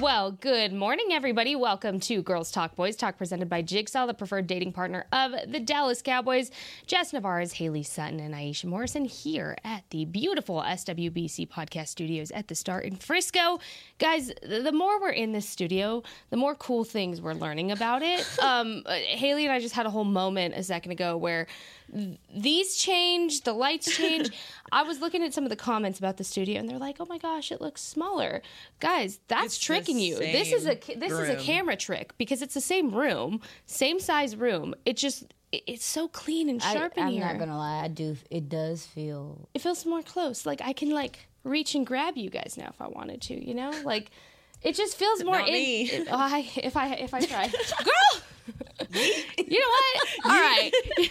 Well, 0.00 0.30
good 0.30 0.72
morning, 0.72 1.08
everybody. 1.10 1.56
Welcome 1.56 1.98
to 2.00 2.22
Girls 2.22 2.52
Talk 2.52 2.76
Boys 2.76 2.94
Talk, 2.94 3.18
presented 3.18 3.48
by 3.48 3.62
Jigsaw, 3.62 4.06
the 4.06 4.14
preferred 4.14 4.46
dating 4.46 4.72
partner 4.72 5.06
of 5.12 5.32
the 5.48 5.58
Dallas 5.58 6.02
Cowboys. 6.02 6.52
Jess 6.86 7.12
Navarez, 7.12 7.54
Hailey 7.54 7.82
Sutton, 7.82 8.20
and 8.20 8.32
Aisha 8.32 8.66
Morrison 8.66 9.06
here 9.06 9.56
at 9.64 9.82
the 9.90 10.04
beautiful 10.04 10.62
SWBC 10.62 11.48
podcast 11.48 11.88
studios 11.88 12.30
at 12.30 12.46
the 12.46 12.54
Star 12.54 12.80
in 12.80 12.94
Frisco. 12.94 13.58
Guys, 13.98 14.30
the 14.40 14.70
more 14.70 15.00
we're 15.00 15.10
in 15.10 15.32
this 15.32 15.48
studio, 15.48 16.04
the 16.30 16.36
more 16.36 16.54
cool 16.54 16.84
things 16.84 17.20
we're 17.20 17.34
learning 17.34 17.72
about 17.72 18.02
it. 18.02 18.24
Um, 18.48 18.84
Hailey 18.86 19.44
and 19.44 19.52
I 19.52 19.58
just 19.58 19.74
had 19.74 19.84
a 19.84 19.90
whole 19.90 20.04
moment 20.04 20.54
a 20.54 20.62
second 20.62 20.92
ago 20.92 21.16
where 21.16 21.48
these 22.34 22.76
change, 22.76 23.42
the 23.42 23.52
lights 23.52 23.96
change. 23.96 24.30
I 24.72 24.82
was 24.82 25.00
looking 25.00 25.22
at 25.22 25.32
some 25.32 25.44
of 25.44 25.50
the 25.50 25.56
comments 25.56 25.98
about 25.98 26.16
the 26.16 26.24
studio, 26.24 26.60
and 26.60 26.68
they're 26.68 26.78
like, 26.78 26.96
"Oh 27.00 27.06
my 27.06 27.18
gosh, 27.18 27.50
it 27.50 27.60
looks 27.60 27.80
smaller." 27.82 28.42
Guys, 28.80 29.20
that's 29.28 29.46
It's 29.56 29.58
tricking 29.58 29.98
you. 29.98 30.18
This 30.18 30.52
is 30.52 30.66
a 30.66 30.78
same 30.80 30.98
this 31.00 31.12
is 31.12 31.28
a 31.28 31.36
camera 31.36 31.76
trick 31.76 32.16
because 32.18 32.42
it's 32.42 32.54
the 32.54 32.60
same 32.60 32.94
room, 32.94 33.40
same 33.66 34.00
size 34.00 34.36
room. 34.36 34.74
It 34.84 34.96
just 34.96 35.32
it's 35.50 35.84
so 35.84 36.08
clean 36.08 36.50
and 36.50 36.62
I, 36.62 36.74
sharp 36.74 36.98
in 36.98 37.04
I'm 37.04 37.12
here. 37.12 37.24
not 37.24 37.38
gonna 37.38 37.56
lie, 37.56 37.82
I 37.84 37.88
do. 37.88 38.16
It 38.30 38.48
does 38.48 38.84
feel. 38.84 39.48
It 39.54 39.60
feels 39.62 39.86
more 39.86 40.02
close. 40.02 40.44
Like 40.44 40.60
I 40.62 40.72
can 40.74 40.90
like 40.90 41.26
reach 41.44 41.74
and 41.74 41.86
grab 41.86 42.16
you 42.18 42.28
guys 42.28 42.56
now 42.58 42.68
if 42.68 42.80
I 42.82 42.88
wanted 42.88 43.22
to. 43.22 43.34
You 43.48 43.54
know, 43.54 43.70
like 43.84 44.10
it 44.62 44.74
just 44.74 44.96
feels 44.98 45.24
more. 45.24 45.38
Not 45.38 45.48
in- 45.48 45.54
me. 45.54 45.82
it- 45.90 46.08
oh, 46.10 46.16
I, 46.16 46.46
if 46.56 46.76
I 46.76 46.88
if 46.96 47.14
I 47.14 47.20
try, 47.20 47.48
girl. 47.84 48.22
you 49.38 49.60
know 49.60 49.66
what? 49.68 50.08
All 50.26 50.40
right. 50.40 50.70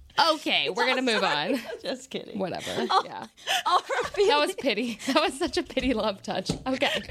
Okay, 0.33 0.69
we're 0.69 0.85
gonna 0.85 1.01
move 1.01 1.23
on. 1.23 1.59
Just 1.81 2.09
kidding. 2.09 2.37
Whatever. 2.39 2.83
yeah. 3.05 3.25
Oh, 3.65 3.81
That 4.27 4.37
was 4.39 4.53
pity. 4.55 4.99
That 5.07 5.21
was 5.21 5.37
such 5.37 5.57
a 5.57 5.63
pity 5.63 5.93
love 5.93 6.21
touch. 6.23 6.51
Okay. 6.67 7.01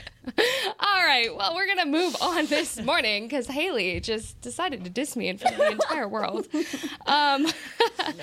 All 0.79 1.03
right. 1.07 1.35
Well, 1.35 1.55
we're 1.55 1.67
to 1.79 1.87
move 1.87 2.15
on 2.21 2.47
this 2.47 2.81
morning 2.83 3.25
because 3.25 3.47
Hailey 3.47 3.99
just 4.01 4.41
decided 4.41 4.85
to 4.85 4.91
diss 4.91 5.17
me 5.17 5.29
in 5.29 5.39
front 5.39 5.55
of 5.57 5.61
the 5.61 5.71
entire 5.73 6.09
world. 6.09 6.47
Um, 7.07 7.47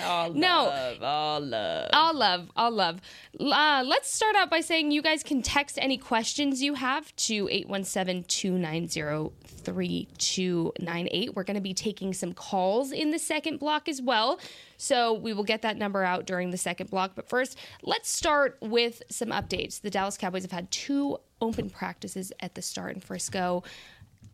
All 0.03 0.31
No. 0.33 0.66
love, 0.66 1.03
all 1.03 1.39
love. 1.42 1.89
all 1.94 2.14
love. 2.14 2.52
All 2.55 2.72
love. 2.72 3.02
Uh, 3.39 3.83
let's 3.86 4.11
start 4.14 4.36
out 4.36 4.50
by 4.50 4.61
saying 4.61 4.92
you 4.92 5.02
guys 5.02 5.23
can 5.23 5.42
text 5.42 5.78
any 5.81 5.98
questions 5.98 6.61
you 6.61 6.75
have 6.75 7.16
to 7.16 7.48
817 7.50 8.23
290 8.25 9.31
3298. 9.64 11.36
We're 11.36 11.44
going 11.44 11.55
to 11.55 11.61
be 11.61 11.73
taking 11.73 12.14
some 12.14 12.33
calls 12.33 12.92
in 12.92 13.11
the 13.11 13.20
second 13.20 13.59
block 13.59 13.88
as 13.89 14.02
well. 14.02 14.39
So 14.78 15.14
we 15.14 15.33
will 15.33 15.44
get 15.44 15.64
that 15.64 15.75
number 15.78 16.03
out 16.03 16.25
during 16.25 16.52
the 16.52 16.58
second 16.58 16.89
block. 16.89 17.11
But 17.16 17.28
first, 17.28 17.58
let's 17.81 18.09
start 18.09 18.58
with 18.61 19.02
some 19.09 19.30
updates. 19.30 19.81
The 19.81 19.89
Dallas 19.89 20.17
Cowboys 20.17 20.44
have 20.44 20.52
had 20.52 20.70
two 20.72 21.17
open 21.42 21.70
practices 21.70 22.31
at 22.39 22.56
the 22.56 22.61
start 22.61 22.94
in 22.95 23.02
Frisco. 23.02 23.64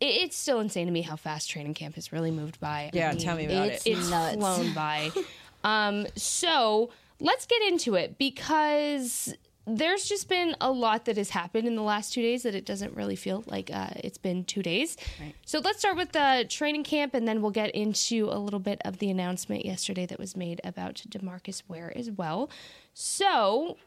It's 0.02 0.36
still 0.36 0.60
insane 0.60 0.88
to 0.88 0.92
me 0.92 1.02
how 1.02 1.16
fast 1.16 1.50
training 1.50 1.76
camp 1.76 1.96
has 1.96 2.12
really 2.12 2.32
moved 2.32 2.60
by. 2.60 2.84
I 2.84 2.90
Yeah, 2.94 3.10
mean, 3.12 3.20
tell 3.20 3.38
me 3.38 3.46
about 3.46 3.68
it's 3.70 3.86
it. 3.86 3.92
it's 3.92 4.10
nuts. 4.10 4.36
flown 4.36 4.74
by. 4.74 5.12
Um, 5.66 6.08
so 6.18 6.90
let's 7.22 7.46
get 7.46 7.62
into 7.62 7.96
it 7.96 8.18
because 8.18 9.34
there's 9.66 10.06
just 10.06 10.28
been 10.28 10.56
a 10.60 10.70
lot 10.72 11.06
that 11.06 11.16
has 11.18 11.30
happened 11.30 11.68
in 11.68 11.76
the 11.76 11.82
last 11.82 12.14
two 12.14 12.22
days 12.22 12.44
that 12.44 12.54
it 12.54 12.66
doesn't 12.66 12.96
really 12.96 13.16
feel 13.16 13.44
like 13.48 13.70
uh, 13.74 13.92
it's 13.96 14.18
been 14.18 14.44
two 14.44 14.62
days. 14.62 14.98
So 15.46 15.60
let's 15.60 15.80
start 15.80 15.96
with 15.96 16.12
the 16.12 16.46
training 16.50 16.84
camp 16.84 17.14
and 17.14 17.28
then 17.28 17.42
we'll 17.42 17.52
get 17.52 17.72
into 17.72 18.28
a 18.30 18.38
little 18.38 18.60
bit 18.60 18.82
of 18.84 19.00
the 19.00 19.10
announcement 19.10 19.66
yesterday 19.66 20.06
that 20.08 20.20
was 20.20 20.36
made 20.36 20.60
about 20.64 20.96
Demarcus 21.10 21.64
Ware 21.68 21.94
as 21.96 22.12
well. 22.12 22.50
So, 22.94 23.78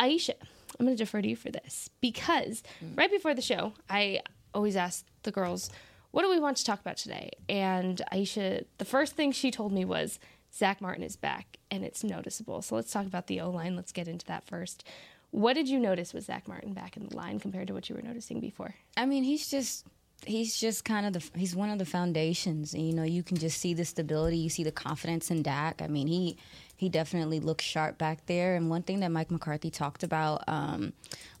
Aisha, 0.00 0.34
I'm 0.80 0.86
going 0.86 0.96
to 0.96 1.04
defer 1.04 1.22
to 1.22 1.28
you 1.28 1.36
for 1.36 1.50
this 1.50 1.88
because 2.00 2.62
right 2.96 3.10
before 3.10 3.34
the 3.34 3.42
show, 3.42 3.74
I 3.88 4.20
always 4.52 4.74
ask 4.74 5.04
the 5.22 5.30
girls, 5.30 5.70
what 6.10 6.22
do 6.22 6.30
we 6.30 6.40
want 6.40 6.56
to 6.56 6.64
talk 6.64 6.80
about 6.80 6.96
today? 6.96 7.30
And 7.48 8.02
Aisha, 8.12 8.64
the 8.78 8.84
first 8.84 9.14
thing 9.14 9.30
she 9.30 9.50
told 9.52 9.72
me 9.72 9.84
was 9.84 10.18
Zack 10.52 10.80
Martin 10.80 11.04
is 11.04 11.16
back 11.16 11.51
and 11.72 11.84
it's 11.84 12.04
noticeable. 12.04 12.60
So 12.60 12.76
let's 12.76 12.92
talk 12.92 13.06
about 13.06 13.26
the 13.26 13.40
O 13.40 13.50
line. 13.50 13.74
Let's 13.74 13.92
get 13.92 14.06
into 14.06 14.26
that 14.26 14.44
first. 14.44 14.84
What 15.30 15.54
did 15.54 15.68
you 15.68 15.80
notice 15.80 16.12
with 16.12 16.24
Zack 16.24 16.46
Martin 16.46 16.74
back 16.74 16.98
in 16.98 17.08
the 17.08 17.16
line 17.16 17.40
compared 17.40 17.66
to 17.68 17.74
what 17.74 17.88
you 17.88 17.96
were 17.96 18.02
noticing 18.02 18.38
before? 18.38 18.74
I 18.96 19.06
mean, 19.06 19.24
he's 19.24 19.48
just. 19.48 19.86
He's 20.24 20.56
just 20.56 20.84
kind 20.84 21.04
of 21.04 21.14
the. 21.14 21.36
He's 21.36 21.56
one 21.56 21.68
of 21.70 21.80
the 21.80 21.84
foundations, 21.84 22.74
you 22.74 22.94
know, 22.94 23.02
you 23.02 23.24
can 23.24 23.36
just 23.36 23.58
see 23.58 23.74
the 23.74 23.84
stability. 23.84 24.36
You 24.36 24.50
see 24.50 24.62
the 24.62 24.70
confidence 24.70 25.32
in 25.32 25.42
Dak. 25.42 25.82
I 25.82 25.88
mean, 25.88 26.06
he 26.06 26.36
he 26.76 26.88
definitely 26.88 27.40
looks 27.40 27.64
sharp 27.64 27.98
back 27.98 28.26
there. 28.26 28.54
And 28.54 28.70
one 28.70 28.82
thing 28.82 29.00
that 29.00 29.10
Mike 29.10 29.32
McCarthy 29.32 29.70
talked 29.70 30.04
about 30.04 30.44
um, 30.46 30.92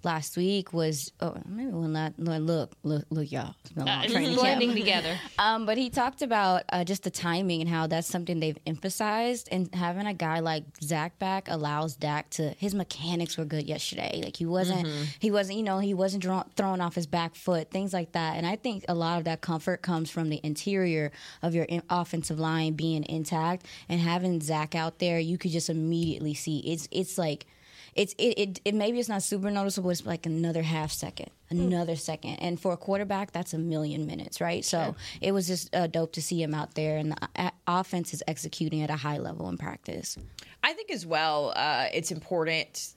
last 0.04 0.36
week 0.36 0.72
was, 0.72 1.12
oh, 1.20 1.36
maybe 1.46 1.70
when 1.70 1.92
that 1.94 2.18
look, 2.18 2.72
look, 2.82 3.04
look, 3.10 3.30
y'all, 3.30 3.54
it's 3.64 3.72
been 3.72 3.82
a 3.82 3.86
long 3.86 4.08
training 4.08 4.34
blending 4.36 4.74
together. 4.74 5.18
Um, 5.38 5.66
but 5.66 5.78
he 5.78 5.90
talked 5.90 6.22
about 6.22 6.64
uh, 6.70 6.84
just 6.84 7.02
the 7.02 7.10
timing 7.10 7.60
and 7.60 7.70
how 7.70 7.86
that's 7.86 8.08
something 8.08 8.40
they've 8.40 8.58
emphasized. 8.66 9.48
And 9.50 9.72
having 9.74 10.06
a 10.06 10.14
guy 10.14 10.40
like 10.40 10.64
Zack 10.82 11.18
back 11.18 11.48
allows 11.48 11.96
Dak 11.96 12.30
to. 12.30 12.50
His 12.58 12.74
mechanics 12.74 13.36
were 13.36 13.44
good 13.44 13.66
yesterday. 13.66 14.20
Like 14.24 14.36
he 14.36 14.46
wasn't, 14.46 14.86
he 15.18 15.30
wasn't, 15.30 15.58
you 15.58 15.64
know, 15.64 15.78
he 15.78 15.94
wasn't 15.94 16.22
draw, 16.22 16.44
throwing 16.56 16.80
off 16.80 16.94
his 16.94 17.06
back 17.06 17.34
foot, 17.34 17.70
things 17.70 17.92
like 17.92 18.12
that. 18.12 18.36
And 18.36 18.46
I 18.46 18.56
think 18.56 18.84
a 18.88 18.94
lot 18.94 19.18
of 19.18 19.24
that 19.24 19.40
comfort 19.40 19.82
comes 19.82 20.10
from 20.10 20.28
the 20.28 20.40
interior 20.42 21.12
of 21.42 21.54
your 21.54 21.64
in- 21.64 21.82
offensive 21.90 22.38
line 22.38 22.74
being 22.74 23.04
intact 23.08 23.66
and 23.88 24.00
having 24.00 24.40
Zack 24.40 24.74
out 24.74 24.98
there. 24.98 25.18
You 25.18 25.38
could 25.38 25.50
just 25.50 25.70
immediately 25.70 26.34
see 26.34 26.58
it's 26.60 26.88
it's 26.90 27.18
like 27.18 27.46
it's 27.94 28.14
it, 28.18 28.38
it, 28.38 28.60
it 28.64 28.74
maybe 28.74 28.98
it's 28.98 29.08
not 29.08 29.22
super 29.22 29.50
noticeable 29.50 29.90
it's 29.90 30.06
like 30.06 30.26
another 30.26 30.62
half 30.62 30.90
second 30.92 31.30
another 31.50 31.96
second 31.96 32.34
and 32.36 32.58
for 32.58 32.72
a 32.72 32.76
quarterback 32.76 33.30
that's 33.32 33.52
a 33.52 33.58
million 33.58 34.06
minutes 34.06 34.40
right 34.40 34.64
so 34.64 34.94
it 35.20 35.32
was 35.32 35.46
just 35.46 35.74
uh, 35.74 35.86
dope 35.86 36.12
to 36.12 36.22
see 36.22 36.42
him 36.42 36.54
out 36.54 36.74
there 36.74 36.96
and 36.96 37.12
the 37.12 37.28
uh, 37.36 37.50
offense 37.66 38.14
is 38.14 38.22
executing 38.26 38.82
at 38.82 38.88
a 38.88 38.96
high 38.96 39.18
level 39.18 39.48
in 39.48 39.58
practice 39.58 40.16
I 40.62 40.72
think 40.74 40.90
as 40.90 41.04
well, 41.04 41.52
uh, 41.56 41.86
it's 41.92 42.10
important 42.10 42.92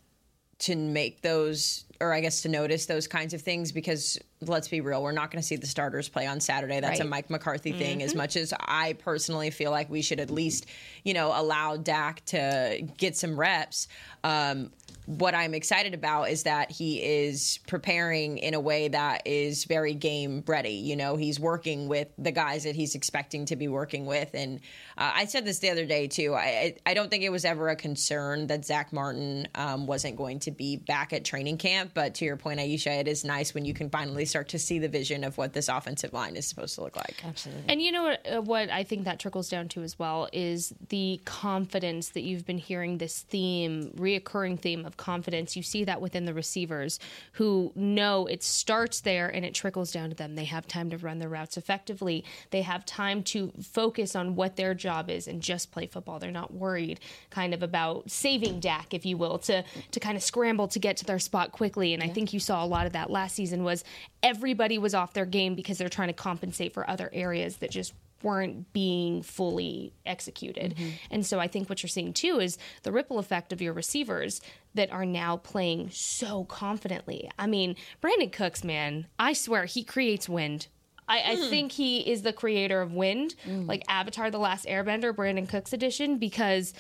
to 0.58 0.76
make 0.76 1.22
those, 1.22 1.84
or 2.00 2.14
I 2.14 2.22
guess 2.22 2.44
to 2.44 2.50
notice 2.50 2.86
those 2.86 3.08
kinds 3.08 3.34
of 3.34 3.42
things 3.42 3.72
because 3.72 4.18
let's 4.42 4.68
be 4.68 4.82
real, 4.82 5.04
we're 5.04 5.12
not 5.12 5.32
going 5.32 5.42
to 5.42 5.46
see 5.46 5.56
the 5.56 5.68
starters 5.68 6.08
play 6.08 6.28
on 6.28 6.40
Saturday. 6.40 6.80
That's 6.80 7.00
a 7.00 7.06
Mike 7.06 7.30
McCarthy 7.30 7.72
thing. 7.74 8.02
As 8.04 8.16
much 8.16 8.38
as 8.38 8.54
I 8.60 8.94
personally 8.94 9.50
feel 9.50 9.72
like 9.72 9.90
we 9.90 10.02
should 10.02 10.20
at 10.20 10.30
least, 10.30 10.68
you 11.04 11.14
know, 11.14 11.34
allow 11.36 11.76
Dak 11.76 12.24
to 12.26 12.88
get 12.98 13.18
some 13.18 13.38
reps. 13.38 13.88
Um, 14.24 14.72
what 15.06 15.36
I'm 15.36 15.54
excited 15.54 15.94
about 15.94 16.30
is 16.30 16.44
that 16.44 16.72
he 16.72 17.02
is 17.02 17.60
preparing 17.68 18.38
in 18.40 18.54
a 18.54 18.60
way 18.60 18.88
that 18.88 19.26
is 19.26 19.66
very 19.66 19.94
game 19.94 20.44
ready. 20.48 20.72
You 20.72 20.96
know, 20.96 21.16
he's 21.16 21.40
working 21.40 21.88
with 21.88 22.08
the 22.18 22.32
guys 22.32 22.64
that 22.64 22.76
he's 22.76 22.96
expecting 22.96 23.46
to 23.48 23.56
be 23.56 23.68
working 23.68 24.06
with. 24.06 24.32
And 24.34 24.60
uh, 24.98 25.12
I 25.14 25.26
said 25.26 25.46
this 25.46 25.60
the 25.60 25.70
other 25.70 25.86
day 25.86 26.08
too. 26.08 26.34
I 26.34 26.46
I 26.46 26.76
I 26.86 26.94
don't 26.94 27.10
think 27.10 27.24
it 27.24 27.32
was 27.32 27.46
ever 27.46 27.70
a 27.70 27.76
concern 27.76 28.48
that 28.48 28.66
Zack 28.66 28.94
Martin 28.94 29.48
um, 29.56 29.86
wasn't 29.86 30.16
going 30.16 30.40
to 30.40 30.52
be 30.52 30.78
back 30.78 31.14
at 31.14 31.26
training 31.26 31.58
camp. 31.58 31.92
But 31.94 32.16
to 32.16 32.26
your 32.26 32.38
point, 32.38 32.60
Aisha, 32.60 33.00
it 33.00 33.08
is 33.08 33.24
nice 33.24 33.54
when 33.54 33.66
you 33.66 33.74
can 33.74 33.90
finally 33.90 34.26
start 34.26 34.50
to 34.50 34.60
see 34.60 34.80
the 34.80 34.88
vision 34.88 35.24
of 35.24 35.38
what 35.38 35.54
this 35.54 35.68
offensive 35.68 36.14
line 36.14 36.36
is 36.36 36.48
supposed 36.48 36.76
to 36.76 36.82
look 36.82 36.96
like. 36.96 37.24
absolutely 37.26 37.64
And 37.68 37.82
you 37.82 37.92
know 37.92 38.04
what? 38.04 38.28
Uh, 38.28 38.42
what 38.42 38.70
I 38.70 38.84
think 38.84 39.06
that 39.06 39.20
trickles 39.20 39.50
down 39.50 39.68
to 39.70 39.82
as 39.84 40.00
well 40.00 40.30
is 40.32 40.74
the 40.90 41.22
confidence 41.26 42.10
that 42.10 42.22
you've 42.22 42.46
been 42.46 42.58
hearing. 42.58 42.98
This 42.98 43.22
theme, 43.22 43.92
reoccurring 43.98 44.60
theme 44.60 44.86
of 44.86 44.95
confidence. 44.98 45.56
You 45.56 45.64
see 45.64 45.84
that 45.84 46.02
within 46.02 46.26
the 46.26 46.34
receivers 46.34 47.00
who 47.34 47.72
know 47.76 48.26
it 48.26 48.44
starts 48.44 49.02
there 49.02 49.28
and 49.28 49.46
it 49.46 49.54
trickles 49.54 49.92
down 49.92 50.10
to 50.10 50.16
them. 50.16 50.36
They 50.36 50.46
have 50.46 50.68
time 50.68 50.90
to 50.90 50.98
run 50.98 51.20
their 51.20 51.30
routes 51.30 51.58
effectively. 51.58 52.24
They 52.52 52.62
have 52.62 52.86
time 52.86 53.24
to 53.24 53.52
focus 53.62 54.16
on 54.16 54.36
what 54.36 54.56
their 54.56 54.74
job 54.74 55.10
is 55.10 55.28
and 55.28 55.42
just 55.42 55.72
play 55.72 55.88
football. 55.88 56.20
They're 56.20 56.32
not 56.32 56.54
worried, 56.54 57.00
kind 57.30 57.54
of 57.54 57.64
about 57.64 58.10
saving 58.10 58.60
Dak, 58.60 58.94
if 58.94 59.06
you 59.06 59.18
will, 59.18 59.38
to 59.40 59.64
to 59.92 60.00
kind 60.00 60.18
of 60.18 60.24
scramble 60.24 60.68
to 60.70 60.80
get 60.80 60.98
to 60.98 61.06
their 61.06 61.20
spot 61.20 61.52
quickly. 61.52 61.94
And 61.94 62.04
I 62.04 62.10
think 62.10 62.34
you 62.34 62.40
saw 62.40 62.64
a 62.64 62.68
lot 62.68 62.86
of 62.86 62.94
that 62.94 63.10
last 63.10 63.36
season. 63.36 63.64
Was 63.64 63.84
everybody 64.24 64.78
was 64.78 64.94
off 64.94 65.14
their 65.14 65.26
game 65.26 65.56
because 65.56 65.78
they're 65.78 65.90
trying 65.90 66.08
to 66.08 66.14
compensate 66.14 66.74
for 66.74 66.90
other 66.90 67.10
areas 67.14 67.58
that 67.58 67.72
just 67.72 67.94
weren't 68.24 68.72
being 68.74 69.22
fully 69.22 69.94
executed. 70.06 70.76
Mm-hmm. 70.76 70.90
And 71.12 71.26
so 71.26 71.40
I 71.40 71.48
think 71.48 71.70
what 71.70 71.84
you're 71.84 71.90
seeing 71.90 72.14
too 72.14 72.40
is 72.40 72.58
the 72.84 72.92
ripple 72.92 73.20
effect 73.20 73.54
of 73.54 73.62
your 73.62 73.74
receivers 73.74 74.42
that 74.74 74.92
are 74.92 75.06
now 75.06 75.38
playing 75.38 75.90
so 75.92 76.44
confidently. 76.46 77.30
I 77.38 77.48
mean, 77.48 77.76
Brandin 78.02 78.32
Cooks, 78.32 78.64
man, 78.64 79.08
I 79.20 79.34
swear 79.34 79.66
he 79.66 79.84
creates 79.84 80.28
wind. 80.28 80.68
I, 81.08 81.34
I 81.34 81.36
mm. 81.36 81.50
think 81.50 81.72
he 81.72 82.00
is 82.00 82.24
the 82.24 82.34
creator 82.34 82.82
of 82.82 82.94
Wind, 82.94 83.36
mm. 83.46 83.68
like 83.68 83.84
Avatar: 83.88 84.32
The 84.32 84.40
Last 84.40 84.66
Airbender, 84.66 85.14
Brandin 85.14 85.48
Cook's 85.48 85.72
edition, 85.72 86.18
because 86.18 86.74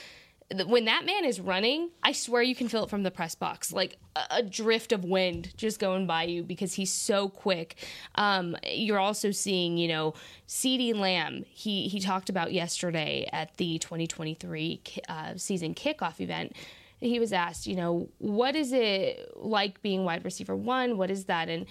when 0.67 0.85
that 0.85 1.05
man 1.05 1.25
is 1.25 1.39
running, 1.39 1.89
I 2.03 2.11
swear 2.11 2.43
you 2.43 2.53
can 2.53 2.67
feel 2.67 2.83
it 2.83 2.89
from 2.89 3.03
the 3.03 3.09
press 3.09 3.33
box, 3.33 3.73
like 3.73 3.97
a, 4.29 4.43
drift 4.43 4.91
of 4.91 5.03
wind 5.03 5.51
just 5.57 5.79
going 5.79 6.05
by 6.05 6.23
you 6.23 6.43
because 6.43 6.73
he's 6.73 6.91
so 6.91 7.29
quick. 7.29 7.75
Um, 8.15 8.55
you're 8.63 8.99
also 8.99 9.31
seeing, 9.31 9.77
you 9.77 9.87
know, 9.87 10.13
CeeDee 10.47 10.93
Lamb. 10.95 11.45
He 11.49 11.87
he 11.87 11.99
talked 11.99 12.29
about 12.29 12.53
yesterday 12.53 13.27
at 13.31 13.57
the 13.57 13.79
2023 13.79 14.81
uh, 15.09 15.33
season 15.35 15.73
kickoff 15.73 16.21
event. 16.21 16.55
He 16.99 17.19
was 17.19 17.33
asked, 17.33 17.65
you 17.65 17.75
know, 17.75 18.09
what 18.19 18.55
is 18.55 18.71
it 18.71 19.31
like 19.35 19.81
being 19.81 20.05
wide 20.05 20.23
receiver 20.23 20.55
one? 20.55 20.97
What 20.97 21.09
is 21.09 21.25
that? 21.25 21.49
And 21.49 21.65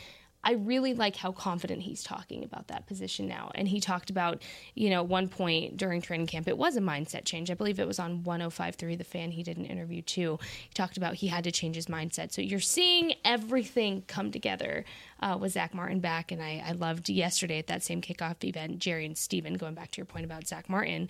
I 0.44 0.52
really 0.52 0.94
like 0.94 1.16
how 1.16 1.32
confident 1.32 1.82
he's 1.82 2.02
talking 2.02 2.44
about 2.44 2.68
that 2.68 2.86
position 2.86 3.26
now. 3.26 3.50
And 3.54 3.66
he 3.66 3.80
talked 3.80 4.10
about, 4.10 4.42
you 4.74 4.90
know, 4.90 5.02
one 5.02 5.28
point 5.28 5.76
during 5.76 6.02
training 6.02 6.26
camp, 6.26 6.46
it 6.46 6.58
was 6.58 6.76
a 6.76 6.80
mindset 6.80 7.24
change. 7.24 7.50
I 7.50 7.54
believe 7.54 7.80
it 7.80 7.86
was 7.86 7.98
on 7.98 8.22
105.3, 8.22 8.98
the 8.98 9.04
fan 9.04 9.30
he 9.30 9.42
did 9.42 9.56
an 9.56 9.64
interview 9.64 10.02
too. 10.02 10.38
He 10.68 10.74
talked 10.74 10.96
about 10.96 11.14
he 11.14 11.28
had 11.28 11.44
to 11.44 11.52
change 11.52 11.76
his 11.76 11.86
mindset. 11.86 12.32
So 12.32 12.42
you're 12.42 12.60
seeing 12.60 13.14
everything 13.24 14.04
come 14.06 14.30
together 14.30 14.84
uh, 15.20 15.38
with 15.40 15.52
Zack 15.52 15.74
Martin 15.74 16.00
back. 16.00 16.30
And 16.30 16.42
I, 16.42 16.62
I 16.66 16.72
loved 16.72 17.08
yesterday 17.08 17.58
at 17.58 17.66
that 17.68 17.82
same 17.82 18.02
kickoff 18.02 18.44
event, 18.44 18.78
Jerry 18.78 19.06
and 19.06 19.16
Stephen, 19.16 19.54
going 19.54 19.74
back 19.74 19.90
to 19.92 19.98
your 19.98 20.06
point 20.06 20.26
about 20.26 20.46
Zack 20.46 20.68
Martin, 20.68 21.08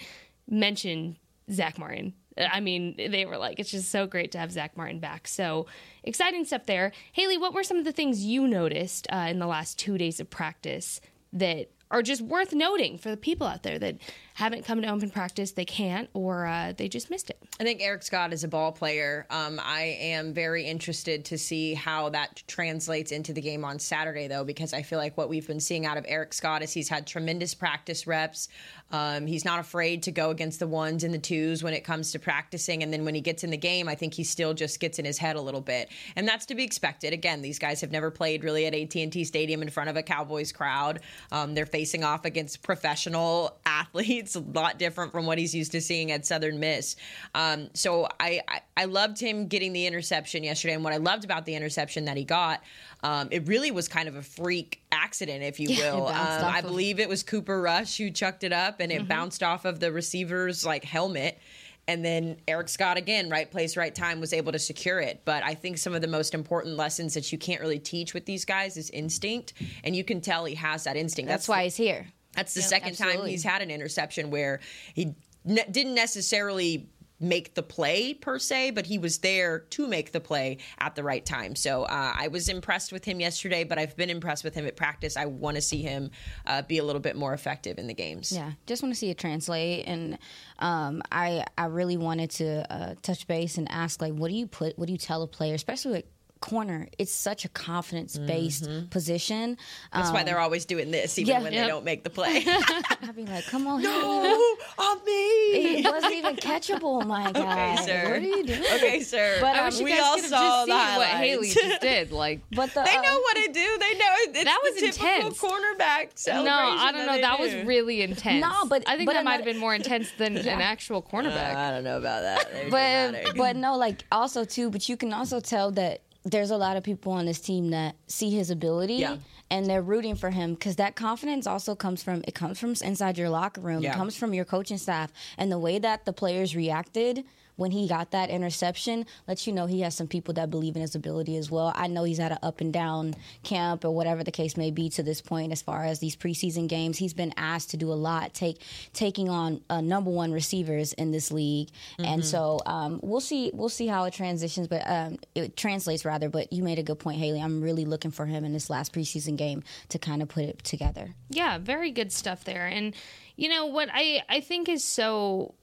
mentioned 0.49 1.17
Zack 1.51 1.79
Martin. 1.79 2.15
I 2.37 2.61
mean, 2.61 2.95
they 2.97 3.27
were 3.27 3.39
like, 3.39 3.59
it's 3.59 3.71
just 3.71 3.91
so 3.91 4.07
great 4.07 4.33
to 4.33 4.39
have 4.39 4.51
Zack 4.51 4.77
Martin 4.77 4.99
back. 4.99 5.29
So 5.29 5.67
exciting 6.03 6.45
stuff 6.45 6.67
there. 6.67 6.93
Hailey, 7.13 7.39
what 7.39 7.55
were 7.55 7.63
some 7.63 7.77
of 7.77 7.85
the 7.85 7.93
things 7.93 8.25
you 8.25 8.49
noticed 8.49 9.07
uh, 9.13 9.27
in 9.31 9.39
the 9.39 9.47
last 9.47 9.79
two 9.79 9.99
days 9.99 10.19
of 10.21 10.31
practice 10.31 11.01
that 11.33 11.71
are 11.91 12.03
just 12.03 12.23
worth 12.23 12.53
noting 12.53 12.99
for 12.99 13.11
the 13.11 13.17
people 13.17 13.47
out 13.47 13.63
there 13.63 13.79
that 13.79 13.99
haven't 14.35 14.65
come 14.65 14.83
to 14.83 14.89
open 14.89 15.11
practice, 15.11 15.53
they 15.53 15.65
can't, 15.65 16.09
or 16.13 16.47
uh, 16.47 16.73
they 16.77 16.89
just 16.89 17.11
missed 17.11 17.31
it? 17.31 17.39
I 17.59 17.65
think 17.65 17.81
Eric 17.81 18.03
Scott 18.03 18.33
is 18.33 18.45
a 18.45 18.49
ball 18.49 18.73
player. 18.73 19.27
Um, 19.31 19.61
I 19.63 19.97
am 20.01 20.35
very 20.35 20.65
interested 20.65 21.25
to 21.27 21.39
see 21.39 21.75
how 21.75 22.09
that 22.11 22.43
translates 22.49 23.13
into 23.13 23.33
the 23.33 23.41
game 23.41 23.65
on 23.65 23.79
Saturday, 23.79 24.27
though, 24.27 24.45
because 24.45 24.75
I 24.75 24.83
feel 24.83 24.99
like 24.99 25.17
what 25.17 25.29
we've 25.29 25.47
been 25.47 25.61
seeing 25.61 25.87
out 25.87 25.97
of 25.97 26.05
Eric 26.09 26.33
Scott 26.33 26.63
is 26.63 26.73
he's 26.73 26.89
had 26.89 27.07
tremendous 27.07 27.55
practice 27.55 28.07
reps. 28.07 28.49
Um, 28.91 29.27
he's 29.27 29.45
not 29.45 29.59
afraid 29.59 30.05
to 30.05 30.13
go 30.13 30.31
against 30.31 30.61
the 30.61 30.67
ones 30.67 31.05
and 31.05 31.13
the 31.13 31.19
twos 31.19 31.63
when 31.63 31.75
it 31.75 31.83
comes 31.83 32.13
to 32.13 32.19
practicing. 32.19 32.83
And 32.83 32.93
then 32.93 33.05
when 33.05 33.15
he 33.15 33.21
gets 33.21 33.43
in 33.43 33.51
the 33.51 33.57
game, 33.57 33.89
I 33.89 33.95
think 33.95 34.15
he 34.15 34.23
still 34.23 34.55
just 34.55 34.79
gets 34.79 34.99
in 34.99 35.05
his 35.05 35.19
head 35.19 35.37
a 35.37 35.41
little 35.41 35.61
bit. 35.61 35.89
And 36.15 36.29
that's 36.29 36.47
to 36.47 36.55
be 36.55 36.63
expected. 36.63 37.13
Again, 37.13 37.43
these 37.43 37.59
guys 37.59 37.81
have 37.81 37.91
never 37.91 38.11
played 38.11 38.45
really 38.45 38.67
at 38.67 38.75
AT&T 38.75 39.25
Stadium 39.25 39.63
in 39.63 39.71
front 39.71 39.91
of 39.91 39.97
a 39.97 40.03
Cowboys 40.03 40.53
crowd. 40.53 41.01
Um, 41.33 41.55
they're 41.55 41.67
facing 41.67 42.05
off 42.05 42.25
against 42.25 42.63
professional 42.63 43.59
athletes, 43.67 44.24
a 44.35 44.41
lot 44.41 44.79
different 44.79 45.13
from 45.13 45.27
what 45.27 45.39
he's 45.39 45.55
used 45.55 45.73
to 45.73 45.81
seeing 45.81 46.11
at 46.11 46.25
Southern 46.25 46.59
Miss. 46.59 46.97
Um, 47.35 47.69
so 47.75 48.09
I, 48.19 48.41
I, 48.49 48.61
I 48.77 48.85
loved 48.87 49.21
him 49.21 49.47
getting 49.47 49.73
the 49.73 49.87
interception 49.87 50.43
yesterday. 50.43 50.75
And 50.75 50.83
what 50.83 50.93
I 50.93 50.99
loved 50.99 51.25
about 51.25 51.45
the 51.45 51.55
interception 51.55 52.07
that 52.07 52.17
he 52.17 52.25
got, 52.25 52.63
um, 53.03 53.29
it 53.31 53.47
really 53.47 53.71
was 53.71 53.87
kind 53.89 54.09
of 54.09 54.17
a 54.17 54.23
freak 54.23 54.81
accident, 54.91 55.43
if 55.43 55.61
you 55.61 55.69
Yeah, 55.69 55.95
will. 55.95 56.09
Um, 56.09 56.15
I 56.17 56.61
of- 56.61 56.65
believe 56.65 56.99
it 56.99 57.09
was 57.09 57.23
Cooper 57.23 57.61
Rush 57.61 57.99
who 57.99 58.11
chucked 58.11 58.45
it 58.45 58.53
up 58.53 58.81
and 58.81 58.91
it 58.91 59.07
bounced 59.07 59.43
off 59.43 59.65
of 59.67 59.79
the 59.81 59.93
receiver's 59.93 60.65
like 60.65 60.85
helmet. 60.85 61.39
And 61.87 62.03
then 62.03 62.39
Eric 62.49 62.71
Scott 62.71 62.97
again, 62.97 63.29
right 63.29 63.51
place, 63.51 63.77
right 63.77 63.95
time, 63.95 64.19
was 64.19 64.33
able 64.33 64.53
to 64.53 64.59
secure 64.59 65.01
it. 65.01 65.21
But 65.27 65.43
I 65.45 65.53
think 65.53 65.77
some 65.77 65.93
of 65.95 66.01
the 66.01 66.09
most 66.09 66.33
important 66.33 66.79
lessons 66.79 67.13
that 67.13 67.31
you 67.31 67.37
can't 67.37 67.61
really 67.61 67.79
teach 67.79 68.15
with 68.15 68.25
these 68.25 68.47
guys 68.47 68.79
is 68.79 68.89
instinct, 68.89 69.53
and 69.85 69.95
you 69.95 70.03
can 70.03 70.23
tell 70.23 70.47
he 70.47 70.55
has 70.55 70.85
that 70.85 70.97
instinct. 70.97 71.29
That's 71.29 71.47
why 71.47 71.65
he's 71.65 71.77
here. 71.77 72.07
That's 72.35 72.55
the 72.55 72.63
second 72.63 72.97
time 72.97 73.25
he's 73.27 73.45
had 73.45 73.63
an 73.63 73.71
interception 73.71 74.31
where 74.31 74.61
he 74.95 75.15
ne- 75.45 75.67
didn't 75.71 75.95
necessarily 75.95 76.89
make 77.21 77.55
the 77.55 77.63
play 77.63 78.13
per 78.13 78.39
se, 78.39 78.73
but 78.73 78.87
he 78.87 78.99
was 78.99 79.19
there 79.19 79.61
to 79.61 79.87
make 79.87 80.13
the 80.13 80.21
play 80.21 80.59
at 80.79 80.95
the 80.95 81.03
right 81.03 81.25
time. 81.25 81.55
So 81.55 81.85
uh, 81.85 82.13
I 82.15 82.29
was 82.29 82.49
impressed 82.49 82.93
with 82.93 83.05
him 83.05 83.21
yesterday, 83.21 83.65
but 83.65 83.79
I've 83.79 83.97
been 83.97 84.11
impressed 84.11 84.45
with 84.45 84.55
him 84.55 84.67
at 84.67 84.77
practice. 84.77 85.17
I 85.17 85.27
want 85.27 85.55
to 85.57 85.61
see 85.61 85.81
him 85.81 86.11
uh, 86.47 86.63
be 86.63 86.79
a 86.79 86.85
little 86.85 87.01
bit 87.01 87.17
more 87.17 87.33
effective 87.33 87.79
in 87.79 87.87
the 87.87 87.95
games. 87.95 88.33
Yeah, 88.33 88.53
just 88.67 88.83
want 88.83 88.95
to 88.95 88.99
see 88.99 89.11
it 89.11 89.19
translate, 89.19 89.87
and 89.87 90.19
um, 90.59 91.03
I 91.11 91.45
I 91.57 91.67
really 91.67 91.97
wanted 91.97 92.31
to 92.33 92.73
uh, 92.73 92.95
touch 93.03 93.27
base 93.27 93.59
and 93.59 93.71
ask 93.71 94.03
like, 94.03 94.13
what 94.13 94.29
do 94.29 94.35
you 94.35 94.47
put? 94.47 94.79
What 94.79 94.87
do 94.87 94.93
you 94.93 94.99
tell 94.99 95.23
a 95.23 95.27
player, 95.29 95.55
especially 95.55 95.93
with 95.93 96.05
corner? 96.45 96.87
It's 96.99 97.13
such 97.13 97.45
a 97.45 97.49
confidence 97.49 98.19
based 98.19 98.69
position. 98.91 99.57
That's 99.93 100.09
Um, 100.09 100.15
why 100.15 100.23
they're 100.25 100.39
always 100.41 100.65
doing 100.67 100.91
this, 100.91 101.19
even 101.19 101.29
yeah. 101.35 101.43
when 101.43 101.53
Yep. 101.55 101.65
they 101.65 101.69
don't 101.69 101.85
make 101.85 102.05
the 102.05 102.11
play. 102.19 102.45
I'd 102.47 103.17
be 103.17 103.25
like, 103.25 103.47
come 103.47 103.67
on, 103.67 103.83
oh, 103.87 104.57
on 104.79 104.97
me. 105.07 105.79
it 105.81 105.91
wasn't 105.91 106.15
even 106.15 106.37
catchable, 106.37 107.05
my 107.07 107.33
guy. 107.33 107.75
Okay, 107.75 107.85
sir. 107.87 108.03
What 108.05 108.13
are 108.13 108.21
you 108.21 108.45
doing? 108.45 108.61
Okay, 108.75 109.01
sir. 109.01 109.39
But, 109.41 109.57
um, 109.57 109.61
I 109.61 109.65
wish 109.65 109.79
you 109.79 109.85
we 109.87 109.91
guys 109.93 110.01
all 110.03 110.15
could 110.17 110.25
saw 110.27 110.67
just 110.67 110.67
the 110.69 110.87
seen 110.89 110.97
what. 110.99 111.09
Hailey 111.09 111.49
just 111.51 111.81
did. 111.81 112.13
Like, 112.13 112.41
But 112.53 112.75
the, 112.75 112.83
They 112.83 112.97
uh, 112.97 113.03
know 113.03 113.19
what 113.21 113.37
to 113.37 113.47
do. 113.53 113.79
They 113.81 113.95
know 113.95 114.13
it's 114.19 114.45
That 114.45 114.61
was 114.63 114.83
intense. 114.83 115.39
cornerback 115.41 116.11
celebration. 116.17 116.45
no, 116.45 116.53
I 116.87 116.93
don't 116.93 117.07
know. 117.07 117.21
That 117.21 117.41
was 117.41 117.53
do. 117.53 117.65
really 117.65 118.03
intense. 118.03 118.43
No, 118.43 118.67
but- 118.69 118.83
I 118.87 118.97
think 118.97 119.07
but 119.07 119.15
that 119.15 119.25
might 119.25 119.37
have 119.37 119.45
been 119.47 119.59
more 119.59 119.75
intense 119.75 120.11
than 120.19 120.37
an 120.37 120.61
actual 120.61 121.01
cornerback. 121.03 121.55
Uh, 121.55 121.59
I 121.59 121.71
don't 121.71 121.85
know 121.85 121.97
about 121.99 122.21
that. 122.23 122.71
But 122.71 123.37
but 123.37 123.57
no, 123.57 123.77
like 123.77 124.05
also 124.13 124.45
too. 124.45 124.69
But 124.71 124.89
you 124.89 124.97
can 124.97 125.13
also 125.13 125.41
tell 125.41 125.71
that 125.73 126.01
there's 126.25 126.51
a 126.51 126.57
lot 126.57 126.77
of 126.77 126.83
people 126.83 127.13
on 127.13 127.27
this 127.27 127.41
team 127.41 127.71
that 127.71 127.97
see 128.07 128.31
his 128.31 128.51
ability. 128.51 128.95
Yeah. 128.95 129.17
And 129.51 129.67
they're 129.67 129.83
rooting 129.83 130.17
for 130.17 130.31
him 130.31 130.55
because 130.55 130.77
that 130.77 130.97
confidence 130.97 131.47
also 131.47 131.75
comes 131.75 132.03
from 132.03 132.25
it 132.27 132.35
comes 132.35 132.59
from 132.59 132.75
inside 132.83 133.19
your 133.19 133.29
locker 133.29 133.61
room. 133.61 133.83
Yeah. 133.83 133.93
It 133.93 133.97
comes 133.97 134.17
from 134.17 134.33
your 134.33 134.45
coaching 134.45 134.79
staff 134.79 135.13
and 135.37 135.53
the 135.53 135.59
way 135.59 135.79
that 135.79 136.07
the 136.07 136.13
players 136.13 136.57
reacted 136.57 137.25
when 137.57 137.71
he 137.71 137.89
got 137.89 138.11
that 138.11 138.31
interception 138.31 139.07
lets 139.29 139.47
you 139.47 139.53
know 139.53 139.67
he 139.67 139.81
has 139.81 139.95
some 139.95 140.09
people 140.09 140.35
that 140.35 140.51
believe 140.51 140.77
in 140.77 140.83
his 140.83 140.95
ability 140.95 141.37
as 141.37 141.51
well. 141.51 141.73
I 141.75 141.87
know 141.87 142.05
he's 142.05 142.21
at 142.21 142.33
an 142.33 142.39
up 142.43 142.61
and 142.61 142.73
down 142.73 143.15
camp 143.43 143.85
or 143.85 143.91
whatever 143.91 144.25
the 144.25 144.31
case 144.31 144.57
may 144.57 144.71
be 144.71 144.89
to 144.91 145.03
this 145.03 145.21
point 145.21 145.53
as 145.53 145.63
far 145.63 145.85
as 145.85 145.99
these 145.99 146.17
preseason 146.17 146.69
games. 146.69 146.99
He's 146.99 147.15
been 147.15 147.33
asked 147.37 147.71
to 147.71 147.77
do 147.77 147.93
a 147.93 147.95
lot, 147.95 148.35
take 148.35 148.61
taking 148.93 149.29
on 149.29 149.61
uh, 149.71 149.81
number 149.81 150.11
one 150.11 150.33
receivers 150.33 150.93
in 150.93 151.11
this 151.11 151.31
league, 151.31 151.69
and 151.99 152.25
so 152.25 152.61
um, 152.67 153.01
we'll 153.03 153.21
see 153.21 153.51
we'll 153.55 153.69
see 153.69 153.87
how 153.87 154.05
it 154.05 154.15
transitions, 154.15 154.69
but 154.69 154.83
um, 154.87 155.19
it 155.35 155.57
translates 155.57 156.05
rather. 156.05 156.29
But 156.29 156.53
you 156.53 156.63
made 156.63 156.79
a 156.79 156.83
good 156.83 156.99
point, 156.99 157.19
Hailey. 157.19 157.41
I'm 157.41 157.61
really 157.63 157.85
looking 157.85 158.11
for 158.11 158.27
him 158.27 158.45
in 158.45 158.53
this 158.53 158.71
last 158.71 158.93
preseason 158.93 159.37
game 159.37 159.63
to 159.91 159.99
kind 159.99 160.23
of 160.23 160.29
put 160.29 160.45
it 160.45 160.65
together. 160.65 161.15
Yeah, 161.31 161.59
very 161.59 161.91
good 161.91 162.13
stuff 162.13 162.45
there. 162.45 162.67
And 162.67 162.95
you 163.37 163.49
know 163.49 163.67
what 163.67 163.89
I 163.93 164.23
I 164.29 164.41
think 164.41 164.69
is 164.69 164.85
so 164.85 165.55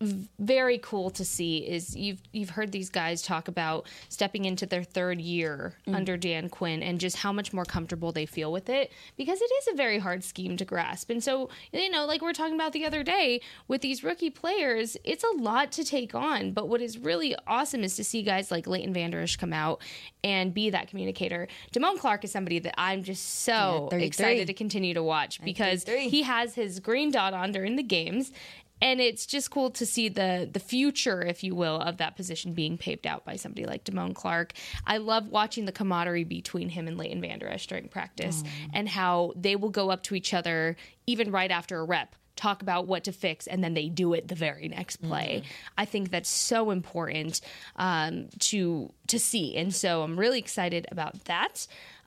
very 0.00 0.78
cool 0.78 1.08
to 1.10 1.24
see 1.24 1.58
is 1.58 1.96
you've 1.96 2.20
you've 2.32 2.50
heard 2.50 2.70
these 2.70 2.90
guys 2.90 3.22
talk 3.22 3.48
about 3.48 3.86
stepping 4.10 4.44
into 4.44 4.66
their 4.66 4.82
third 4.82 5.20
year 5.20 5.74
under 5.86 6.18
Dan 6.18 6.50
Quinn 6.50 6.82
and 6.82 7.00
just 7.00 7.16
how 7.16 7.32
much 7.32 7.52
more 7.54 7.64
comfortable 7.64 8.12
they 8.12 8.26
feel 8.26 8.52
with 8.52 8.68
it 8.68 8.92
because 9.16 9.40
it 9.40 9.50
is 9.62 9.68
a 9.72 9.76
very 9.76 9.98
hard 9.98 10.22
scheme 10.22 10.56
to 10.58 10.66
grasp. 10.66 11.08
And 11.08 11.24
so, 11.24 11.48
you 11.72 11.88
know, 11.88 12.04
like 12.04 12.20
we 12.20 12.28
are 12.28 12.34
talking 12.34 12.54
about 12.54 12.72
the 12.72 12.84
other 12.84 13.02
day 13.02 13.40
with 13.68 13.80
these 13.80 14.04
rookie 14.04 14.28
players, 14.28 14.98
it's 15.02 15.24
a 15.24 15.30
lot 15.40 15.72
to 15.72 15.84
take 15.84 16.14
on. 16.14 16.52
But 16.52 16.68
what 16.68 16.82
is 16.82 16.98
really 16.98 17.34
awesome 17.46 17.82
is 17.82 17.96
to 17.96 18.04
see 18.04 18.22
guys 18.22 18.50
like 18.50 18.66
Leighton 18.66 18.92
Vander 18.92 19.22
Esch 19.22 19.36
come 19.36 19.54
out 19.54 19.80
and 20.22 20.52
be 20.52 20.70
that 20.70 20.88
communicator. 20.88 21.48
Damone 21.72 21.98
Clark 21.98 22.24
is 22.24 22.32
somebody 22.32 22.58
that 22.58 22.78
I'm 22.78 23.02
just 23.02 23.40
so 23.44 23.88
Yeah, 23.92 23.98
excited 23.98 24.46
to 24.48 24.54
continue 24.54 24.92
to 24.92 25.02
watch 25.02 25.42
because 25.42 25.84
he 25.84 26.22
has 26.22 26.54
his 26.54 26.80
green 26.80 27.10
dot 27.10 27.32
on 27.32 27.52
during 27.52 27.76
the 27.76 27.82
games 27.82 28.32
and 28.80 29.00
it's 29.00 29.26
just 29.26 29.50
cool 29.50 29.70
to 29.70 29.86
see 29.86 30.08
the 30.08 30.48
the 30.50 30.60
future 30.60 31.22
if 31.22 31.42
you 31.42 31.54
will 31.54 31.80
of 31.80 31.98
that 31.98 32.16
position 32.16 32.52
being 32.52 32.76
paved 32.78 33.06
out 33.06 33.24
by 33.24 33.36
somebody 33.36 33.66
like 33.66 33.84
Damone 33.84 34.14
Clark. 34.14 34.52
I 34.86 34.98
love 34.98 35.28
watching 35.28 35.64
the 35.64 35.72
camaraderie 35.72 36.24
between 36.24 36.68
him 36.68 36.88
and 36.88 36.96
Leighton 36.98 37.20
Vander 37.20 37.48
Esch 37.48 37.66
during 37.66 37.88
practice 37.88 38.42
and 38.72 38.88
how 38.88 39.32
they 39.36 39.56
will 39.56 39.70
go 39.70 39.90
up 39.90 40.02
to 40.04 40.14
each 40.14 40.34
other 40.34 40.76
even 41.06 41.30
right 41.30 41.50
after 41.50 41.78
a 41.78 41.84
rep 41.84 42.14
talk 42.36 42.60
about 42.60 42.86
what 42.86 43.04
to 43.04 43.12
fix 43.12 43.46
and 43.46 43.64
then 43.64 43.74
they 43.74 43.88
do 43.88 44.12
it 44.12 44.28
the 44.28 44.34
very 44.34 44.68
next 44.68 44.96
play. 44.96 45.42
I 45.78 45.86
think 45.86 46.10
that's 46.10 46.28
so 46.28 46.70
important 46.70 47.40
um, 47.76 48.28
to 48.40 48.92
to 49.08 49.18
see, 49.18 49.56
and 49.56 49.74
so 49.74 50.02
I'm 50.02 50.18
really 50.18 50.38
excited 50.38 50.86
about 50.90 51.24
that. 51.24 51.66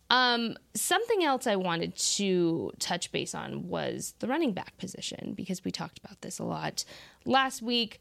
Um, 0.09 0.57
something 0.73 1.23
else 1.23 1.45
I 1.45 1.55
wanted 1.55 1.95
to 1.95 2.71
touch 2.79 3.11
base 3.11 3.35
on 3.35 3.67
was 3.67 4.15
the 4.19 4.27
running 4.27 4.53
back 4.53 4.77
position 4.77 5.33
because 5.35 5.63
we 5.63 5.71
talked 5.71 5.99
about 5.99 6.21
this 6.21 6.39
a 6.39 6.43
lot 6.43 6.83
last 7.25 7.61
week. 7.61 7.99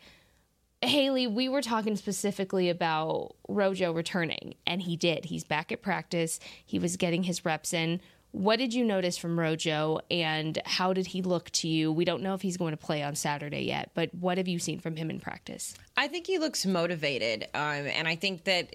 Hailey, 0.80 1.26
we 1.26 1.48
were 1.48 1.60
talking 1.60 1.96
specifically 1.96 2.70
about 2.70 3.34
Rojo 3.48 3.92
returning, 3.92 4.54
and 4.66 4.80
he 4.80 4.96
did. 4.96 5.24
He's 5.24 5.44
back 5.44 5.72
at 5.72 5.82
practice. 5.82 6.38
He 6.64 6.78
was 6.78 6.96
getting 6.96 7.24
his 7.24 7.44
reps 7.44 7.74
in. 7.74 8.00
What 8.30 8.58
did 8.58 8.74
you 8.74 8.84
notice 8.84 9.16
from 9.16 9.40
Rojo, 9.40 10.00
and 10.10 10.60
how 10.64 10.92
did 10.92 11.06
he 11.06 11.22
look 11.22 11.50
to 11.50 11.68
you? 11.68 11.90
We 11.90 12.04
don't 12.04 12.22
know 12.22 12.34
if 12.34 12.42
he's 12.42 12.56
going 12.56 12.72
to 12.72 12.76
play 12.76 13.02
on 13.02 13.16
Saturday 13.16 13.62
yet, 13.62 13.90
but 13.94 14.14
what 14.14 14.38
have 14.38 14.46
you 14.46 14.58
seen 14.58 14.78
from 14.78 14.96
him 14.96 15.10
in 15.10 15.18
practice? 15.18 15.74
I 15.96 16.08
think 16.08 16.26
he 16.26 16.38
looks 16.38 16.64
motivated, 16.64 17.44
um, 17.54 17.86
and 17.86 18.06
I 18.06 18.14
think 18.16 18.44
that 18.44 18.70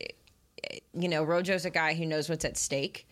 you 0.94 1.08
know 1.08 1.24
Rojo's 1.24 1.66
a 1.66 1.70
guy 1.70 1.94
who 1.94 2.06
knows 2.06 2.30
what's 2.30 2.46
at 2.46 2.58
stake, 2.58 3.08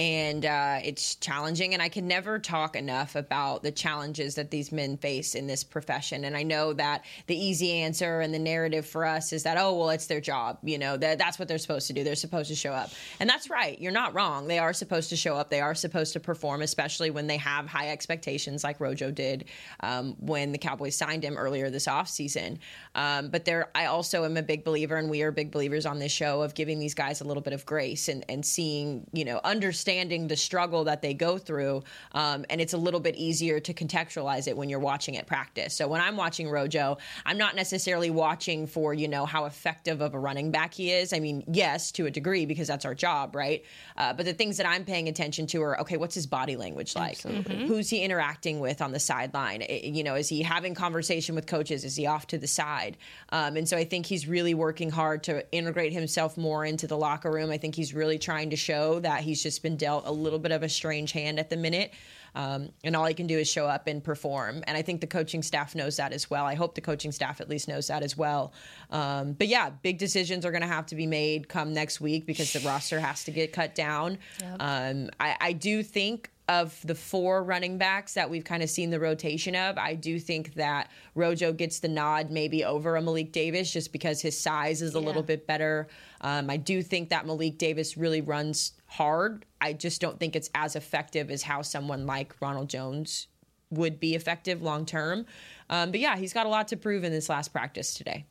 and 0.00 0.46
uh, 0.46 0.78
it's 0.82 1.16
challenging. 1.16 1.74
And 1.74 1.82
I 1.82 1.90
can 1.90 2.08
never 2.08 2.38
talk 2.38 2.74
enough 2.74 3.16
about 3.16 3.62
the 3.62 3.70
challenges 3.70 4.34
that 4.36 4.50
these 4.50 4.72
men 4.72 4.96
face 4.96 5.34
in 5.34 5.46
this 5.46 5.62
profession. 5.62 6.24
And 6.24 6.34
I 6.34 6.42
know 6.42 6.72
that 6.72 7.04
the 7.26 7.36
easy 7.36 7.72
answer 7.72 8.20
and 8.20 8.32
the 8.32 8.38
narrative 8.38 8.86
for 8.86 9.04
us 9.04 9.34
is 9.34 9.42
that, 9.42 9.58
oh, 9.58 9.74
well, 9.74 9.90
it's 9.90 10.06
their 10.06 10.22
job. 10.22 10.56
You 10.62 10.78
know, 10.78 10.96
that, 10.96 11.18
that's 11.18 11.38
what 11.38 11.48
they're 11.48 11.58
supposed 11.58 11.86
to 11.88 11.92
do. 11.92 12.02
They're 12.02 12.14
supposed 12.14 12.48
to 12.48 12.54
show 12.54 12.72
up. 12.72 12.88
And 13.20 13.28
that's 13.28 13.50
right. 13.50 13.78
You're 13.78 13.92
not 13.92 14.14
wrong. 14.14 14.48
They 14.48 14.58
are 14.58 14.72
supposed 14.72 15.10
to 15.10 15.16
show 15.16 15.36
up. 15.36 15.50
They 15.50 15.60
are 15.60 15.74
supposed 15.74 16.14
to 16.14 16.20
perform, 16.20 16.62
especially 16.62 17.10
when 17.10 17.26
they 17.26 17.36
have 17.36 17.66
high 17.66 17.90
expectations 17.90 18.64
like 18.64 18.80
Rojo 18.80 19.10
did 19.10 19.50
um, 19.80 20.16
when 20.18 20.52
the 20.52 20.58
Cowboys 20.58 20.96
signed 20.96 21.22
him 21.22 21.36
earlier 21.36 21.68
this 21.68 21.84
offseason. 21.86 22.56
Um, 22.94 23.28
but 23.28 23.44
there, 23.44 23.68
I 23.74 23.84
also 23.84 24.24
am 24.24 24.38
a 24.38 24.42
big 24.42 24.64
believer, 24.64 24.96
and 24.96 25.10
we 25.10 25.20
are 25.20 25.30
big 25.30 25.50
believers 25.50 25.84
on 25.84 25.98
this 25.98 26.10
show 26.10 26.40
of 26.40 26.54
giving 26.54 26.78
these 26.78 26.94
guys 26.94 27.20
a 27.20 27.24
little 27.24 27.42
bit 27.42 27.52
of 27.52 27.66
grace 27.66 28.08
and, 28.08 28.24
and 28.30 28.46
seeing, 28.46 29.06
you 29.12 29.26
know, 29.26 29.42
understanding 29.90 30.28
the 30.28 30.36
struggle 30.36 30.84
that 30.84 31.02
they 31.02 31.14
go 31.14 31.36
through. 31.38 31.82
Um, 32.12 32.44
and 32.48 32.60
it's 32.60 32.72
a 32.72 32.78
little 32.78 33.00
bit 33.00 33.16
easier 33.16 33.58
to 33.60 33.74
contextualize 33.74 34.46
it 34.46 34.56
when 34.56 34.68
you're 34.68 34.78
watching 34.78 35.14
it 35.14 35.26
practice. 35.26 35.74
So 35.74 35.88
when 35.88 36.00
I'm 36.00 36.16
watching 36.16 36.48
Rojo, 36.48 36.98
I'm 37.26 37.38
not 37.38 37.56
necessarily 37.56 38.10
watching 38.10 38.66
for, 38.66 38.94
you 38.94 39.08
know, 39.08 39.26
how 39.26 39.46
effective 39.46 40.00
of 40.00 40.14
a 40.14 40.18
running 40.18 40.52
back 40.52 40.74
he 40.74 40.92
is. 40.92 41.12
I 41.12 41.18
mean, 41.18 41.44
yes, 41.48 41.90
to 41.92 42.06
a 42.06 42.10
degree, 42.10 42.46
because 42.46 42.68
that's 42.68 42.84
our 42.84 42.94
job, 42.94 43.34
right? 43.34 43.64
Uh, 43.96 44.12
but 44.12 44.26
the 44.26 44.32
things 44.32 44.58
that 44.58 44.66
I'm 44.66 44.84
paying 44.84 45.08
attention 45.08 45.46
to 45.48 45.62
are, 45.62 45.80
okay, 45.80 45.96
what's 45.96 46.14
his 46.14 46.26
body 46.26 46.56
language 46.56 46.94
like? 46.94 47.18
Mm-hmm. 47.18 47.66
Who's 47.66 47.90
he 47.90 48.02
interacting 48.02 48.60
with 48.60 48.80
on 48.80 48.92
the 48.92 49.00
sideline? 49.00 49.62
You 49.68 50.04
know, 50.04 50.14
is 50.14 50.28
he 50.28 50.42
having 50.42 50.74
conversation 50.74 51.34
with 51.34 51.46
coaches? 51.46 51.84
Is 51.84 51.96
he 51.96 52.06
off 52.06 52.28
to 52.28 52.38
the 52.38 52.46
side? 52.46 52.96
Um, 53.30 53.56
and 53.56 53.68
so 53.68 53.76
I 53.76 53.84
think 53.84 54.06
he's 54.06 54.28
really 54.28 54.54
working 54.54 54.90
hard 54.90 55.24
to 55.24 55.50
integrate 55.52 55.92
himself 55.92 56.36
more 56.36 56.64
into 56.64 56.86
the 56.86 56.96
locker 56.96 57.30
room. 57.30 57.50
I 57.50 57.58
think 57.58 57.74
he's 57.74 57.92
really 57.92 58.18
trying 58.18 58.50
to 58.50 58.56
show 58.56 59.00
that 59.00 59.22
he's 59.22 59.42
just 59.42 59.62
been 59.62 59.69
dealt 59.76 60.06
a 60.06 60.12
little 60.12 60.38
bit 60.38 60.52
of 60.52 60.62
a 60.62 60.68
strange 60.68 61.12
hand 61.12 61.38
at 61.38 61.50
the 61.50 61.56
minute. 61.56 61.92
Um, 62.34 62.70
and 62.84 62.94
all 62.94 63.06
he 63.06 63.14
can 63.14 63.26
do 63.26 63.38
is 63.38 63.50
show 63.50 63.66
up 63.66 63.86
and 63.86 64.02
perform. 64.02 64.62
And 64.66 64.76
I 64.76 64.82
think 64.82 65.00
the 65.00 65.06
coaching 65.06 65.42
staff 65.42 65.74
knows 65.74 65.96
that 65.96 66.12
as 66.12 66.30
well. 66.30 66.44
I 66.44 66.54
hope 66.54 66.74
the 66.74 66.80
coaching 66.80 67.10
staff 67.10 67.40
at 67.40 67.48
least 67.48 67.66
knows 67.66 67.88
that 67.88 68.02
as 68.02 68.16
well. 68.16 68.52
Um, 68.90 69.32
but 69.32 69.48
yeah, 69.48 69.70
big 69.70 69.98
decisions 69.98 70.46
are 70.46 70.52
going 70.52 70.62
to 70.62 70.68
have 70.68 70.86
to 70.86 70.94
be 70.94 71.06
made 71.06 71.48
come 71.48 71.72
next 71.72 72.00
week 72.00 72.26
because 72.26 72.52
the 72.52 72.60
roster 72.60 73.00
has 73.00 73.24
to 73.24 73.32
get 73.32 73.52
cut 73.52 73.74
down. 73.74 74.18
Yep. 74.40 74.56
Um, 74.60 75.10
I, 75.18 75.36
I 75.40 75.52
do 75.52 75.82
think 75.82 76.30
of 76.50 76.76
the 76.84 76.96
four 76.96 77.44
running 77.44 77.78
backs 77.78 78.14
that 78.14 78.28
we've 78.28 78.42
kind 78.42 78.60
of 78.60 78.68
seen 78.68 78.90
the 78.90 78.98
rotation 78.98 79.54
of, 79.54 79.78
I 79.78 79.94
do 79.94 80.18
think 80.18 80.54
that 80.54 80.90
Rojo 81.14 81.52
gets 81.52 81.78
the 81.78 81.86
nod 81.86 82.32
maybe 82.32 82.64
over 82.64 82.96
a 82.96 83.00
Malik 83.00 83.30
Davis 83.30 83.72
just 83.72 83.92
because 83.92 84.20
his 84.20 84.36
size 84.36 84.82
is 84.82 84.96
a 84.96 84.98
yeah. 84.98 85.06
little 85.06 85.22
bit 85.22 85.46
better. 85.46 85.86
Um, 86.22 86.50
I 86.50 86.56
do 86.56 86.82
think 86.82 87.10
that 87.10 87.24
Malik 87.24 87.56
Davis 87.56 87.96
really 87.96 88.20
runs 88.20 88.72
hard. 88.86 89.46
I 89.60 89.74
just 89.74 90.00
don't 90.00 90.18
think 90.18 90.34
it's 90.34 90.50
as 90.52 90.74
effective 90.74 91.30
as 91.30 91.44
how 91.44 91.62
someone 91.62 92.04
like 92.04 92.34
Ronald 92.40 92.68
Jones 92.68 93.28
would 93.70 94.00
be 94.00 94.16
effective 94.16 94.60
long 94.60 94.84
term. 94.84 95.26
Um, 95.68 95.92
but 95.92 96.00
yeah, 96.00 96.16
he's 96.16 96.32
got 96.32 96.46
a 96.46 96.48
lot 96.48 96.66
to 96.68 96.76
prove 96.76 97.04
in 97.04 97.12
this 97.12 97.28
last 97.28 97.52
practice 97.52 97.94
today. 97.94 98.24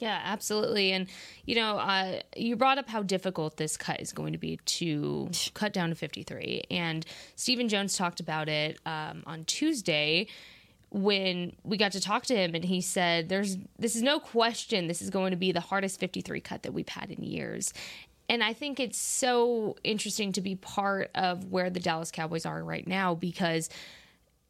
Yeah, 0.00 0.18
absolutely. 0.24 0.92
And, 0.92 1.08
you 1.44 1.54
know, 1.54 1.78
uh, 1.78 2.20
you 2.34 2.56
brought 2.56 2.78
up 2.78 2.88
how 2.88 3.02
difficult 3.02 3.58
this 3.58 3.76
cut 3.76 4.00
is 4.00 4.12
going 4.12 4.32
to 4.32 4.38
be 4.38 4.56
to 4.56 5.30
cut 5.54 5.72
down 5.74 5.90
to 5.90 5.94
53. 5.94 6.62
And 6.70 7.04
Stephen 7.36 7.68
Jones 7.68 7.96
talked 7.96 8.18
about 8.18 8.48
it 8.48 8.80
um, 8.86 9.22
on 9.26 9.44
Tuesday 9.44 10.26
when 10.88 11.54
we 11.62 11.76
got 11.76 11.92
to 11.92 12.00
talk 12.00 12.26
to 12.26 12.34
him 12.34 12.52
and 12.56 12.64
he 12.64 12.80
said 12.80 13.28
there's 13.28 13.56
this 13.78 13.94
is 13.94 14.02
no 14.02 14.18
question 14.18 14.88
this 14.88 15.00
is 15.00 15.08
going 15.08 15.30
to 15.30 15.36
be 15.36 15.52
the 15.52 15.60
hardest 15.60 16.00
53 16.00 16.40
cut 16.40 16.64
that 16.64 16.74
we've 16.74 16.88
had 16.88 17.12
in 17.12 17.22
years 17.22 17.72
and 18.28 18.42
I 18.42 18.52
think 18.54 18.80
it's 18.80 18.98
so 18.98 19.76
interesting 19.84 20.32
to 20.32 20.40
be 20.40 20.56
part 20.56 21.10
of 21.14 21.46
where 21.46 21.70
the 21.70 21.78
Dallas 21.78 22.10
Cowboys 22.10 22.44
are 22.44 22.62
right 22.62 22.86
now 22.86 23.14
because 23.14 23.68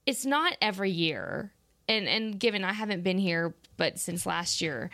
it's 0.07 0.25
not 0.25 0.57
every 0.63 0.91
year 0.91 1.53
and 1.89 2.09
and 2.09 2.41
given 2.41 2.65
I 2.65 2.73
haven't 2.73 3.03
been 3.03 3.19
here 3.19 3.55
but 3.77 3.99
since 3.99 4.25
last 4.25 4.63
year 4.63 4.91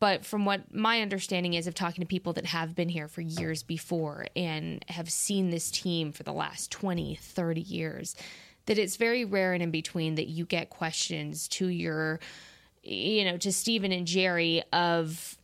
but 0.00 0.24
from 0.24 0.46
what 0.46 0.74
my 0.74 1.02
understanding 1.02 1.54
is 1.54 1.66
of 1.66 1.74
talking 1.74 2.00
to 2.00 2.06
people 2.06 2.32
that 2.32 2.46
have 2.46 2.74
been 2.74 2.88
here 2.88 3.06
for 3.06 3.20
years 3.20 3.62
before 3.62 4.26
and 4.34 4.82
have 4.88 5.10
seen 5.10 5.50
this 5.50 5.70
team 5.70 6.10
for 6.10 6.22
the 6.22 6.32
last 6.32 6.70
20, 6.70 7.16
30 7.16 7.60
years, 7.60 8.16
that 8.64 8.78
it's 8.78 8.96
very 8.96 9.26
rare 9.26 9.52
and 9.52 9.62
in 9.62 9.70
between 9.70 10.14
that 10.14 10.28
you 10.28 10.46
get 10.46 10.70
questions 10.70 11.46
to 11.48 11.68
your, 11.68 12.18
you 12.82 13.26
know, 13.26 13.36
to 13.36 13.52
Stephen 13.52 13.92
and 13.92 14.06
Jerry 14.06 14.62
of, 14.72 15.36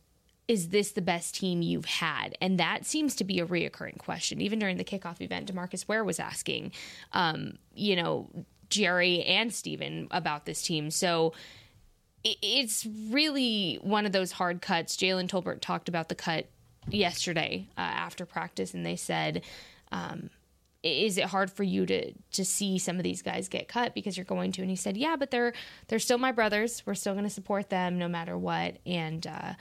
is 0.47 0.69
this 0.69 0.91
the 0.91 1.01
best 1.01 1.35
team 1.35 1.61
you've 1.61 1.85
had? 1.85 2.35
And 2.41 2.59
that 2.59 2.83
seems 2.83 3.15
to 3.17 3.23
be 3.23 3.39
a 3.39 3.45
reoccurring 3.45 3.99
question. 3.99 4.41
Even 4.41 4.57
during 4.57 4.77
the 4.77 4.83
kickoff 4.83 5.21
event, 5.21 5.53
Demarcus 5.53 5.87
Ware 5.87 6.03
was 6.03 6.19
asking, 6.19 6.71
um, 7.13 7.59
you 7.75 7.95
know, 7.95 8.27
Jerry 8.69 9.23
and 9.23 9.53
Stephen 9.53 10.07
about 10.09 10.45
this 10.45 10.63
team. 10.63 10.89
So, 10.89 11.33
it's 12.23 12.85
really 13.09 13.79
one 13.81 14.05
of 14.05 14.11
those 14.11 14.31
hard 14.31 14.61
cuts. 14.61 14.95
Jalen 14.97 15.27
Tolbert 15.27 15.61
talked 15.61 15.89
about 15.89 16.09
the 16.09 16.15
cut 16.15 16.47
yesterday 16.89 17.67
uh, 17.77 17.81
after 17.81 18.25
practice, 18.25 18.73
and 18.73 18.85
they 18.85 18.95
said, 18.95 19.43
um, 19.91 20.29
"Is 20.83 21.17
it 21.17 21.25
hard 21.25 21.51
for 21.51 21.63
you 21.63 21.85
to 21.85 22.13
to 22.13 22.45
see 22.45 22.77
some 22.77 22.97
of 22.97 23.03
these 23.03 23.21
guys 23.21 23.47
get 23.47 23.67
cut 23.67 23.93
because 23.93 24.17
you're 24.17 24.25
going 24.25 24.51
to?" 24.53 24.61
And 24.61 24.69
he 24.69 24.75
said, 24.75 24.97
"Yeah, 24.97 25.15
but 25.15 25.31
they're 25.31 25.53
they're 25.87 25.99
still 25.99 26.17
my 26.17 26.31
brothers. 26.31 26.83
We're 26.85 26.95
still 26.95 27.13
going 27.13 27.25
to 27.25 27.29
support 27.29 27.69
them 27.69 27.97
no 27.97 28.07
matter 28.07 28.37
what." 28.37 28.77
And 28.85 29.25
uh, 29.25 29.53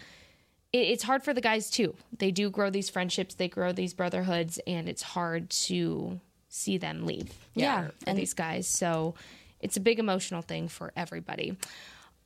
it, 0.73 0.79
it's 0.79 1.03
hard 1.03 1.23
for 1.23 1.35
the 1.35 1.41
guys 1.41 1.71
too. 1.71 1.95
They 2.19 2.31
do 2.31 2.51
grow 2.51 2.71
these 2.71 2.91
friendships, 2.91 3.35
they 3.35 3.49
grow 3.49 3.73
these 3.73 3.95
brotherhoods, 3.95 4.59
and 4.67 4.89
it's 4.89 5.03
hard 5.03 5.51
to 5.51 6.21
see 6.49 6.79
them 6.79 7.07
leave. 7.07 7.33
Yeah, 7.55 7.89
for 7.89 7.93
and 8.07 8.19
these 8.19 8.35
guys. 8.35 8.67
So 8.67 9.15
it's 9.61 9.77
a 9.77 9.81
big 9.81 9.99
emotional 9.99 10.43
thing 10.43 10.69
for 10.69 10.93
everybody. 10.97 11.57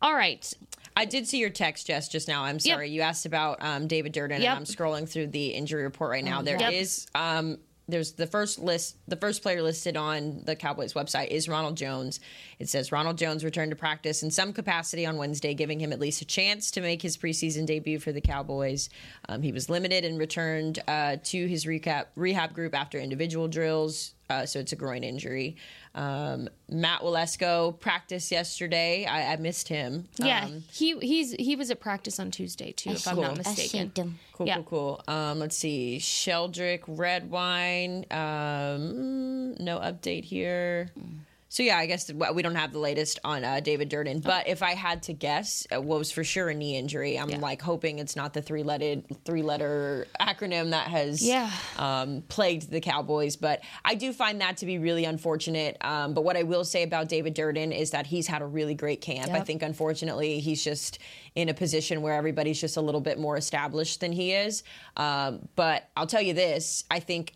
All 0.02 0.14
right. 0.14 0.52
I 0.96 1.04
did 1.04 1.26
see 1.26 1.38
your 1.38 1.50
text, 1.50 1.86
Jess, 1.86 2.08
just 2.08 2.28
now. 2.28 2.44
I'm 2.44 2.58
sorry. 2.58 2.88
Yep. 2.88 2.94
You 2.94 3.00
asked 3.02 3.26
about 3.26 3.62
um, 3.62 3.86
David 3.86 4.12
Durden, 4.12 4.42
yep. 4.42 4.50
and 4.50 4.58
I'm 4.58 4.64
scrolling 4.64 5.08
through 5.08 5.28
the 5.28 5.48
injury 5.48 5.82
report 5.82 6.10
right 6.10 6.24
now. 6.24 6.42
There 6.42 6.58
yep. 6.58 6.72
is 6.72 7.06
um, 7.14 7.58
there's 7.90 8.12
the 8.12 8.26
first 8.26 8.58
list 8.58 8.96
the 9.08 9.16
first 9.16 9.42
player 9.42 9.62
listed 9.62 9.96
on 9.96 10.42
the 10.44 10.54
cowboys 10.56 10.94
website 10.94 11.28
is 11.28 11.48
ronald 11.48 11.76
jones 11.76 12.20
it 12.58 12.68
says 12.68 12.92
ronald 12.92 13.18
jones 13.18 13.44
returned 13.44 13.70
to 13.70 13.76
practice 13.76 14.22
in 14.22 14.30
some 14.30 14.52
capacity 14.52 15.04
on 15.04 15.16
wednesday 15.16 15.54
giving 15.54 15.80
him 15.80 15.92
at 15.92 16.00
least 16.00 16.22
a 16.22 16.24
chance 16.24 16.70
to 16.70 16.80
make 16.80 17.02
his 17.02 17.16
preseason 17.16 17.66
debut 17.66 17.98
for 17.98 18.12
the 18.12 18.20
cowboys 18.20 18.88
um, 19.28 19.42
he 19.42 19.52
was 19.52 19.68
limited 19.68 20.04
and 20.04 20.18
returned 20.18 20.78
uh, 20.88 21.16
to 21.22 21.46
his 21.46 21.66
recap, 21.66 22.06
rehab 22.14 22.54
group 22.54 22.74
after 22.74 22.98
individual 22.98 23.48
drills 23.48 24.14
uh, 24.30 24.46
so 24.46 24.60
it's 24.60 24.72
a 24.72 24.76
groin 24.76 25.02
injury. 25.02 25.56
Um, 25.94 26.48
Matt 26.68 27.00
Waletzko 27.00 27.78
practiced 27.80 28.30
yesterday. 28.30 29.04
I, 29.04 29.32
I 29.32 29.36
missed 29.36 29.66
him. 29.66 30.06
Yeah, 30.16 30.44
um, 30.44 30.64
he 30.72 30.96
he's 31.00 31.32
he 31.32 31.56
was 31.56 31.70
at 31.70 31.80
practice 31.80 32.20
on 32.20 32.30
Tuesday 32.30 32.70
too, 32.72 32.90
if 32.90 33.04
cool. 33.04 33.24
I'm 33.24 33.34
not 33.34 33.38
mistaken. 33.38 34.18
Cool, 34.32 34.46
yeah. 34.46 34.54
cool, 34.56 35.00
cool. 35.06 35.14
Um, 35.14 35.40
let's 35.40 35.56
see, 35.56 35.98
Sheldrick 36.00 36.82
Redwine. 36.86 38.06
Um, 38.12 39.54
no 39.54 39.80
update 39.80 40.24
here. 40.24 40.90
Mm. 40.98 41.18
So 41.52 41.64
yeah, 41.64 41.78
I 41.78 41.86
guess 41.86 42.12
we 42.32 42.42
don't 42.42 42.54
have 42.54 42.72
the 42.72 42.78
latest 42.78 43.18
on 43.24 43.42
uh, 43.42 43.58
David 43.58 43.88
Durden, 43.88 44.20
but 44.20 44.46
if 44.46 44.62
I 44.62 44.74
had 44.74 45.02
to 45.04 45.12
guess, 45.12 45.66
uh, 45.74 45.82
what 45.82 45.98
was 45.98 46.12
for 46.12 46.22
sure 46.22 46.48
a 46.48 46.54
knee 46.54 46.76
injury. 46.76 47.18
I'm 47.18 47.28
yeah. 47.28 47.38
like 47.38 47.60
hoping 47.60 47.98
it's 47.98 48.14
not 48.14 48.32
the 48.34 48.40
three 48.40 48.62
letter 48.62 49.02
three 49.24 49.42
letter 49.42 50.06
acronym 50.20 50.70
that 50.70 50.86
has 50.86 51.26
yeah. 51.26 51.50
um, 51.76 52.22
plagued 52.28 52.70
the 52.70 52.80
Cowboys. 52.80 53.34
But 53.34 53.62
I 53.84 53.96
do 53.96 54.12
find 54.12 54.40
that 54.40 54.58
to 54.58 54.66
be 54.66 54.78
really 54.78 55.04
unfortunate. 55.04 55.76
Um, 55.80 56.14
but 56.14 56.22
what 56.22 56.36
I 56.36 56.44
will 56.44 56.64
say 56.64 56.84
about 56.84 57.08
David 57.08 57.34
Durden 57.34 57.72
is 57.72 57.90
that 57.90 58.06
he's 58.06 58.28
had 58.28 58.42
a 58.42 58.46
really 58.46 58.76
great 58.76 59.00
camp. 59.00 59.26
Yep. 59.26 59.36
I 59.36 59.40
think 59.40 59.62
unfortunately 59.62 60.38
he's 60.38 60.62
just 60.62 61.00
in 61.34 61.48
a 61.48 61.54
position 61.54 62.00
where 62.00 62.14
everybody's 62.14 62.60
just 62.60 62.76
a 62.76 62.80
little 62.80 63.00
bit 63.00 63.18
more 63.18 63.36
established 63.36 63.98
than 63.98 64.12
he 64.12 64.34
is. 64.34 64.62
Um, 64.96 65.48
but 65.56 65.88
I'll 65.96 66.06
tell 66.06 66.22
you 66.22 66.32
this: 66.32 66.84
I 66.92 67.00
think 67.00 67.32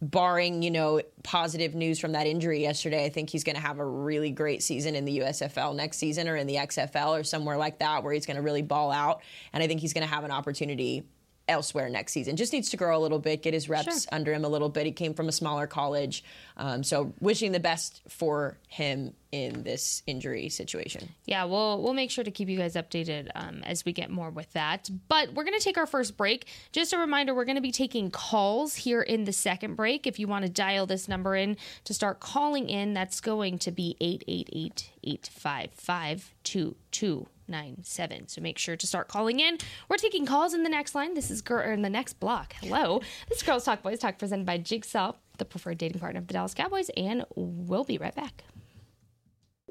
barring 0.00 0.62
you 0.62 0.70
know 0.70 1.00
positive 1.22 1.74
news 1.74 1.98
from 1.98 2.12
that 2.12 2.26
injury 2.26 2.62
yesterday, 2.62 3.04
I 3.04 3.08
think 3.08 3.30
he's 3.30 3.44
going 3.44 3.56
to 3.56 3.62
have 3.62 3.78
a 3.78 3.84
really 3.84 4.30
great 4.30 4.62
season 4.62 4.94
in 4.94 5.04
the 5.04 5.20
USFL 5.20 5.74
next 5.74 5.98
season 5.98 6.28
or 6.28 6.36
in 6.36 6.46
the 6.46 6.56
XFL 6.56 7.20
or 7.20 7.24
somewhere 7.24 7.56
like 7.56 7.78
that 7.78 8.02
where 8.02 8.12
he's 8.12 8.26
going 8.26 8.36
to 8.36 8.42
really 8.42 8.62
ball 8.62 8.90
out. 8.90 9.22
And 9.52 9.62
I 9.62 9.66
think 9.66 9.80
he's 9.80 9.92
going 9.92 10.06
to 10.06 10.12
have 10.12 10.24
an 10.24 10.30
opportunity 10.30 11.04
elsewhere 11.48 11.88
next 11.88 12.12
season. 12.12 12.36
Just 12.36 12.52
needs 12.52 12.70
to 12.70 12.76
grow 12.76 12.96
a 12.96 13.00
little 13.00 13.18
bit, 13.18 13.42
get 13.42 13.54
his 13.54 13.68
reps 13.68 13.84
sure. 13.84 14.08
under 14.12 14.32
him 14.32 14.44
a 14.44 14.48
little 14.48 14.68
bit. 14.68 14.86
He 14.86 14.92
came 14.92 15.14
from 15.14 15.28
a 15.28 15.32
smaller 15.32 15.66
college, 15.66 16.24
um, 16.56 16.82
so 16.82 17.12
wishing 17.20 17.52
the 17.52 17.60
best 17.60 18.02
for 18.08 18.58
him 18.68 19.14
in 19.34 19.64
this 19.64 20.04
injury 20.06 20.48
situation. 20.48 21.08
Yeah, 21.24 21.44
we'll 21.44 21.82
we'll 21.82 21.92
make 21.92 22.12
sure 22.12 22.22
to 22.22 22.30
keep 22.30 22.48
you 22.48 22.56
guys 22.56 22.74
updated 22.74 23.30
um, 23.34 23.62
as 23.64 23.84
we 23.84 23.92
get 23.92 24.08
more 24.08 24.30
with 24.30 24.52
that. 24.52 24.88
But 25.08 25.34
we're 25.34 25.42
going 25.42 25.58
to 25.58 25.64
take 25.64 25.76
our 25.76 25.86
first 25.86 26.16
break. 26.16 26.46
Just 26.70 26.92
a 26.92 26.98
reminder, 26.98 27.34
we're 27.34 27.44
going 27.44 27.56
to 27.56 27.62
be 27.62 27.72
taking 27.72 28.12
calls 28.12 28.76
here 28.76 29.02
in 29.02 29.24
the 29.24 29.32
second 29.32 29.74
break. 29.74 30.06
If 30.06 30.20
you 30.20 30.28
want 30.28 30.44
to 30.44 30.50
dial 30.50 30.86
this 30.86 31.08
number 31.08 31.34
in 31.34 31.56
to 31.82 31.92
start 31.92 32.20
calling 32.20 32.68
in, 32.68 32.94
that's 32.94 33.20
going 33.20 33.58
to 33.58 33.72
be 33.72 33.96
888 34.00 34.90
855 35.02 36.34
2297. 36.44 38.28
So 38.28 38.40
make 38.40 38.58
sure 38.58 38.76
to 38.76 38.86
start 38.86 39.08
calling 39.08 39.40
in. 39.40 39.58
We're 39.88 39.96
taking 39.96 40.26
calls 40.26 40.54
in 40.54 40.62
the 40.62 40.70
next 40.70 40.94
line. 40.94 41.14
This 41.14 41.32
is 41.32 41.42
girl 41.42 41.68
in 41.68 41.82
the 41.82 41.90
next 41.90 42.20
block. 42.20 42.54
Hello. 42.60 43.00
This 43.28 43.38
is 43.38 43.42
Girls 43.42 43.64
Talk 43.64 43.82
Boys 43.82 43.98
Talk 43.98 44.16
presented 44.16 44.46
by 44.46 44.58
Jigsaw, 44.58 45.14
the 45.38 45.44
preferred 45.44 45.78
dating 45.78 45.98
partner 45.98 46.20
of 46.20 46.28
the 46.28 46.34
Dallas 46.34 46.54
Cowboys, 46.54 46.88
and 46.96 47.24
we'll 47.34 47.84
be 47.84 47.98
right 47.98 48.14
back. 48.14 48.44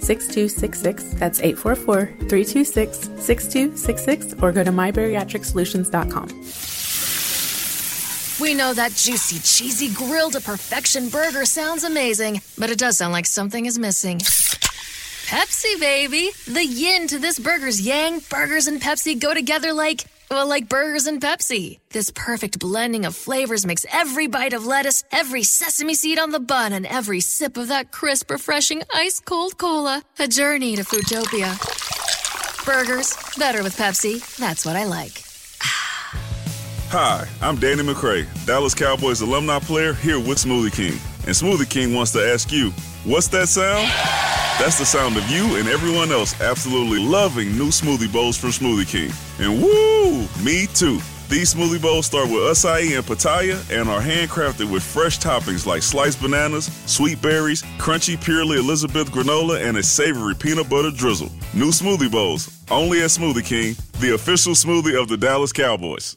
6266. 0.00 1.04
That's 1.14 1.40
844 1.40 2.06
326 2.28 2.98
6266 3.24 4.34
or 4.42 4.52
go 4.52 4.64
to 4.64 4.70
mybariatricsolutions.com. 4.70 6.28
We 8.40 8.54
know 8.54 8.72
that 8.72 8.92
juicy, 8.92 9.40
cheesy, 9.40 9.92
grilled 9.92 10.34
to 10.34 10.40
perfection 10.40 11.08
burger 11.08 11.44
sounds 11.44 11.82
amazing, 11.82 12.40
but 12.56 12.70
it 12.70 12.78
does 12.78 12.96
sound 12.98 13.12
like 13.12 13.26
something 13.26 13.66
is 13.66 13.80
missing. 13.80 14.18
Pepsi, 15.26 15.78
baby! 15.80 16.30
The 16.46 16.64
yin 16.64 17.08
to 17.08 17.18
this 17.18 17.38
burger's 17.38 17.80
yang, 17.80 18.20
burgers 18.30 18.68
and 18.68 18.80
Pepsi 18.80 19.20
go 19.20 19.34
together 19.34 19.72
like, 19.72 20.04
well, 20.30 20.48
like 20.48 20.68
burgers 20.68 21.06
and 21.06 21.20
Pepsi. 21.20 21.78
This 21.90 22.10
perfect 22.14 22.58
blending 22.58 23.04
of 23.04 23.16
flavors 23.16 23.64
makes 23.64 23.86
every 23.92 24.26
bite 24.26 24.52
of 24.52 24.66
lettuce, 24.66 25.04
every 25.12 25.42
sesame 25.42 25.94
seed 25.94 26.18
on 26.18 26.30
the 26.30 26.40
bun, 26.40 26.72
and 26.72 26.86
every 26.86 27.20
sip 27.20 27.56
of 27.56 27.68
that 27.68 27.92
crisp, 27.92 28.30
refreshing, 28.30 28.82
ice 28.92 29.20
cold 29.20 29.58
cola 29.58 30.02
a 30.18 30.28
journey 30.28 30.76
to 30.76 30.82
Foodtopia. 30.82 31.56
Burgers, 32.64 33.16
better 33.38 33.62
with 33.62 33.76
Pepsi. 33.76 34.36
That's 34.36 34.66
what 34.66 34.76
I 34.76 34.84
like. 34.84 35.22
Hi, 36.90 37.28
I'm 37.42 37.56
Danny 37.56 37.82
McCray, 37.82 38.26
Dallas 38.46 38.74
Cowboys 38.74 39.20
alumni 39.20 39.58
player 39.58 39.92
here 39.92 40.18
with 40.18 40.38
Smoothie 40.38 40.74
King. 40.74 40.98
And 41.26 41.36
Smoothie 41.36 41.68
King 41.68 41.94
wants 41.94 42.12
to 42.12 42.26
ask 42.26 42.50
you, 42.50 42.72
what's 43.04 43.28
that 43.28 43.48
sound? 43.48 43.88
That's 44.58 44.78
the 44.78 44.84
sound 44.84 45.16
of 45.16 45.28
you 45.30 45.56
and 45.56 45.68
everyone 45.68 46.10
else 46.10 46.40
absolutely 46.40 46.98
loving 46.98 47.56
new 47.56 47.68
smoothie 47.68 48.12
bowls 48.12 48.36
from 48.36 48.50
Smoothie 48.50 48.88
King. 48.88 49.12
And 49.38 49.62
woo, 49.62 50.26
me 50.44 50.66
too. 50.74 50.98
These 51.28 51.54
smoothie 51.54 51.80
bowls 51.80 52.06
start 52.06 52.28
with 52.28 52.40
acai 52.40 52.96
and 52.96 53.06
pitaya 53.06 53.58
and 53.70 53.88
are 53.88 54.00
handcrafted 54.00 54.70
with 54.70 54.82
fresh 54.82 55.18
toppings 55.18 55.66
like 55.66 55.82
sliced 55.82 56.22
bananas, 56.22 56.70
sweet 56.86 57.20
berries, 57.20 57.62
crunchy 57.76 58.18
purely 58.22 58.58
Elizabeth 58.58 59.10
granola, 59.10 59.62
and 59.62 59.76
a 59.76 59.82
savory 59.82 60.34
peanut 60.34 60.70
butter 60.70 60.90
drizzle. 60.90 61.30
New 61.52 61.68
smoothie 61.68 62.10
bowls, 62.10 62.64
only 62.70 63.02
at 63.02 63.10
Smoothie 63.10 63.44
King, 63.44 63.76
the 64.00 64.14
official 64.14 64.54
smoothie 64.54 64.98
of 64.98 65.08
the 65.08 65.18
Dallas 65.18 65.52
Cowboys. 65.52 66.16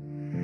Mm-hmm. 0.00 0.39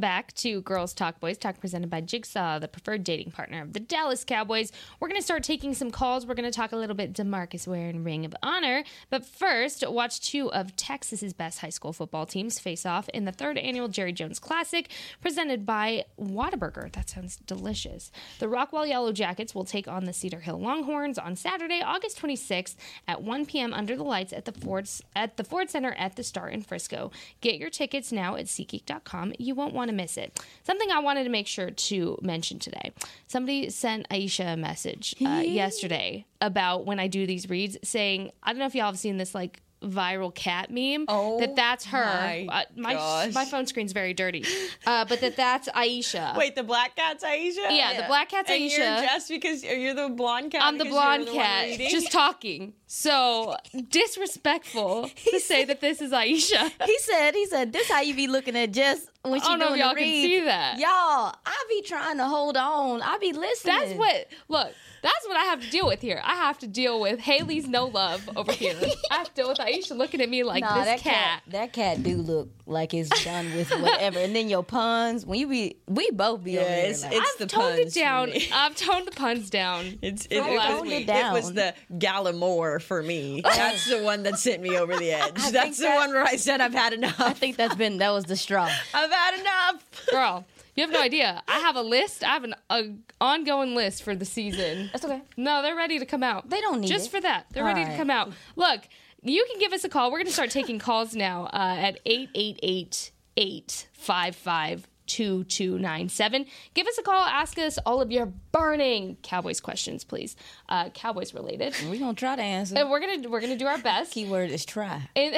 Welcome 0.00 0.16
back 0.16 0.32
to 0.36 0.62
Girls 0.62 0.94
Talk 0.94 1.20
Boys 1.20 1.36
Talk 1.36 1.60
presented 1.60 1.90
by 1.90 2.00
Jigsaw, 2.00 2.58
the 2.58 2.68
preferred 2.68 3.04
dating 3.04 3.32
partner 3.32 3.60
of 3.60 3.74
the 3.74 3.80
Dallas 3.80 4.24
Cowboys. 4.24 4.72
We're 4.98 5.08
going 5.08 5.20
to 5.20 5.24
start 5.24 5.42
taking 5.42 5.74
some 5.74 5.90
calls. 5.90 6.24
We're 6.24 6.32
going 6.32 6.50
to 6.50 6.56
talk 6.56 6.72
a 6.72 6.76
little 6.76 6.96
bit 6.96 7.12
DeMarcus 7.12 7.68
Ware 7.68 7.90
and 7.90 8.02
Ring 8.02 8.24
of 8.24 8.34
Honor. 8.42 8.82
But 9.10 9.26
first, 9.26 9.86
watch 9.86 10.22
two 10.22 10.50
of 10.52 10.74
Texas's 10.74 11.34
best 11.34 11.58
high 11.58 11.68
school 11.68 11.92
football 11.92 12.24
teams 12.24 12.58
face 12.58 12.86
off 12.86 13.10
in 13.10 13.26
the 13.26 13.32
third 13.32 13.58
annual 13.58 13.88
Jerry 13.88 14.14
Jones 14.14 14.38
Classic 14.38 14.90
presented 15.20 15.66
by 15.66 16.06
Whataburger. 16.18 16.90
That 16.92 17.10
sounds 17.10 17.36
delicious. 17.36 18.10
The 18.38 18.46
Rockwall 18.46 18.88
Yellow 18.88 19.12
Jackets 19.12 19.54
will 19.54 19.66
take 19.66 19.86
on 19.86 20.06
the 20.06 20.14
Cedar 20.14 20.40
Hill 20.40 20.60
Longhorns 20.60 21.18
on 21.18 21.36
Saturday, 21.36 21.82
August 21.82 22.18
26th 22.22 22.76
at 23.06 23.22
1 23.22 23.44
p.m. 23.44 23.74
under 23.74 23.96
the 23.96 24.04
lights 24.04 24.32
at 24.32 24.46
the 24.46 24.52
Ford 24.52 24.88
at 25.14 25.36
the 25.36 25.44
Ford 25.44 25.68
Center 25.68 25.92
at 25.98 26.16
the 26.16 26.22
Star 26.22 26.48
in 26.48 26.62
Frisco. 26.62 27.10
Get 27.42 27.58
your 27.58 27.68
tickets 27.68 28.10
now 28.10 28.36
at 28.36 28.46
SeatGeek.com. 28.46 29.34
You 29.38 29.54
won't 29.54 29.74
want 29.74 29.89
to 29.90 29.96
miss 29.96 30.16
it. 30.16 30.40
Something 30.64 30.90
I 30.90 31.00
wanted 31.00 31.24
to 31.24 31.30
make 31.30 31.46
sure 31.46 31.70
to 31.70 32.18
mention 32.22 32.58
today. 32.58 32.92
Somebody 33.26 33.70
sent 33.70 34.08
Aisha 34.08 34.54
a 34.54 34.56
message 34.56 35.14
uh, 35.24 35.42
yesterday 35.44 36.26
about 36.40 36.86
when 36.86 36.98
I 36.98 37.06
do 37.06 37.26
these 37.26 37.48
reads, 37.48 37.76
saying, 37.82 38.30
I 38.42 38.52
don't 38.52 38.58
know 38.58 38.66
if 38.66 38.74
y'all 38.74 38.86
have 38.86 38.98
seen 38.98 39.16
this 39.16 39.34
like 39.34 39.62
viral 39.82 40.34
cat 40.34 40.70
meme. 40.70 41.06
Oh 41.08 41.40
that 41.40 41.56
that's 41.56 41.86
her. 41.86 42.04
my 42.04 42.46
uh, 42.48 42.64
my 42.76 43.30
my 43.34 43.44
phone 43.44 43.66
screen's 43.66 43.92
very 43.92 44.14
dirty. 44.14 44.44
Uh, 44.86 45.04
but 45.04 45.20
that 45.20 45.36
that's 45.36 45.68
Aisha. 45.70 46.36
Wait, 46.36 46.54
the 46.54 46.62
black 46.62 46.96
cat's 46.96 47.24
Aisha? 47.24 47.70
Yeah, 47.70 48.00
the 48.00 48.06
black 48.06 48.30
cat's 48.30 48.50
and 48.50 48.62
Aisha. 48.62 48.78
You're 48.78 49.02
just 49.02 49.28
because 49.28 49.64
you're 49.64 49.94
the 49.94 50.08
blonde 50.08 50.52
cat. 50.52 50.62
I'm 50.64 50.78
the 50.78 50.84
blonde 50.84 51.26
the 51.26 51.32
cat, 51.32 51.78
just 51.78 52.12
talking. 52.12 52.74
So 52.86 53.56
disrespectful 53.88 55.08
to 55.30 55.40
say 55.40 55.64
that 55.64 55.80
this 55.80 56.00
is 56.00 56.12
Aisha. 56.12 56.70
He 56.90 56.98
said, 56.98 57.34
he 57.34 57.46
said, 57.46 57.72
this 57.72 57.88
how 57.88 58.00
you 58.00 58.14
be 58.16 58.26
looking 58.26 58.56
at 58.56 58.72
Jess 58.72 59.06
when 59.22 59.40
she 59.40 59.46
I 59.46 59.50
don't 59.50 59.58
know 59.58 59.72
if 59.74 59.78
y'all 59.78 59.94
the 59.94 60.00
can 60.00 60.04
see 60.08 60.40
that. 60.44 60.78
Y'all, 60.78 61.34
I 61.44 61.64
be 61.68 61.82
trying 61.82 62.16
to 62.18 62.24
hold 62.26 62.56
on. 62.56 63.02
I 63.02 63.18
be 63.18 63.32
listening. 63.32 63.76
That's 63.78 63.92
what 63.94 64.26
look. 64.48 64.72
That's 65.02 65.26
what 65.26 65.36
I 65.38 65.44
have 65.44 65.62
to 65.62 65.70
deal 65.70 65.86
with 65.86 66.02
here. 66.02 66.20
I 66.22 66.34
have 66.34 66.58
to 66.58 66.66
deal 66.66 67.00
with 67.00 67.20
Hailey's 67.20 67.66
no 67.66 67.86
love 67.86 68.28
over 68.36 68.52
here. 68.52 68.74
I 69.10 69.14
have 69.14 69.28
to 69.28 69.34
deal 69.34 69.48
with 69.48 69.56
Aisha 69.56 69.96
looking 69.96 70.20
at 70.20 70.28
me 70.28 70.42
like 70.42 70.62
Nah, 70.62 70.74
this 70.84 70.84
that 70.84 71.00
cat. 71.00 71.42
That 71.46 71.72
cat 71.72 72.02
do 72.02 72.16
look 72.18 72.50
like 72.66 72.92
it's 72.92 73.08
done 73.24 73.46
with 73.56 73.70
whatever. 73.80 74.18
and 74.18 74.36
then 74.36 74.50
your 74.50 74.62
puns, 74.62 75.24
when 75.24 75.38
you 75.40 75.48
be, 75.48 75.76
we 75.88 76.10
both 76.10 76.44
be 76.44 76.52
Yeah, 76.52 76.60
over 76.60 76.68
here 76.70 76.78
it's- 76.80 77.02
like, 77.02 77.12
it's- 77.12 77.28
I've 77.32 77.38
the 77.38 77.46
toned 77.46 77.78
it 77.78 77.82
puns 77.84 77.94
for 77.94 78.00
down. 78.00 78.32
I've 78.52 78.76
toned 78.76 79.06
the 79.06 79.12
puns 79.12 79.48
down. 79.48 79.98
It's, 80.02 80.26
it, 80.26 80.36
it, 80.36 80.42
toned 80.42 80.54
was, 80.82 80.92
it 80.92 81.08
it 81.08 81.32
was 81.32 81.52
the 81.54 81.74
Gallimore 81.94 82.82
for 82.82 83.02
me. 83.02 83.40
That's 83.44 83.88
the 83.88 84.02
one 84.02 84.22
that 84.24 84.38
sent 84.38 84.60
me 84.62 84.76
over 84.76 84.98
the 84.98 85.12
edge. 85.12 85.34
think 85.34 85.52
That's 85.54 85.78
the 85.78 85.84
that- 85.84 85.96
one 85.96 86.10
where 86.10 86.24
I 86.24 86.36
said 86.36 86.60
I've 86.60 86.74
had 86.74 86.92
enough. 86.92 87.18
I 87.18 87.32
think 87.32 87.56
that's 87.56 87.74
been 87.74 87.96
that 87.98 88.10
was 88.10 88.24
the 88.24 88.36
straw. 88.36 88.68
I've 88.94 89.09
had 89.12 89.40
enough. 89.40 90.06
Girl, 90.10 90.44
you 90.74 90.82
have 90.82 90.92
no 90.92 91.00
idea. 91.00 91.42
I 91.48 91.60
have 91.60 91.76
a 91.76 91.82
list. 91.82 92.24
I 92.24 92.28
have 92.28 92.44
an 92.44 92.54
a 92.68 92.94
ongoing 93.20 93.74
list 93.74 94.02
for 94.02 94.14
the 94.14 94.24
season. 94.24 94.90
That's 94.92 95.04
okay. 95.04 95.22
No, 95.36 95.62
they're 95.62 95.76
ready 95.76 95.98
to 95.98 96.06
come 96.06 96.22
out. 96.22 96.48
They 96.50 96.60
don't 96.60 96.80
need 96.80 96.90
it. 96.90 96.92
just 96.92 97.08
it. 97.08 97.10
for 97.10 97.20
that. 97.20 97.46
They're 97.52 97.66
All 97.66 97.74
ready 97.74 97.84
to 97.84 97.96
come 97.96 98.10
out. 98.10 98.32
Look, 98.56 98.82
you 99.22 99.46
can 99.50 99.58
give 99.58 99.72
us 99.72 99.84
a 99.84 99.88
call. 99.88 100.10
We're 100.10 100.18
going 100.18 100.26
to 100.26 100.32
start 100.32 100.50
taking 100.50 100.78
calls 100.78 101.14
now 101.14 101.44
uh, 101.52 101.76
at 101.78 102.00
888 102.06 103.12
855 103.36 104.89
2297. 105.10 106.46
Give 106.74 106.86
us 106.86 106.98
a 106.98 107.02
call. 107.02 107.22
Ask 107.22 107.58
us 107.58 107.78
all 107.84 108.00
of 108.00 108.10
your 108.10 108.26
burning 108.52 109.16
Cowboys 109.22 109.60
questions, 109.60 110.04
please. 110.04 110.36
Uh, 110.68 110.90
Cowboys 110.90 111.34
related. 111.34 111.74
We're 111.88 111.98
going 111.98 112.14
to 112.14 112.18
try 112.18 112.36
to 112.36 112.42
answer. 112.42 112.76
And 112.76 112.90
we're 112.90 113.00
gonna 113.00 113.28
we're 113.28 113.40
gonna 113.40 113.56
do 113.56 113.66
our 113.66 113.78
best. 113.78 114.12
Keyword 114.12 114.50
is 114.50 114.64
try. 114.64 115.08
And, 115.16 115.34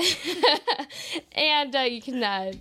and 1.32 1.74
uh, 1.74 1.80
you 1.80 2.02
can 2.02 2.22
uh, 2.22 2.52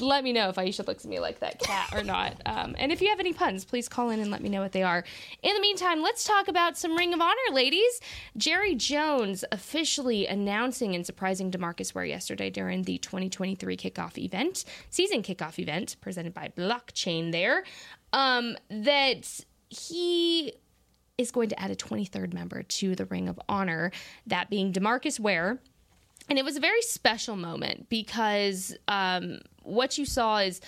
let 0.00 0.24
me 0.24 0.32
know 0.32 0.48
if 0.48 0.56
Aisha 0.56 0.86
looks 0.86 1.04
at 1.04 1.10
me 1.10 1.20
like 1.20 1.40
that 1.40 1.58
cat 1.58 1.92
or 1.94 2.02
not. 2.02 2.40
Um, 2.46 2.74
and 2.78 2.92
if 2.92 3.00
you 3.00 3.08
have 3.08 3.20
any 3.20 3.32
puns, 3.32 3.64
please 3.64 3.88
call 3.88 4.10
in 4.10 4.20
and 4.20 4.30
let 4.30 4.42
me 4.42 4.48
know 4.48 4.60
what 4.60 4.72
they 4.72 4.82
are. 4.82 5.04
In 5.42 5.54
the 5.54 5.60
meantime, 5.60 6.02
let's 6.02 6.24
talk 6.24 6.48
about 6.48 6.76
some 6.76 6.96
Ring 6.96 7.14
of 7.14 7.20
Honor, 7.20 7.34
ladies. 7.52 8.00
Jerry 8.36 8.74
Jones 8.74 9.44
officially 9.52 10.26
announcing 10.26 10.94
and 10.94 11.04
surprising 11.06 11.50
Demarcus 11.50 11.94
Ware 11.94 12.04
yesterday 12.04 12.50
during 12.50 12.82
the 12.82 12.98
2023 12.98 13.76
kickoff 13.76 14.18
event, 14.18 14.64
season 14.90 15.22
kickoff 15.22 15.58
event 15.58 15.96
presented 16.00 16.34
by 16.34 16.48
Blockchain 16.56 17.32
there, 17.32 17.64
um, 18.12 18.56
that 18.70 19.44
he 19.68 20.54
is 21.18 21.30
going 21.30 21.48
to 21.48 21.60
add 21.60 21.70
a 21.70 21.76
23rd 21.76 22.32
member 22.32 22.62
to 22.62 22.94
the 22.94 23.06
Ring 23.06 23.28
of 23.28 23.40
Honor, 23.48 23.90
that 24.26 24.50
being 24.50 24.72
Demarcus 24.72 25.18
Ware. 25.18 25.58
And 26.28 26.38
it 26.38 26.44
was 26.44 26.56
a 26.56 26.60
very 26.60 26.82
special 26.82 27.36
moment 27.36 27.88
because 27.88 28.76
um, 28.88 29.40
what 29.62 29.96
you 29.96 30.04
saw 30.04 30.38
is 30.38 30.60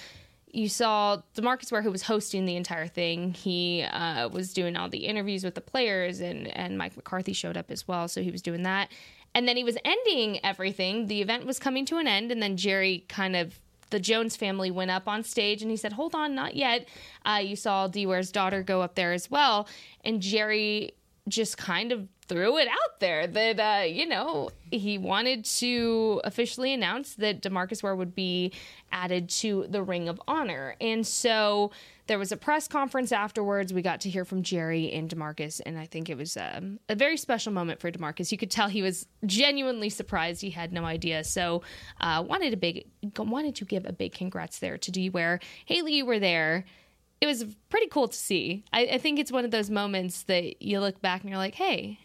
you 0.52 0.68
saw 0.68 1.20
Demarcus 1.34 1.70
Ware, 1.70 1.82
who 1.82 1.90
was 1.90 2.02
hosting 2.02 2.46
the 2.46 2.56
entire 2.56 2.86
thing. 2.86 3.34
He 3.34 3.82
uh, 3.82 4.28
was 4.28 4.52
doing 4.52 4.76
all 4.76 4.88
the 4.88 5.06
interviews 5.06 5.44
with 5.44 5.54
the 5.54 5.60
players, 5.60 6.20
and 6.20 6.48
and 6.56 6.78
Mike 6.78 6.96
McCarthy 6.96 7.32
showed 7.32 7.56
up 7.56 7.70
as 7.70 7.86
well, 7.86 8.08
so 8.08 8.22
he 8.22 8.30
was 8.30 8.42
doing 8.42 8.62
that. 8.62 8.88
And 9.34 9.46
then 9.46 9.56
he 9.56 9.64
was 9.64 9.76
ending 9.84 10.42
everything. 10.44 11.06
The 11.06 11.20
event 11.20 11.44
was 11.44 11.58
coming 11.58 11.84
to 11.86 11.98
an 11.98 12.06
end, 12.06 12.32
and 12.32 12.42
then 12.42 12.56
Jerry 12.56 13.04
kind 13.08 13.36
of 13.36 13.60
the 13.90 14.00
Jones 14.00 14.36
family 14.36 14.70
went 14.70 14.90
up 14.90 15.08
on 15.08 15.22
stage 15.22 15.62
and 15.62 15.70
he 15.70 15.76
said, 15.76 15.94
"Hold 15.94 16.14
on, 16.14 16.34
not 16.34 16.54
yet." 16.56 16.88
Uh, 17.24 17.40
you 17.42 17.56
saw 17.56 17.88
D 17.88 18.06
Ware's 18.06 18.32
daughter 18.32 18.62
go 18.62 18.82
up 18.82 18.94
there 18.94 19.12
as 19.12 19.30
well, 19.30 19.68
and 20.04 20.20
Jerry 20.20 20.92
just 21.28 21.58
kind 21.58 21.92
of 21.92 22.08
threw 22.28 22.58
it 22.58 22.68
out 22.68 23.00
there 23.00 23.26
that 23.26 23.58
uh, 23.58 23.84
you 23.84 24.06
know 24.06 24.50
he 24.70 24.98
wanted 24.98 25.44
to 25.44 26.20
officially 26.24 26.72
announce 26.72 27.14
that 27.14 27.42
Demarcus 27.42 27.82
Ware 27.82 27.96
would 27.96 28.14
be 28.14 28.52
added 28.92 29.28
to 29.30 29.66
the 29.68 29.82
Ring 29.82 30.08
of 30.08 30.20
Honor, 30.28 30.76
and 30.80 31.06
so 31.06 31.70
there 32.06 32.18
was 32.18 32.32
a 32.32 32.36
press 32.36 32.68
conference 32.68 33.12
afterwards. 33.12 33.72
We 33.72 33.82
got 33.82 34.00
to 34.02 34.10
hear 34.10 34.24
from 34.24 34.42
Jerry 34.42 34.92
and 34.92 35.08
Demarcus, 35.08 35.60
and 35.64 35.78
I 35.78 35.86
think 35.86 36.08
it 36.08 36.16
was 36.16 36.36
um, 36.36 36.78
a 36.88 36.94
very 36.94 37.16
special 37.16 37.52
moment 37.52 37.80
for 37.80 37.90
Demarcus. 37.90 38.30
You 38.30 38.38
could 38.38 38.50
tell 38.50 38.68
he 38.68 38.82
was 38.82 39.06
genuinely 39.24 39.88
surprised; 39.88 40.42
he 40.42 40.50
had 40.50 40.72
no 40.72 40.84
idea. 40.84 41.24
So, 41.24 41.62
uh, 42.00 42.24
wanted 42.26 42.52
a 42.52 42.56
big 42.56 42.86
wanted 43.16 43.56
to 43.56 43.64
give 43.64 43.86
a 43.86 43.92
big 43.92 44.12
congrats 44.12 44.58
there 44.58 44.78
to 44.78 44.90
D 44.90 45.10
Ware. 45.10 45.40
Hailey, 45.66 45.94
you 45.94 46.06
were 46.06 46.18
there 46.18 46.64
it 47.20 47.26
was 47.26 47.44
pretty 47.68 47.88
cool 47.88 48.08
to 48.08 48.16
see. 48.16 48.64
I, 48.72 48.82
I, 48.92 48.98
think 48.98 49.18
it's 49.18 49.32
one 49.32 49.44
of 49.44 49.50
those 49.50 49.70
moments 49.70 50.22
that 50.24 50.62
you 50.62 50.78
look 50.78 51.00
back 51.00 51.22
and 51.22 51.30
you're 51.30 51.38
like, 51.38 51.56
hey, 51.56 51.98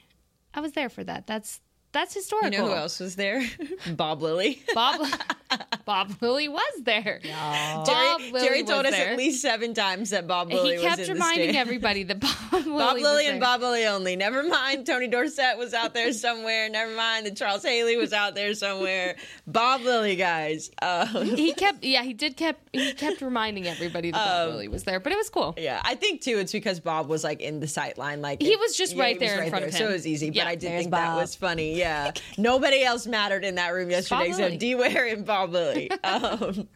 I 0.53 0.61
was 0.61 0.73
there 0.73 0.89
for 0.89 1.03
that. 1.03 1.27
That's 1.27 1.61
that's 1.91 2.13
historical. 2.13 2.51
You 2.51 2.57
know 2.57 2.67
who 2.67 2.73
else 2.73 2.99
was 2.99 3.15
there? 3.15 3.43
Bob 3.95 4.21
Lilly. 4.21 4.61
Bob 4.73 5.07
Bob 5.85 6.11
Lilly 6.21 6.47
was 6.47 6.81
there. 6.83 7.19
No. 7.23 7.83
Jerry, 7.85 8.31
Jerry 8.31 8.63
told 8.63 8.85
us 8.85 8.91
there. 8.91 9.11
at 9.11 9.17
least 9.17 9.41
seven 9.41 9.73
times 9.73 10.11
that 10.11 10.27
Bob 10.27 10.51
Lilly 10.51 10.73
was 10.73 10.81
there. 10.81 10.91
he 10.91 10.95
kept 10.95 11.09
reminding 11.09 11.55
everybody 11.55 12.03
that 12.03 12.19
Bob 12.19 12.53
Lilly 12.65 12.77
Bob 12.77 12.97
Lilly 12.97 13.27
and 13.27 13.39
Bob 13.39 13.61
Lilly 13.61 13.85
only. 13.85 14.15
Never 14.15 14.43
mind 14.43 14.85
Tony 14.85 15.07
Dorsett 15.07 15.57
was 15.57 15.73
out 15.73 15.93
there 15.93 16.13
somewhere. 16.13 16.69
Never 16.69 16.95
mind 16.95 17.25
that 17.25 17.35
Charles 17.35 17.63
Haley 17.63 17.97
was 17.97 18.13
out 18.13 18.35
there 18.35 18.53
somewhere. 18.53 19.15
Bob 19.47 19.81
Lilly, 19.81 20.15
guys. 20.15 20.71
Um, 20.81 21.07
he 21.07 21.53
kept, 21.57 21.83
yeah, 21.83 22.03
he 22.03 22.13
did 22.13 22.37
kept 22.37 22.69
he 22.73 22.93
kept 22.93 23.21
reminding 23.21 23.67
everybody 23.67 24.11
that 24.11 24.17
Bob 24.17 24.47
um, 24.47 24.53
Lilly 24.53 24.67
was 24.67 24.83
there, 24.83 24.99
but 24.99 25.11
it 25.11 25.17
was 25.17 25.29
cool. 25.29 25.53
Yeah, 25.57 25.81
I 25.83 25.95
think 25.95 26.21
too. 26.21 26.39
It's 26.39 26.51
because 26.51 26.79
Bob 26.79 27.07
was 27.07 27.23
like 27.23 27.41
in 27.41 27.59
the 27.59 27.67
sight 27.67 27.97
line, 27.97 28.21
like 28.21 28.41
he 28.41 28.55
was 28.55 28.75
just 28.75 28.95
yeah, 28.95 29.03
right 29.03 29.19
there 29.19 29.37
right 29.37 29.45
in 29.45 29.49
front 29.49 29.61
there, 29.63 29.69
of 29.69 29.75
him, 29.75 29.79
so 29.79 29.89
it 29.89 29.93
was 29.93 30.07
easy. 30.07 30.27
Yeah, 30.27 30.45
but 30.45 30.49
I 30.49 30.55
did 30.55 30.69
think 30.69 30.91
Bob. 30.91 30.99
that 30.99 31.15
was 31.15 31.35
funny. 31.35 31.77
Yeah, 31.77 32.11
nobody 32.37 32.83
else 32.83 33.05
mattered 33.05 33.43
in 33.43 33.55
that 33.55 33.69
room 33.73 33.89
yesterday 33.91 34.29
except 34.29 34.59
D 34.59 34.75
Ware 34.75 35.07
and 35.07 35.25
Bob 35.25 35.42
Lilly. 35.51 35.89
Um, 36.03 36.67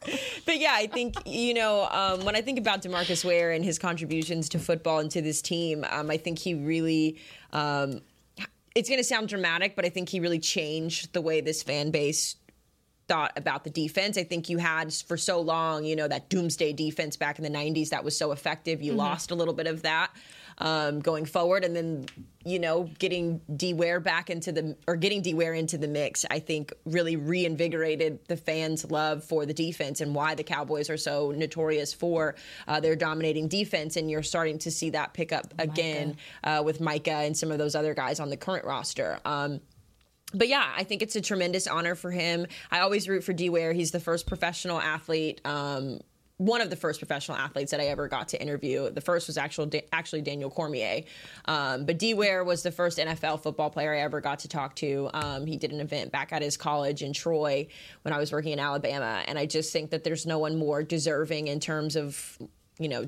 but 0.45 0.58
yeah, 0.58 0.73
I 0.73 0.88
think 0.88 1.15
you 1.25 1.53
know 1.53 1.88
um, 1.91 2.23
when 2.23 2.36
I 2.36 2.41
think 2.41 2.58
about 2.58 2.82
Demarcus 2.82 3.25
Ware 3.25 3.51
and 3.51 3.63
his 3.63 3.77
contributions 3.77 4.49
to 4.49 4.60
football 4.60 4.99
and 4.99 5.12
to 5.12 5.21
this 5.21 5.41
team, 5.41 5.86
um, 5.89 6.10
I 6.10 6.17
think 6.17 6.39
he 6.39 6.53
really. 6.53 7.19
Um, 7.51 8.01
it's 8.73 8.89
going 8.89 8.99
to 8.99 9.03
sound 9.03 9.27
dramatic, 9.27 9.75
but 9.75 9.86
I 9.86 9.89
think 9.89 10.08
he 10.08 10.19
really 10.19 10.39
changed 10.39 11.12
the 11.13 11.21
way 11.21 11.41
this 11.41 11.63
fan 11.63 11.89
base 11.89 12.36
thought 13.08 13.32
about 13.36 13.63
the 13.63 13.69
defense. 13.69 14.17
I 14.17 14.23
think 14.23 14.49
you 14.49 14.58
had 14.58 14.93
for 14.93 15.17
so 15.17 15.41
long, 15.41 15.84
you 15.84 15.95
know, 15.95 16.08
that 16.08 16.30
doomsday 16.30 16.73
defense 16.73 17.17
back 17.17 17.39
in 17.39 17.43
the 17.43 17.58
90s 17.58 17.89
that 17.89 18.03
was 18.03 18.17
so 18.17 18.32
effective. 18.32 18.82
You 18.82 18.91
mm-hmm. 18.91 18.99
lost 18.99 19.32
a 19.32 19.36
little 19.36 19.53
bit 19.53 19.67
of 19.67 19.82
that 19.84 20.12
um, 20.60 20.99
going 20.99 21.25
forward. 21.25 21.63
And 21.63 21.75
then, 21.75 22.06
you 22.48 22.60
know, 22.60 22.90
getting 23.00 23.42
D 23.56 23.74
Ware 23.74 24.00
back 24.00 24.30
into 24.30 24.52
the, 24.52 24.78
or 24.88 24.96
getting 24.96 25.22
D 25.22 25.34
Ware 25.34 25.54
into 25.54 25.78
the 25.78 25.88
mix, 25.88 26.26
I 26.32 26.40
think 26.40 26.74
really 26.86 27.16
reinvigorated 27.16 28.20
the 28.28 28.38
fans' 28.38 28.90
love 28.90 29.24
for 29.24 29.46
the 29.46 29.54
defense 29.54 30.00
and 30.00 30.16
why 30.16 30.36
the 30.36 30.44
Cowboys 30.44 30.90
are 30.90 30.98
so 30.98 31.32
notorious 31.32 31.94
for 31.94 32.36
uh, 32.68 32.80
their 32.80 32.96
dominating 32.96 33.48
defense. 33.48 33.98
And 33.98 34.10
you're 34.10 34.24
starting 34.24 34.60
to 34.60 34.72
see 34.72 34.92
that 34.92 35.14
pick 35.14 35.32
up 35.32 35.54
again 35.60 36.18
uh, 36.44 36.62
with 36.64 36.80
Micah 36.80 37.12
and 37.12 37.36
some 37.36 37.52
of 37.52 37.58
those 37.58 37.76
other 37.76 37.94
guys 37.94 38.20
on 38.20 38.30
the 38.30 38.38
current 38.38 38.66
roster. 38.66 39.20
Um, 39.26 39.60
but 40.34 40.50
yeah, 40.50 40.74
I 40.76 40.84
think 40.84 41.02
it's 41.02 41.16
a 41.16 41.22
tremendous 41.22 41.68
honor 41.68 41.96
for 41.96 42.12
him. 42.12 42.48
I 42.70 42.80
always 42.80 43.08
root 43.08 43.24
for 43.24 43.34
D 43.34 43.50
Ware. 43.50 43.72
He's 43.74 43.92
the 43.92 44.00
first 44.00 44.28
professional 44.28 44.80
athlete 44.80 45.40
um, 45.46 46.02
one 46.38 46.62
of 46.62 46.69
the 46.69 46.76
first 46.76 47.00
professional 47.00 47.36
athletes 47.36 47.71
that 47.71 47.80
I 47.80 47.88
ever 47.88 48.08
got 48.08 48.28
to 48.30 48.41
interview. 48.41 48.91
The 48.91 49.02
first 49.02 49.28
was 49.28 49.38
actual, 49.38 49.69
actually 49.91 50.21
Daniel 50.21 50.52
Cormier. 50.52 51.02
Um, 51.45 51.86
but 51.86 51.97
D 51.97 52.13
Ware 52.13 52.43
was 52.43 52.62
the 52.62 52.71
first 52.71 53.00
NFL 53.00 53.41
football 53.41 53.71
player 53.71 53.93
I 53.93 54.00
ever 54.02 54.21
got 54.21 54.39
to 54.39 54.47
talk 54.47 54.76
to. 54.76 55.10
Um, 55.13 55.47
he 55.47 55.58
did 55.58 55.71
an 55.71 55.80
event 55.80 56.12
back 56.12 56.32
at 56.32 56.43
his 56.43 56.56
college 56.56 57.02
in 57.02 57.12
Troy 57.12 57.67
when 58.04 58.13
I 58.13 58.19
was 58.19 58.32
working 58.32 58.52
in 58.52 58.60
Alabama. 58.60 59.23
And 59.28 59.39
I 59.39 59.47
just 59.47 59.73
think 59.73 59.89
that 59.89 60.04
there's 60.04 60.28
no 60.28 60.38
one 60.38 60.58
more 60.58 60.84
deserving 60.84 61.47
in 61.47 61.60
terms 61.60 61.95
of, 61.95 62.38
you 62.78 62.88
know, 62.88 63.08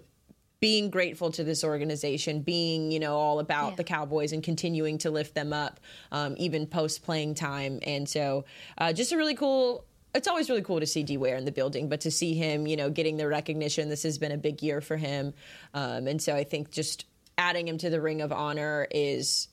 being 0.59 0.89
grateful 0.89 1.31
to 1.31 1.43
this 1.43 1.63
organization, 1.63 2.41
being 2.41 2.91
you 2.91 2.99
know 2.99 3.15
all 3.15 3.39
about 3.39 3.69
yeah. 3.71 3.75
the 3.75 3.83
Cowboys 3.83 4.33
and 4.33 4.43
continuing 4.43 4.97
to 4.97 5.09
lift 5.09 5.33
them 5.33 5.53
up, 5.53 5.79
um, 6.11 6.35
even 6.37 6.67
post 6.67 7.03
playing 7.03 7.35
time. 7.35 7.79
And 7.83 8.09
so, 8.09 8.43
uh, 8.77 8.91
just 8.91 9.13
a 9.13 9.17
really 9.17 9.35
cool 9.35 9.85
it's 10.13 10.27
always 10.27 10.49
really 10.49 10.61
cool 10.61 10.79
to 10.79 10.85
see 10.85 11.03
D 11.03 11.17
Ware 11.17 11.35
in 11.35 11.45
the 11.45 11.51
building, 11.51 11.89
but 11.89 12.01
to 12.01 12.11
see 12.11 12.33
him, 12.33 12.67
you 12.67 12.75
know, 12.75 12.89
getting 12.89 13.17
the 13.17 13.27
recognition, 13.27 13.89
this 13.89 14.03
has 14.03 14.17
been 14.17 14.31
a 14.31 14.37
big 14.37 14.63
year 14.63 14.81
for 14.81 14.97
him. 14.97 15.33
Um, 15.73 16.07
and 16.07 16.21
so 16.21 16.35
I 16.35 16.43
think 16.43 16.71
just 16.71 17.05
adding 17.37 17.67
him 17.67 17.77
to 17.77 17.89
the 17.89 18.01
Ring 18.01 18.21
of 18.21 18.31
Honor 18.31 18.87
is 18.89 19.47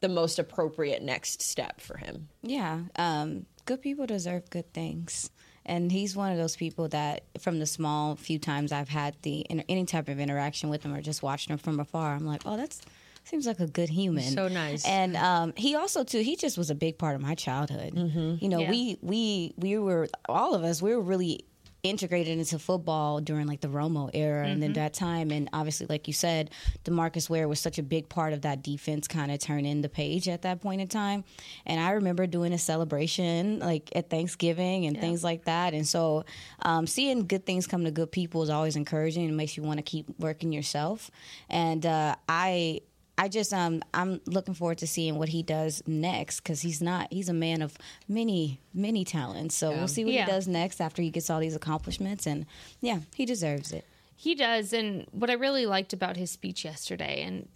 the 0.00 0.08
most 0.08 0.38
appropriate 0.38 1.02
next 1.02 1.42
step 1.42 1.80
for 1.80 1.96
him. 1.96 2.28
Yeah. 2.42 2.80
Um, 2.96 3.46
good 3.66 3.82
people 3.82 4.06
deserve 4.06 4.48
good 4.50 4.72
things. 4.72 5.30
And 5.66 5.92
he's 5.92 6.16
one 6.16 6.32
of 6.32 6.38
those 6.38 6.56
people 6.56 6.88
that, 6.88 7.24
from 7.38 7.58
the 7.58 7.66
small 7.66 8.16
few 8.16 8.38
times 8.38 8.72
I've 8.72 8.88
had 8.88 9.14
the 9.22 9.44
any 9.50 9.84
type 9.84 10.08
of 10.08 10.18
interaction 10.18 10.70
with 10.70 10.82
him 10.82 10.94
or 10.94 11.02
just 11.02 11.22
watching 11.22 11.52
him 11.52 11.58
from 11.58 11.78
afar, 11.78 12.14
I'm 12.14 12.26
like, 12.26 12.42
oh, 12.46 12.56
that's 12.56 12.80
seems 13.24 13.46
like 13.46 13.60
a 13.60 13.66
good 13.66 13.88
human. 13.88 14.24
So 14.24 14.48
nice. 14.48 14.84
And 14.86 15.16
um, 15.16 15.52
he 15.56 15.74
also 15.74 16.04
too, 16.04 16.20
he 16.20 16.36
just 16.36 16.58
was 16.58 16.70
a 16.70 16.74
big 16.74 16.98
part 16.98 17.14
of 17.14 17.20
my 17.20 17.34
childhood. 17.34 17.94
Mm-hmm. 17.94 18.36
You 18.40 18.48
know, 18.48 18.60
yeah. 18.60 18.70
we 18.70 18.98
we 19.02 19.54
we 19.56 19.78
were 19.78 20.08
all 20.28 20.54
of 20.54 20.64
us. 20.64 20.82
We 20.82 20.94
were 20.94 21.02
really 21.02 21.44
integrated 21.82 22.38
into 22.38 22.58
football 22.58 23.20
during 23.20 23.46
like 23.46 23.60
the 23.60 23.68
Romo 23.68 24.10
era 24.12 24.42
mm-hmm. 24.42 24.52
and 24.52 24.62
then 24.62 24.70
mm-hmm. 24.70 24.82
that 24.82 24.92
time 24.92 25.30
and 25.30 25.48
obviously 25.52 25.86
like 25.88 26.06
you 26.06 26.12
said 26.12 26.50
Demarcus 26.84 27.30
Ware 27.30 27.48
was 27.48 27.58
such 27.58 27.78
a 27.78 27.82
big 27.82 28.08
part 28.08 28.32
of 28.32 28.42
that 28.42 28.62
defense 28.62 29.08
kind 29.08 29.30
of 29.30 29.38
turning 29.38 29.80
the 29.80 29.88
page 29.88 30.28
at 30.28 30.42
that 30.42 30.60
point 30.60 30.80
in 30.80 30.88
time 30.88 31.24
and 31.64 31.80
I 31.80 31.92
remember 31.92 32.26
doing 32.26 32.52
a 32.52 32.58
celebration 32.58 33.60
like 33.60 33.90
at 33.94 34.10
Thanksgiving 34.10 34.84
and 34.86 34.94
yeah. 34.94 35.00
things 35.00 35.24
like 35.24 35.44
that 35.44 35.72
and 35.72 35.86
so 35.86 36.24
um, 36.62 36.86
seeing 36.86 37.26
good 37.26 37.46
things 37.46 37.66
come 37.66 37.84
to 37.84 37.90
good 37.90 38.12
people 38.12 38.42
is 38.42 38.50
always 38.50 38.76
encouraging 38.76 39.26
and 39.26 39.36
makes 39.36 39.56
you 39.56 39.62
want 39.62 39.78
to 39.78 39.82
keep 39.82 40.06
working 40.18 40.52
yourself 40.52 41.10
and 41.48 41.86
uh, 41.86 42.14
I 42.28 42.82
I 43.20 43.28
just 43.28 43.52
um 43.52 43.82
I'm 43.92 44.22
looking 44.24 44.54
forward 44.54 44.78
to 44.78 44.86
seeing 44.86 45.16
what 45.16 45.28
he 45.28 45.42
does 45.42 45.82
next 45.86 46.40
because 46.40 46.62
he's 46.62 46.80
not 46.80 47.08
he's 47.12 47.28
a 47.28 47.34
man 47.34 47.60
of 47.60 47.76
many 48.08 48.60
many 48.72 49.04
talents. 49.04 49.54
So 49.54 49.70
yeah. 49.70 49.76
we'll 49.76 49.88
see 49.88 50.04
what 50.06 50.14
yeah. 50.14 50.24
he 50.24 50.30
does 50.30 50.48
next 50.48 50.80
after 50.80 51.02
he 51.02 51.10
gets 51.10 51.28
all 51.28 51.38
these 51.38 51.54
accomplishments, 51.54 52.26
and 52.26 52.46
yeah, 52.80 53.00
he 53.14 53.26
deserves 53.26 53.72
it. 53.72 53.84
He 54.16 54.34
does, 54.34 54.72
and 54.72 55.06
what 55.12 55.28
I 55.28 55.34
really 55.34 55.66
liked 55.66 55.92
about 55.92 56.16
his 56.16 56.30
speech 56.30 56.64
yesterday, 56.64 57.22
and 57.22 57.48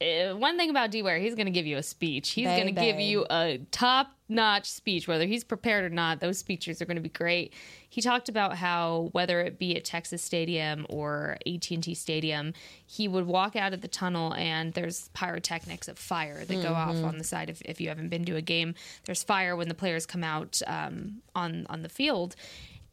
uh, 0.00 0.34
one 0.36 0.56
thing 0.56 0.70
about 0.70 0.90
D 0.90 1.02
Ware, 1.02 1.18
he's 1.18 1.34
going 1.34 1.46
to 1.46 1.52
give 1.52 1.66
you 1.66 1.76
a 1.76 1.82
speech. 1.82 2.30
He's 2.30 2.46
going 2.46 2.74
to 2.74 2.80
give 2.80 2.98
you 2.98 3.26
a 3.28 3.60
top 3.70 4.12
notch 4.30 4.70
speech, 4.70 5.08
whether 5.08 5.26
he's 5.26 5.44
prepared 5.44 5.84
or 5.84 5.94
not. 5.94 6.20
Those 6.20 6.38
speeches 6.38 6.80
are 6.80 6.86
going 6.86 6.96
to 6.96 7.02
be 7.02 7.08
great. 7.08 7.52
He 7.88 8.00
talked 8.00 8.28
about 8.28 8.56
how 8.56 9.08
whether 9.12 9.40
it 9.40 9.58
be 9.58 9.76
at 9.76 9.84
Texas 9.84 10.22
Stadium 10.22 10.86
or 10.88 11.36
AT 11.46 11.70
and 11.70 11.82
T 11.82 11.94
Stadium, 11.94 12.54
he 12.86 13.08
would 13.08 13.26
walk 13.26 13.56
out 13.56 13.74
of 13.74 13.80
the 13.80 13.88
tunnel 13.88 14.32
and 14.34 14.72
there's 14.72 15.08
pyrotechnics 15.08 15.88
of 15.88 15.98
fire 15.98 16.44
that 16.44 16.48
mm-hmm. 16.48 16.62
go 16.62 16.72
off 16.72 16.94
mm-hmm. 16.94 17.06
on 17.06 17.18
the 17.18 17.24
side. 17.24 17.50
If, 17.50 17.60
if 17.62 17.80
you 17.80 17.88
haven't 17.88 18.08
been 18.08 18.24
to 18.26 18.36
a 18.36 18.42
game, 18.42 18.74
there's 19.04 19.22
fire 19.22 19.56
when 19.56 19.68
the 19.68 19.74
players 19.74 20.06
come 20.06 20.24
out 20.24 20.60
um, 20.66 21.22
on 21.34 21.66
on 21.68 21.82
the 21.82 21.88
field 21.88 22.36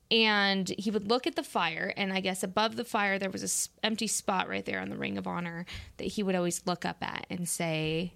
and 0.09 0.69
he 0.77 0.89
would 0.89 1.09
look 1.09 1.27
at 1.27 1.35
the 1.35 1.43
fire 1.43 1.93
and 1.97 2.13
i 2.13 2.19
guess 2.19 2.43
above 2.43 2.75
the 2.75 2.83
fire 2.83 3.19
there 3.19 3.29
was 3.29 3.43
a 3.43 3.85
empty 3.85 4.07
spot 4.07 4.47
right 4.47 4.65
there 4.65 4.79
on 4.79 4.89
the 4.89 4.97
ring 4.97 5.17
of 5.17 5.27
honor 5.27 5.65
that 5.97 6.05
he 6.05 6.23
would 6.23 6.35
always 6.35 6.65
look 6.65 6.85
up 6.85 6.97
at 7.01 7.25
and 7.29 7.47
say 7.47 8.13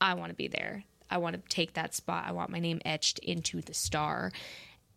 i 0.00 0.14
want 0.14 0.30
to 0.30 0.34
be 0.34 0.48
there 0.48 0.84
i 1.10 1.18
want 1.18 1.34
to 1.36 1.42
take 1.54 1.74
that 1.74 1.94
spot 1.94 2.24
i 2.26 2.32
want 2.32 2.50
my 2.50 2.58
name 2.60 2.80
etched 2.84 3.18
into 3.20 3.60
the 3.62 3.74
star 3.74 4.30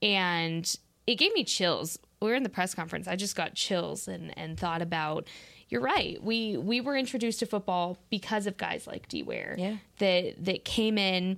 and 0.02 0.76
it 1.08 1.16
gave 1.16 1.34
me 1.34 1.44
chills 1.44 1.98
we 2.22 2.28
were 2.30 2.36
in 2.36 2.44
the 2.44 2.50
press 2.50 2.74
conference 2.76 3.08
i 3.08 3.16
just 3.16 3.36
got 3.36 3.54
chills 3.56 4.08
and 4.08 4.38
and 4.38 4.60
thought 4.60 4.82
about 4.82 5.28
you're 5.70 5.82
right 5.82 6.22
we 6.24 6.58
we 6.58 6.82
were 6.82 6.96
introduced 6.96 7.40
to 7.40 7.46
football 7.46 7.98
because 8.10 8.48
of 8.48 8.58
guys 8.58 8.88
like 8.88 9.08
d 9.08 9.24
ware 9.24 9.56
Yeah. 9.58 9.78
that 10.00 10.44
that 10.46 10.66
came 10.66 10.98
in 10.98 11.38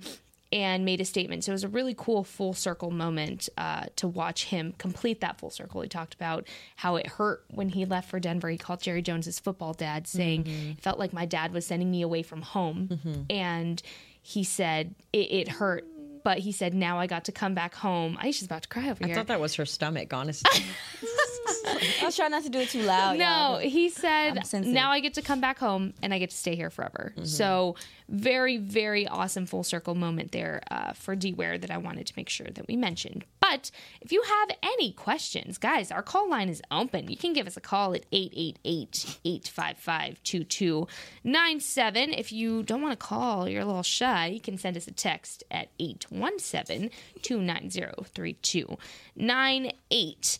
and 0.52 0.84
made 0.84 1.00
a 1.00 1.04
statement. 1.04 1.42
So 1.42 1.50
it 1.50 1.54
was 1.54 1.64
a 1.64 1.68
really 1.68 1.94
cool 1.98 2.22
full 2.22 2.52
circle 2.52 2.92
moment 2.92 3.48
uh, 3.58 3.86
to 3.96 4.06
watch 4.06 4.44
him 4.44 4.72
complete 4.78 5.20
that 5.20 5.40
full 5.40 5.50
circle. 5.50 5.80
He 5.80 5.88
talked 5.88 6.14
about 6.14 6.46
how 6.76 6.94
it 6.94 7.08
hurt 7.08 7.44
when 7.50 7.70
he 7.70 7.84
left 7.84 8.08
for 8.08 8.20
Denver. 8.20 8.48
He 8.50 8.58
called 8.58 8.80
Jerry 8.80 9.02
Jones 9.02 9.26
his 9.26 9.40
football 9.40 9.72
dad, 9.72 10.06
saying 10.06 10.46
it 10.46 10.80
felt 10.80 11.00
like 11.00 11.12
my 11.12 11.26
dad 11.26 11.52
was 11.52 11.66
sending 11.66 11.90
me 11.90 12.02
away 12.02 12.22
from 12.22 12.42
home. 12.42 13.26
And 13.28 13.82
he 14.24 14.42
said 14.42 14.94
it, 15.12 15.30
it 15.30 15.48
hurt. 15.48 15.86
But 16.24 16.38
he 16.38 16.52
said, 16.52 16.72
now 16.72 16.98
I 16.98 17.06
got 17.06 17.26
to 17.26 17.32
come 17.32 17.54
back 17.54 17.74
home. 17.74 18.16
Aisha's 18.16 18.46
about 18.46 18.62
to 18.62 18.68
cry 18.68 18.88
over 18.88 19.04
I 19.04 19.08
here. 19.08 19.14
I 19.14 19.18
thought 19.18 19.26
that 19.26 19.40
was 19.40 19.56
her 19.56 19.66
stomach, 19.66 20.14
honestly. 20.14 20.64
I 21.46 22.02
was 22.04 22.16
trying 22.16 22.30
not 22.30 22.42
to 22.44 22.48
do 22.50 22.60
it 22.60 22.68
too 22.70 22.82
loud. 22.82 23.18
No, 23.18 23.58
he 23.62 23.88
said, 23.90 24.34
now 24.72 24.90
I 24.90 25.00
get 25.00 25.14
to 25.14 25.22
come 25.22 25.40
back 25.40 25.58
home 25.58 25.92
and 26.02 26.12
I 26.14 26.18
get 26.18 26.30
to 26.30 26.36
stay 26.36 26.56
here 26.56 26.70
forever. 26.70 27.12
So, 27.24 27.76
very, 28.08 28.56
very 28.58 29.08
awesome 29.08 29.46
full 29.46 29.62
circle 29.64 29.94
moment 29.94 30.32
there 30.32 30.60
uh, 30.70 30.92
for 30.92 31.16
D 31.16 31.32
Ware 31.32 31.56
that 31.56 31.70
I 31.70 31.78
wanted 31.78 32.06
to 32.08 32.12
make 32.16 32.28
sure 32.28 32.46
that 32.54 32.66
we 32.68 32.76
mentioned. 32.76 33.24
But 33.40 33.70
if 34.02 34.12
you 34.12 34.22
have 34.22 34.50
any 34.62 34.92
questions, 34.92 35.56
guys, 35.58 35.90
our 35.90 36.02
call 36.02 36.28
line 36.28 36.48
is 36.50 36.60
open. 36.70 37.10
You 37.10 37.16
can 37.16 37.32
give 37.32 37.46
us 37.46 37.56
a 37.56 37.60
call 37.62 37.94
at 37.94 38.04
888 38.12 39.18
855 39.24 40.22
2297. 40.22 42.12
If 42.12 42.30
you 42.32 42.62
don't 42.62 42.82
want 42.82 42.92
to 42.92 42.96
call, 43.06 43.48
you're 43.48 43.62
a 43.62 43.66
little 43.66 43.82
shy, 43.82 44.26
you 44.26 44.40
can 44.40 44.58
send 44.58 44.76
us 44.76 44.86
a 44.86 44.92
text 44.92 45.42
at 45.50 45.70
817 45.78 46.90
290 47.22 48.04
3298 48.14 50.38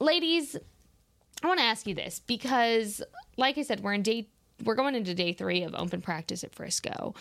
ladies, 0.00 0.56
I 1.42 1.46
want 1.46 1.60
to 1.60 1.64
ask 1.64 1.86
you 1.86 1.94
this 1.94 2.20
because, 2.26 3.02
like 3.36 3.58
I 3.58 3.62
said, 3.62 3.80
we're 3.80 3.94
in 3.94 4.02
day 4.02 4.28
we're 4.64 4.74
going 4.74 4.94
into 4.94 5.14
day 5.14 5.32
three 5.32 5.62
of 5.62 5.74
open 5.74 6.02
practice 6.02 6.44
at 6.44 6.54
Frisco. 6.54 7.14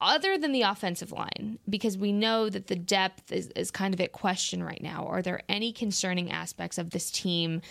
Other 0.00 0.36
than 0.36 0.52
the 0.52 0.62
offensive 0.62 1.12
line, 1.12 1.58
because 1.66 1.96
we 1.96 2.12
know 2.12 2.50
that 2.50 2.66
the 2.66 2.76
depth 2.76 3.32
is, 3.32 3.48
is 3.56 3.70
kind 3.70 3.94
of 3.94 4.00
at 4.02 4.12
question 4.12 4.62
right 4.62 4.82
now, 4.82 5.06
are 5.06 5.22
there 5.22 5.40
any 5.48 5.72
concerning 5.72 6.30
aspects 6.30 6.76
of 6.76 6.90
this 6.90 7.10
team 7.10 7.62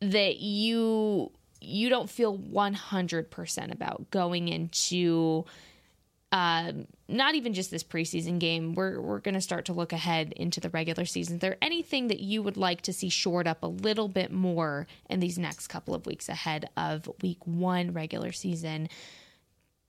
that 0.00 0.38
you 0.38 1.30
you 1.62 1.90
don't 1.90 2.08
feel 2.08 2.38
100% 2.38 3.72
about 3.72 4.10
going 4.10 4.48
into 4.48 5.44
um, 6.32 6.86
not 7.08 7.34
even 7.34 7.54
just 7.54 7.70
this 7.70 7.82
preseason 7.82 8.38
game. 8.38 8.74
We're 8.74 9.00
we're 9.00 9.18
going 9.18 9.34
to 9.34 9.40
start 9.40 9.64
to 9.64 9.72
look 9.72 9.92
ahead 9.92 10.32
into 10.36 10.60
the 10.60 10.70
regular 10.70 11.04
season. 11.04 11.36
Is 11.36 11.40
there 11.40 11.56
anything 11.60 12.08
that 12.08 12.20
you 12.20 12.42
would 12.42 12.56
like 12.56 12.82
to 12.82 12.92
see 12.92 13.08
shored 13.08 13.48
up 13.48 13.62
a 13.62 13.66
little 13.66 14.08
bit 14.08 14.30
more 14.30 14.86
in 15.08 15.18
these 15.20 15.38
next 15.38 15.66
couple 15.66 15.94
of 15.94 16.06
weeks 16.06 16.28
ahead 16.28 16.68
of 16.76 17.10
Week 17.20 17.44
One 17.44 17.92
regular 17.92 18.30
season? 18.30 18.88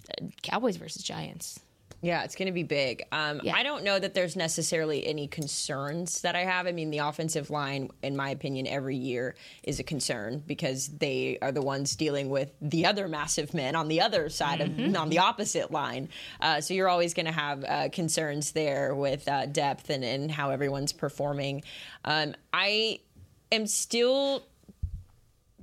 Uh, 0.10 0.28
Cowboys 0.42 0.78
versus 0.78 1.04
Giants. 1.04 1.60
Yeah, 2.02 2.24
it's 2.24 2.36
going 2.36 2.48
to 2.48 2.52
be 2.52 2.64
big. 2.64 3.04
Um, 3.12 3.42
Yeah. 3.44 3.56
I 3.56 3.62
don't 3.62 3.84
know 3.84 4.00
that 4.00 4.16
there's 4.16 4.36
necessarily 4.36 5.06
any 5.06 5.28
concerns 5.28 6.22
that 6.22 6.36
I 6.36 6.46
have. 6.46 6.66
I 6.66 6.72
mean, 6.72 6.90
the 6.90 6.98
offensive 7.00 7.52
line, 7.52 7.90
in 8.02 8.16
my 8.16 8.32
opinion, 8.32 8.66
every 8.66 8.96
year 8.96 9.36
is 9.64 9.80
a 9.80 9.84
concern 9.84 10.44
because 10.46 10.88
they 10.88 11.38
are 11.42 11.52
the 11.52 11.62
ones 11.62 11.96
dealing 11.96 12.30
with 12.30 12.52
the 12.60 12.88
other 12.88 13.08
massive 13.08 13.54
men 13.54 13.76
on 13.76 13.88
the 13.88 14.02
other 14.02 14.30
side 14.30 14.62
of 14.62 14.96
on 14.96 15.10
the 15.10 15.20
opposite 15.20 15.70
line. 15.72 16.10
Uh, 16.40 16.60
so 16.60 16.74
you're 16.74 16.90
always 16.90 17.14
going 17.14 17.28
to 17.28 17.32
have 17.32 17.64
uh, 17.64 17.90
concerns 17.90 18.52
there 18.52 18.96
with 18.96 19.28
uh, 19.28 19.46
depth 19.46 19.90
and, 19.92 20.04
and 20.04 20.32
how 20.32 20.50
everyone's 20.50 20.94
performing. 20.94 21.64
Um, 22.04 22.34
I 22.52 23.00
am 23.52 23.68
still 23.68 24.44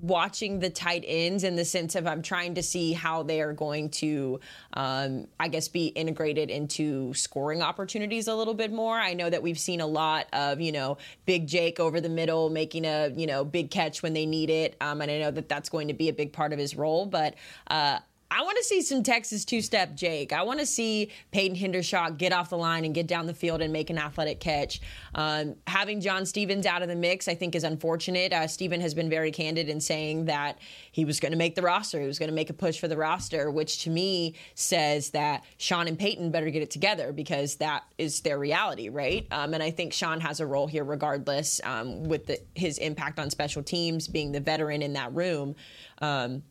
watching 0.01 0.61
the 0.61 0.71
tight 0.71 1.05
ends 1.07 1.45
in 1.45 1.57
the 1.57 1.65
sense 1.65 1.95
of 1.95 2.07
I'm 2.07 2.23
trying 2.23 2.55
to 2.55 2.63
see 2.63 2.93
how 2.93 3.23
they 3.23 3.41
are 3.41 3.53
going 3.53 3.91
to, 3.91 4.41
um, 4.75 5.27
I 5.39 5.49
guess, 5.49 5.69
be 5.69 5.87
integrated 5.89 6.51
into 6.51 7.13
scoring 7.15 7.63
opportunities 7.63 8.29
a 8.29 8.35
little 8.35 8.55
bit 8.55 8.73
more. 8.73 8.97
I 8.97 9.15
know 9.15 9.29
that 9.29 9.43
we've 9.43 9.59
seen 9.59 9.81
a 9.81 9.87
lot 9.87 10.27
of, 10.33 10.61
you 10.61 10.73
know, 10.73 10.99
Big 11.27 11.47
Jake 11.47 11.81
over 11.81 12.01
the 12.01 12.09
middle 12.09 12.51
making 12.51 12.85
a, 12.85 13.09
you 13.17 13.27
know, 13.27 13.45
big 13.45 13.71
catch 13.71 14.03
when 14.03 14.15
they 14.15 14.27
need 14.27 14.51
it. 14.51 14.77
Um, 14.81 15.01
and 15.01 15.11
I 15.11 15.19
know 15.19 15.31
that 15.31 15.49
that's 15.49 15.69
going 15.69 15.89
to 15.89 15.95
be 15.95 16.09
a 16.09 16.13
big 16.13 16.33
part 16.33 16.53
of 16.53 16.59
his 16.59 16.77
role. 16.77 17.07
But 17.07 17.35
uh, 17.69 17.99
I 18.31 18.43
want 18.43 18.59
to 18.59 18.65
see 18.65 18.83
some 18.83 19.03
Texas 19.03 19.45
two 19.45 19.63
step 19.63 19.95
Jake. 19.95 20.35
I 20.35 20.43
want 20.43 20.61
to 20.61 20.67
see 20.67 21.11
Peyton 21.33 21.57
Hendershot 21.57 22.19
get 22.19 22.33
off 22.33 22.51
the 22.51 22.59
line 22.59 22.85
and 22.85 22.95
get 22.95 23.07
down 23.07 23.27
the 23.27 23.35
field 23.35 23.63
and 23.63 23.73
make 23.73 23.89
an 23.89 23.97
athletic 23.97 24.39
catch. 24.39 24.83
Um, 25.15 25.57
having 25.67 26.03
John 26.03 26.27
Stephens 26.27 26.67
out 26.67 26.83
of 26.83 26.89
the 26.89 26.97
mix, 26.97 27.27
I 27.27 27.35
think, 27.35 27.55
is 27.55 27.65
unfortunate. 27.65 28.35
Uh, 28.35 28.47
Steven 28.47 28.83
has 28.83 28.93
been 28.93 29.09
very 29.09 29.31
candid 29.31 29.71
in 29.71 29.81
saying 29.81 30.27
that 30.27 30.59
he 30.93 31.07
was 31.07 31.21
going 31.21 31.33
to 31.33 31.39
make 31.39 31.55
the 31.55 31.63
roster. 31.63 32.01
He 32.01 32.07
was 32.07 32.19
going 32.19 32.29
to 32.29 32.35
make 32.35 32.51
a 32.51 32.55
push 32.55 32.79
for 32.79 32.87
the 32.87 32.99
roster, 32.99 33.51
which 33.51 33.85
to 33.85 33.91
me 33.91 34.35
says 34.55 35.11
that 35.11 35.45
Sean 35.57 35.89
and 35.89 35.99
Peyton 35.99 36.31
better 36.31 36.51
get 36.51 36.61
it 36.61 36.71
together 36.71 37.13
because 37.13 37.57
that 37.57 37.85
is 37.97 38.21
their 38.21 38.39
reality, 38.39 38.91
right? 38.91 39.27
Um, 39.31 39.55
and 39.55 39.63
I 39.63 39.71
think 39.71 39.95
Sean 39.95 40.21
has 40.21 40.41
a 40.41 40.47
role 40.47 40.67
here 40.67 40.85
regardless 40.85 41.63
um, 41.65 42.05
with 42.05 42.27
the, 42.27 42.39
his 42.55 42.77
impact 42.77 43.19
on 43.19 43.31
special 43.31 43.63
teams, 43.63 44.07
being 44.07 44.33
the 44.33 44.41
veteran 44.41 44.83
in 44.83 44.93
that 44.93 45.15
room. 45.15 45.55
Um, 46.03 46.43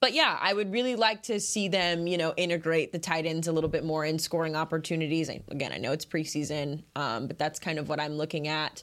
but 0.00 0.12
yeah, 0.12 0.36
I 0.40 0.52
would 0.52 0.72
really 0.72 0.96
like 0.96 1.22
to 1.24 1.40
see 1.40 1.68
them, 1.68 2.06
you 2.06 2.18
know, 2.18 2.34
integrate 2.36 2.92
the 2.92 2.98
tight 2.98 3.26
ends 3.26 3.48
a 3.48 3.52
little 3.52 3.70
bit 3.70 3.84
more 3.84 4.04
in 4.04 4.18
scoring 4.18 4.54
opportunities. 4.56 5.30
I, 5.30 5.42
again, 5.48 5.72
I 5.72 5.78
know 5.78 5.92
it's 5.92 6.04
preseason, 6.04 6.82
um, 6.94 7.26
but 7.26 7.38
that's 7.38 7.58
kind 7.58 7.78
of 7.78 7.88
what 7.88 8.00
I'm 8.00 8.12
looking 8.12 8.48
at. 8.48 8.82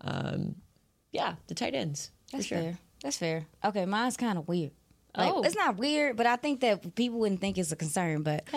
Um, 0.00 0.56
yeah, 1.12 1.34
the 1.48 1.54
tight 1.54 1.74
ends. 1.74 2.10
That's 2.32 2.46
sure. 2.46 2.58
fair. 2.58 2.78
That's 3.02 3.18
fair. 3.18 3.46
Okay, 3.64 3.84
mine's 3.86 4.16
kind 4.16 4.38
of 4.38 4.46
weird. 4.48 4.72
Like, 5.16 5.32
Oh. 5.32 5.42
it's 5.42 5.56
not 5.56 5.76
weird, 5.76 6.16
but 6.16 6.24
I 6.26 6.36
think 6.36 6.60
that 6.60 6.94
people 6.94 7.18
wouldn't 7.18 7.40
think 7.40 7.58
it's 7.58 7.72
a 7.72 7.76
concern. 7.76 8.22
But 8.22 8.48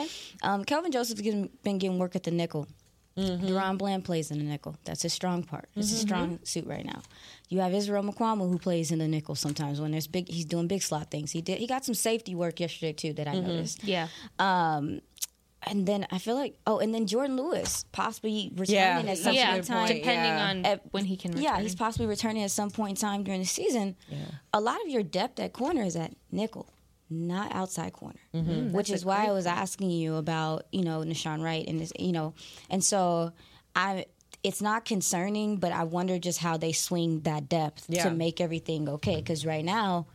um, 0.41 0.63
Kelvin 0.63 0.91
Joseph's 0.91 1.21
been 1.21 1.49
getting 1.63 1.99
work 1.99 2.15
at 2.15 2.23
the 2.23 2.31
nickel. 2.31 2.67
Mm-hmm. 3.17 3.47
DaRon 3.47 3.77
Bland 3.77 4.03
plays 4.03 4.29
in 4.29 4.39
the 4.39 4.43
nickel. 4.43 4.75
That's 4.83 5.01
his 5.03 5.13
strong 5.13 5.43
part. 5.43 5.69
It's 5.75 5.89
his 5.89 6.01
strong 6.01 6.39
suit 6.43 6.65
right 6.67 6.83
now. 6.85 7.01
You 7.47 7.59
have 7.61 7.73
Israel 7.73 8.03
Mukuamu 8.03 8.49
who 8.49 8.59
plays 8.59 8.91
in 8.91 8.99
the 8.99 9.07
nickel 9.07 9.35
sometimes 9.35 9.79
when 9.79 9.91
there's 9.91 10.07
big. 10.07 10.27
He's 10.27 10.43
doing 10.45 10.67
big 10.67 10.81
slot 10.81 11.11
things. 11.11 11.31
He 11.31 11.41
did. 11.41 11.59
He 11.59 11.67
got 11.67 11.85
some 11.85 11.95
safety 11.95 12.35
work 12.35 12.59
yesterday 12.59 12.91
too 12.93 13.13
that 13.13 13.27
I 13.27 13.35
Mm-hmm. 13.35 13.47
noticed. 13.47 13.83
Yeah. 13.85 14.07
Um, 14.37 14.99
and 15.67 15.87
then 15.87 16.05
I 16.11 16.17
feel 16.19 16.35
like 16.35 16.57
oh, 16.67 16.79
and 16.79 16.93
then 16.93 17.07
Jordan 17.07 17.37
Lewis 17.37 17.85
possibly 17.91 18.51
returning 18.55 19.05
Yeah, 19.05 19.11
at 19.13 19.17
some 19.17 19.31
a 19.33 19.35
yeah, 19.35 19.45
point 19.53 19.59
in 19.59 19.65
time. 19.65 19.87
depending 19.87 20.31
yeah. 20.33 20.49
on 20.49 20.65
Uh, 20.65 20.77
when 20.91 21.05
he 21.05 21.15
can 21.17 21.31
return. 21.31 21.43
Yeah, 21.43 21.59
he's 21.59 21.73
possibly 21.73 22.05
returning 22.07 22.43
at 22.43 22.51
some 22.51 22.69
point 22.69 22.91
in 22.91 22.95
time 23.09 23.23
during 23.23 23.39
the 23.39 23.47
season. 23.47 23.95
A 24.53 24.59
lot 24.59 24.79
of 24.83 24.89
your 24.89 25.01
depth 25.03 25.39
at 25.39 25.53
corner 25.53 25.83
is 25.83 25.95
at 25.95 26.13
nickel, 26.31 26.67
not 27.09 27.53
outside 27.53 27.93
corner, 27.93 28.19
mm-hmm. 28.33 28.71
which 28.71 28.89
is 28.89 29.05
why 29.05 29.25
I 29.27 29.31
was 29.31 29.45
asking 29.45 29.91
you 29.91 30.15
about 30.15 30.65
you 30.71 30.83
know 30.83 30.99
Nahshon 31.01 31.43
Wright 31.43 31.65
and 31.67 31.79
this, 31.79 31.91
you 31.99 32.11
know, 32.11 32.33
and 32.69 32.83
so 32.83 33.31
I. 33.75 34.05
It's 34.43 34.61
not 34.61 34.85
concerning, 34.85 35.57
but 35.57 35.71
I 35.71 35.85
wonder 35.85 36.19
just 36.19 36.37
how 36.37 36.55
they 36.57 36.71
swing 36.71 37.21
that 37.21 37.49
depth 37.49 37.85
Yeah. 37.89 38.03
to 38.03 38.11
make 38.11 38.39
everything 38.39 38.87
okay. 38.87 39.15
Because 39.15 39.43
right 39.43 39.65
now, 39.65 40.05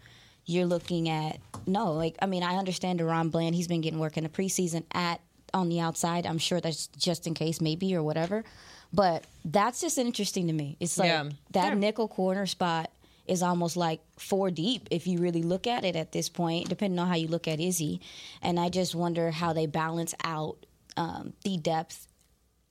you're 0.44 0.66
looking 0.66 1.09
at 1.09 1.40
no, 1.66 1.94
like 1.94 2.14
I 2.22 2.26
mean, 2.26 2.44
I 2.44 2.55
understand 2.57 3.00
DaRon 3.00 3.33
Bland. 3.33 3.57
He's 3.57 3.66
been 3.66 3.81
getting 3.81 3.98
work 3.98 4.16
in 4.16 4.22
the 4.22 4.31
preseason 4.31 4.85
at 4.92 5.20
on 5.53 5.68
the 5.68 5.81
outside. 5.81 6.26
I'm 6.26 6.38
sure 6.38 6.61
that's 6.61 6.87
just 6.96 7.26
in 7.26 7.35
case, 7.35 7.61
maybe 7.61 7.92
or 7.96 8.05
whatever. 8.05 8.44
But 8.92 9.24
that's 9.44 9.81
just 9.81 9.98
interesting 9.98 10.46
to 10.46 10.53
me. 10.53 10.76
It's 10.79 10.96
like 10.96 11.09
Yeah. 11.09 11.31
that 11.50 11.76
nickel 11.76 12.07
corner 12.07 12.46
spot 12.46 12.92
is 13.31 13.43
almost 13.43 13.77
like 13.77 14.01
four 14.19 14.51
deep 14.51 14.88
if 14.90 15.07
you 15.07 15.19
really 15.19 15.43
look 15.43 15.66
at 15.66 15.85
it 15.85 15.95
at 15.97 16.12
this 16.12 16.29
point, 16.29 16.69
depending 16.69 16.99
on 16.99 17.07
how 17.09 17.14
you 17.14 17.29
look 17.29 17.47
at 17.47 17.61
Izzy. 17.61 18.01
And 18.43 18.59
I 18.59 18.69
just 18.69 18.95
wonder 18.95 19.31
how 19.31 19.53
they 19.53 19.66
balance 19.66 20.14
out 20.25 20.66
um, 20.97 21.33
the 21.45 21.57
depth 21.57 22.09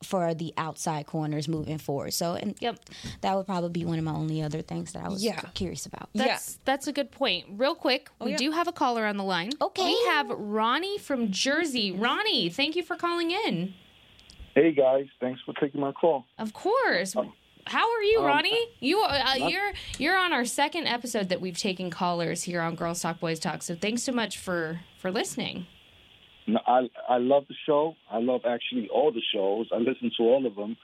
for 0.04 0.34
the 0.34 0.54
outside 0.58 1.06
corners 1.06 1.48
moving 1.48 1.78
forward. 1.78 2.14
So, 2.14 2.34
and 2.34 2.56
Yep. 2.62 2.80
that 3.22 3.36
would 3.36 3.46
probably 3.46 3.70
be 3.70 3.84
one 3.86 3.98
of 3.98 4.06
my 4.06 4.14
only 4.14 4.42
other 4.42 4.62
things 4.62 4.94
that 4.94 5.04
I 5.04 5.10
was 5.10 5.24
Yeah. 5.24 5.40
curious 5.54 5.86
about. 5.86 6.10
That's 6.14 6.60
that's 6.66 6.88
a 6.88 6.94
good 6.94 7.12
point. 7.12 7.46
Real 7.52 7.76
quick, 7.76 8.10
we 8.20 8.32
yeah. 8.32 8.38
do 8.38 8.52
have 8.52 8.68
a 8.68 8.72
caller 8.72 9.06
on 9.06 9.18
the 9.18 9.24
line. 9.26 9.52
Okay. 9.62 9.84
We 9.84 9.98
have 10.08 10.30
Ronnie 10.30 10.98
from 11.00 11.32
Jersey. 11.32 11.92
Ronnie, 11.92 12.50
thank 12.50 12.76
you 12.78 12.84
for 12.84 12.96
calling 12.96 13.32
in. 13.32 13.74
Hey 14.56 14.72
guys, 14.74 15.08
thanks 15.20 15.42
for 15.46 15.54
taking 15.54 15.80
my 15.82 15.92
call. 15.92 16.26
Of 16.38 16.54
course. 16.54 17.14
How 17.70 17.92
are 17.94 18.02
you, 18.04 18.24
Ronnie? 18.26 18.68
You 18.80 19.02
uh, 19.04 19.36
you're 19.48 19.72
you're 20.00 20.18
on 20.18 20.34
our 20.34 20.44
second 20.44 20.88
episode 20.88 21.30
that 21.30 21.40
we've 21.40 21.58
taken 21.58 21.92
callers 21.92 22.42
here 22.44 22.62
on 22.62 22.74
Girls 22.76 23.00
Talk 23.02 23.20
Boys 23.20 23.40
Talk. 23.40 23.62
So 23.62 23.76
thanks 23.76 24.02
so 24.02 24.12
much 24.12 24.40
for 24.40 24.80
for 24.98 25.12
listening. 25.12 25.68
No, 26.48 26.60
I 26.66 26.90
I 27.08 27.18
love 27.20 27.46
the 27.48 27.54
show. 27.68 27.96
I 28.12 28.18
love 28.20 28.42
actually 28.48 28.90
all 28.90 29.12
the 29.12 29.22
shows. 29.34 29.68
I 29.72 29.78
listen 29.78 30.10
to 30.18 30.24
all 30.24 30.48
of 30.48 30.56
them, 30.56 30.78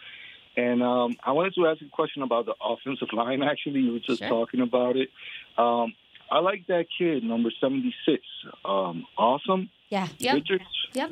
And 0.56 0.84
um, 0.84 1.18
I 1.24 1.32
wanted 1.32 1.56
to 1.56 1.66
ask 1.68 1.82
a 1.82 1.90
question 1.90 2.22
about 2.22 2.46
the 2.46 2.54
offensive 2.64 3.10
line. 3.14 3.42
Actually, 3.42 3.80
you 3.80 3.94
were 3.94 4.00
just 4.00 4.20
Sure. 4.20 4.30
talking 4.30 4.62
about 4.62 4.96
it. 4.96 5.10
Um, 5.58 5.94
I 6.30 6.40
like 6.40 6.68
that 6.68 6.86
kid, 6.98 7.24
number 7.24 7.50
76. 7.60 8.22
Um, 8.64 9.06
awesome. 9.18 9.70
Yeah. 9.90 10.08
Yep. 10.20 10.36
Richards. 10.36 10.64
Yep. 10.94 11.12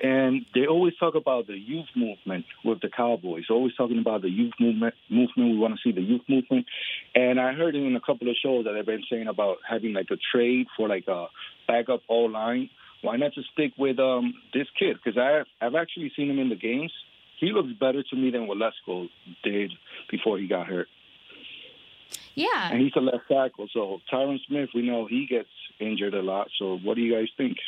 And 0.00 0.46
they 0.54 0.66
always 0.66 0.94
talk 0.96 1.14
about 1.16 1.48
the 1.48 1.58
youth 1.58 1.88
movement 1.96 2.44
with 2.64 2.80
the 2.80 2.88
Cowboys. 2.88 3.44
Always 3.50 3.74
talking 3.74 3.98
about 3.98 4.22
the 4.22 4.30
youth 4.30 4.52
movement. 4.60 4.94
Movement. 5.10 5.50
We 5.50 5.58
want 5.58 5.74
to 5.74 5.80
see 5.82 5.92
the 5.92 6.02
youth 6.02 6.22
movement. 6.28 6.66
And 7.14 7.40
I 7.40 7.52
heard 7.52 7.74
in 7.74 7.96
a 7.96 8.00
couple 8.00 8.28
of 8.28 8.36
shows 8.40 8.64
that 8.64 8.72
they've 8.72 8.86
been 8.86 9.02
saying 9.10 9.26
about 9.26 9.58
having 9.68 9.94
like 9.94 10.08
a 10.10 10.16
trade 10.32 10.66
for 10.76 10.88
like 10.88 11.08
a 11.08 11.26
backup 11.66 12.02
O 12.08 12.20
line. 12.20 12.70
Why 13.02 13.16
not 13.16 13.32
just 13.34 13.48
stick 13.52 13.72
with 13.76 13.98
um, 13.98 14.34
this 14.54 14.66
kid? 14.78 14.98
Because 15.02 15.18
I 15.18 15.42
I've 15.64 15.74
actually 15.74 16.12
seen 16.16 16.30
him 16.30 16.38
in 16.38 16.48
the 16.48 16.56
games. 16.56 16.92
He 17.40 17.52
looks 17.52 17.72
better 17.78 18.02
to 18.02 18.16
me 18.16 18.30
than 18.30 18.46
what 18.46 18.58
Lesko 18.58 19.08
did 19.44 19.72
before 20.10 20.38
he 20.38 20.46
got 20.48 20.66
hurt. 20.66 20.88
Yeah. 22.34 22.70
And 22.70 22.80
he's 22.80 22.92
a 22.96 23.00
left 23.00 23.28
tackle. 23.28 23.68
So 23.72 24.00
Tyron 24.12 24.38
Smith, 24.46 24.70
we 24.74 24.82
know 24.82 25.06
he 25.06 25.26
gets 25.26 25.48
injured 25.80 26.14
a 26.14 26.22
lot. 26.22 26.48
So 26.58 26.78
what 26.78 26.94
do 26.94 27.00
you 27.00 27.14
guys 27.14 27.28
think? 27.36 27.58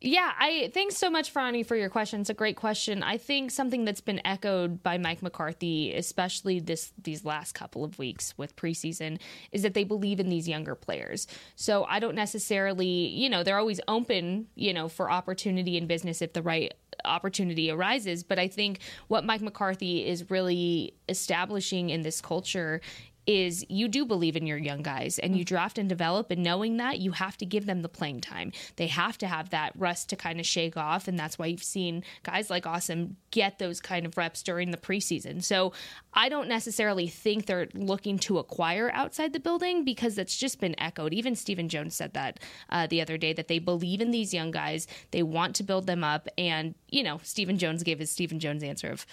Yeah, 0.00 0.30
I 0.38 0.70
thanks 0.72 0.96
so 0.96 1.10
much, 1.10 1.34
Franny, 1.34 1.66
for 1.66 1.74
your 1.74 1.88
question. 1.88 2.20
It's 2.20 2.30
a 2.30 2.34
great 2.34 2.56
question. 2.56 3.02
I 3.02 3.16
think 3.16 3.50
something 3.50 3.84
that's 3.84 4.00
been 4.00 4.24
echoed 4.24 4.80
by 4.80 4.96
Mike 4.96 5.22
McCarthy, 5.22 5.92
especially 5.92 6.60
this 6.60 6.92
these 7.02 7.24
last 7.24 7.52
couple 7.52 7.82
of 7.82 7.98
weeks 7.98 8.32
with 8.36 8.54
preseason, 8.54 9.18
is 9.50 9.62
that 9.62 9.74
they 9.74 9.82
believe 9.82 10.20
in 10.20 10.28
these 10.28 10.48
younger 10.48 10.76
players. 10.76 11.26
So 11.56 11.84
I 11.84 11.98
don't 11.98 12.14
necessarily, 12.14 12.86
you 12.86 13.28
know, 13.28 13.42
they're 13.42 13.58
always 13.58 13.80
open, 13.88 14.46
you 14.54 14.72
know, 14.72 14.88
for 14.88 15.10
opportunity 15.10 15.76
in 15.76 15.88
business 15.88 16.22
if 16.22 16.32
the 16.32 16.42
right 16.42 16.72
opportunity 17.04 17.68
arises. 17.68 18.22
But 18.22 18.38
I 18.38 18.46
think 18.46 18.78
what 19.08 19.24
Mike 19.24 19.40
McCarthy 19.40 20.06
is 20.06 20.30
really 20.30 20.94
establishing 21.08 21.90
in 21.90 22.02
this 22.02 22.20
culture 22.20 22.80
is 23.28 23.62
you 23.68 23.88
do 23.88 24.06
believe 24.06 24.36
in 24.36 24.46
your 24.46 24.56
young 24.56 24.80
guys 24.80 25.18
and 25.18 25.36
you 25.36 25.44
draft 25.44 25.76
and 25.76 25.86
develop 25.86 26.30
and 26.30 26.42
knowing 26.42 26.78
that 26.78 26.98
you 26.98 27.12
have 27.12 27.36
to 27.36 27.44
give 27.44 27.66
them 27.66 27.82
the 27.82 27.88
playing 27.88 28.22
time. 28.22 28.50
They 28.76 28.86
have 28.86 29.18
to 29.18 29.26
have 29.26 29.50
that 29.50 29.72
rust 29.76 30.08
to 30.08 30.16
kind 30.16 30.40
of 30.40 30.46
shake 30.46 30.78
off 30.78 31.06
and 31.06 31.18
that's 31.18 31.38
why 31.38 31.46
you've 31.46 31.62
seen 31.62 32.02
guys 32.22 32.48
like 32.48 32.64
asim 32.64 33.16
get 33.30 33.58
those 33.58 33.82
kind 33.82 34.06
of 34.06 34.16
reps 34.16 34.42
during 34.42 34.70
the 34.70 34.78
preseason. 34.78 35.44
So 35.44 35.72
i 36.14 36.30
don't 36.30 36.48
necessarily 36.48 37.06
think 37.06 37.44
they're 37.44 37.68
looking 37.74 38.18
to 38.20 38.38
acquire 38.38 38.90
outside 38.94 39.34
the 39.34 39.40
building 39.40 39.84
because 39.84 40.14
that's 40.14 40.36
just 40.36 40.58
been 40.58 40.74
echoed. 40.80 41.12
Even 41.12 41.36
stephen 41.36 41.68
jones 41.68 41.94
said 41.94 42.14
that 42.14 42.40
uh, 42.70 42.86
the 42.86 43.02
other 43.02 43.18
day 43.18 43.34
that 43.34 43.48
they 43.48 43.58
believe 43.58 44.00
in 44.00 44.10
these 44.10 44.32
young 44.32 44.50
guys 44.50 44.86
they 45.10 45.22
want 45.22 45.54
to 45.56 45.62
build 45.62 45.86
them 45.86 46.02
up 46.02 46.28
and 46.38 46.74
you 46.88 47.02
know 47.02 47.20
stephen 47.22 47.58
jones 47.58 47.82
gave 47.82 47.98
his 47.98 48.10
stephen 48.10 48.40
jones 48.40 48.62
answer 48.62 48.88
of 48.88 49.04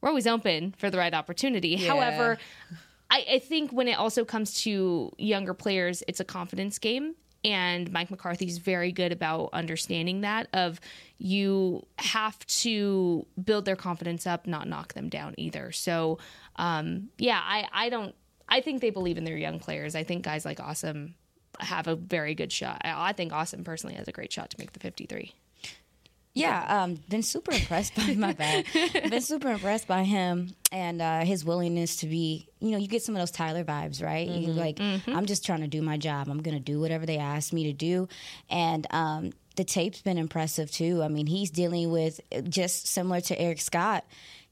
we're 0.00 0.10
always 0.10 0.26
open 0.26 0.74
for 0.76 0.90
the 0.90 0.98
right 0.98 1.14
opportunity. 1.14 1.76
However 1.76 2.36
I, 3.14 3.34
I 3.34 3.38
think 3.38 3.70
when 3.72 3.86
it 3.86 3.96
also 3.96 4.24
comes 4.24 4.62
to 4.64 5.12
younger 5.18 5.54
players, 5.54 6.02
it's 6.08 6.18
a 6.18 6.24
confidence 6.24 6.80
game. 6.80 7.14
And 7.44 7.92
Mike 7.92 8.10
McCarthy's 8.10 8.58
very 8.58 8.90
good 8.90 9.12
about 9.12 9.50
understanding 9.52 10.22
that 10.22 10.48
of 10.52 10.80
you 11.18 11.86
have 11.98 12.44
to 12.46 13.26
build 13.42 13.66
their 13.66 13.76
confidence 13.76 14.26
up, 14.26 14.46
not 14.46 14.66
knock 14.66 14.94
them 14.94 15.10
down 15.10 15.34
either. 15.36 15.70
So 15.70 16.18
um, 16.56 17.10
yeah, 17.18 17.40
I, 17.42 17.68
I 17.72 17.88
don't 17.88 18.14
I 18.48 18.60
think 18.60 18.80
they 18.80 18.90
believe 18.90 19.16
in 19.16 19.24
their 19.24 19.36
young 19.36 19.60
players. 19.60 19.94
I 19.94 20.02
think 20.02 20.24
guys 20.24 20.44
like 20.44 20.58
Asim 20.58 21.12
have 21.60 21.86
a 21.86 21.94
very 21.94 22.34
good 22.34 22.50
shot. 22.50 22.80
I, 22.82 23.10
I 23.10 23.12
think 23.12 23.30
Asim 23.32 23.64
personally 23.64 23.94
has 23.94 24.08
a 24.08 24.12
great 24.12 24.32
shot 24.32 24.50
to 24.50 24.56
make 24.58 24.72
the 24.72 24.80
fifty 24.80 25.06
three. 25.06 25.34
Yeah, 26.34 26.82
um, 26.82 26.96
been 27.08 27.22
super 27.22 27.52
impressed 27.52 27.94
by 27.94 28.12
my 28.14 28.32
bad. 28.32 28.64
been 29.08 29.20
super 29.20 29.50
impressed 29.50 29.86
by 29.86 30.02
him 30.02 30.54
and 30.72 31.00
uh, 31.00 31.20
his 31.20 31.44
willingness 31.44 31.96
to 31.98 32.06
be. 32.06 32.48
You 32.60 32.72
know, 32.72 32.78
you 32.78 32.88
get 32.88 33.02
some 33.02 33.14
of 33.14 33.20
those 33.22 33.30
Tyler 33.30 33.62
vibes, 33.62 34.02
right? 34.02 34.26
You 34.28 34.52
like, 34.52 34.80
I'm 35.06 35.26
just 35.26 35.46
trying 35.46 35.60
to 35.60 35.68
do 35.68 35.80
my 35.80 35.96
job. 35.96 36.28
I'm 36.28 36.42
gonna 36.42 36.58
do 36.58 36.80
whatever 36.80 37.06
they 37.06 37.18
ask 37.18 37.52
me 37.52 37.64
to 37.64 37.72
do, 37.72 38.08
and 38.50 38.84
um, 38.90 39.32
the 39.56 39.64
tape's 39.64 40.02
been 40.02 40.18
impressive 40.18 40.70
too. 40.72 41.02
I 41.04 41.08
mean, 41.08 41.26
he's 41.26 41.50
dealing 41.50 41.90
with 41.92 42.20
just 42.48 42.88
similar 42.88 43.20
to 43.22 43.40
Eric 43.40 43.60
Scott. 43.60 44.04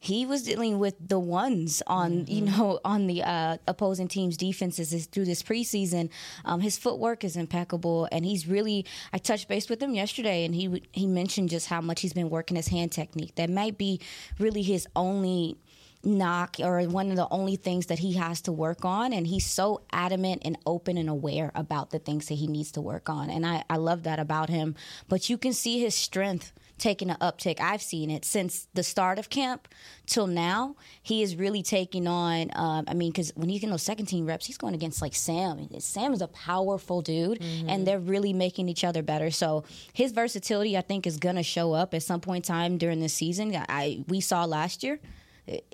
He 0.02 0.26
was 0.26 0.42
dealing 0.42 0.80
with 0.80 0.96
the 0.98 1.20
ones 1.20 1.80
on, 1.86 2.26
you 2.26 2.40
know, 2.40 2.80
on 2.84 3.06
the 3.06 3.22
uh, 3.22 3.58
opposing 3.68 4.08
team's 4.08 4.36
defenses 4.36 5.06
through 5.06 5.26
this 5.26 5.44
preseason. 5.44 6.10
Um, 6.44 6.60
his 6.60 6.76
footwork 6.76 7.22
is 7.22 7.36
impeccable, 7.36 8.08
and 8.10 8.24
he's 8.24 8.48
really. 8.48 8.84
I 9.12 9.18
touched 9.18 9.46
base 9.46 9.68
with 9.68 9.80
him 9.80 9.94
yesterday, 9.94 10.44
and 10.44 10.56
he 10.56 10.82
he 10.90 11.06
mentioned 11.06 11.50
just 11.50 11.68
how 11.68 11.80
much 11.80 12.00
he's 12.00 12.12
been 12.12 12.30
working 12.30 12.56
his 12.56 12.66
hand 12.66 12.90
technique. 12.90 13.36
That 13.36 13.48
might 13.48 13.78
be 13.78 14.00
really 14.40 14.62
his 14.62 14.88
only 14.96 15.56
knock 16.04 16.56
or 16.58 16.82
one 16.82 17.10
of 17.10 17.16
the 17.16 17.28
only 17.30 17.54
things 17.54 17.86
that 17.86 18.00
he 18.00 18.14
has 18.14 18.40
to 18.40 18.50
work 18.50 18.84
on 18.84 19.12
and 19.12 19.24
he's 19.24 19.46
so 19.46 19.82
adamant 19.92 20.42
and 20.44 20.58
open 20.66 20.98
and 20.98 21.08
aware 21.08 21.52
about 21.54 21.90
the 21.90 21.98
things 22.00 22.26
that 22.26 22.34
he 22.34 22.48
needs 22.48 22.72
to 22.72 22.80
work 22.80 23.08
on 23.08 23.30
and 23.30 23.46
I, 23.46 23.62
I 23.70 23.76
love 23.76 24.02
that 24.02 24.18
about 24.18 24.48
him 24.48 24.74
but 25.08 25.30
you 25.30 25.38
can 25.38 25.52
see 25.52 25.78
his 25.78 25.94
strength 25.94 26.52
taking 26.78 27.10
an 27.10 27.16
uptick 27.20 27.60
i've 27.60 27.82
seen 27.82 28.10
it 28.10 28.24
since 28.24 28.66
the 28.74 28.82
start 28.82 29.18
of 29.18 29.28
camp 29.30 29.68
till 30.06 30.26
now 30.26 30.74
he 31.02 31.22
is 31.22 31.36
really 31.36 31.62
taking 31.62 32.06
on 32.08 32.50
um, 32.56 32.84
i 32.88 32.94
mean 32.94 33.10
because 33.12 33.30
when 33.36 33.48
he's 33.48 33.60
getting 33.60 33.70
those 33.70 33.82
second 33.82 34.06
team 34.06 34.26
reps 34.26 34.46
he's 34.46 34.58
going 34.58 34.74
against 34.74 35.00
like 35.00 35.14
sam 35.14 35.68
sam 35.78 36.12
is 36.12 36.20
a 36.22 36.28
powerful 36.28 37.00
dude 37.00 37.40
and 37.68 37.86
they're 37.86 38.00
really 38.00 38.32
making 38.32 38.68
each 38.68 38.82
other 38.84 39.02
better 39.02 39.30
so 39.30 39.62
his 39.92 40.10
versatility 40.12 40.76
i 40.76 40.80
think 40.80 41.06
is 41.06 41.18
going 41.18 41.36
to 41.36 41.42
show 41.42 41.72
up 41.72 41.94
at 41.94 42.02
some 42.02 42.20
point 42.20 42.48
in 42.48 42.54
time 42.54 42.78
during 42.78 42.98
this 43.00 43.14
season 43.14 43.54
i 43.68 44.02
we 44.08 44.20
saw 44.20 44.44
last 44.44 44.82
year 44.82 44.98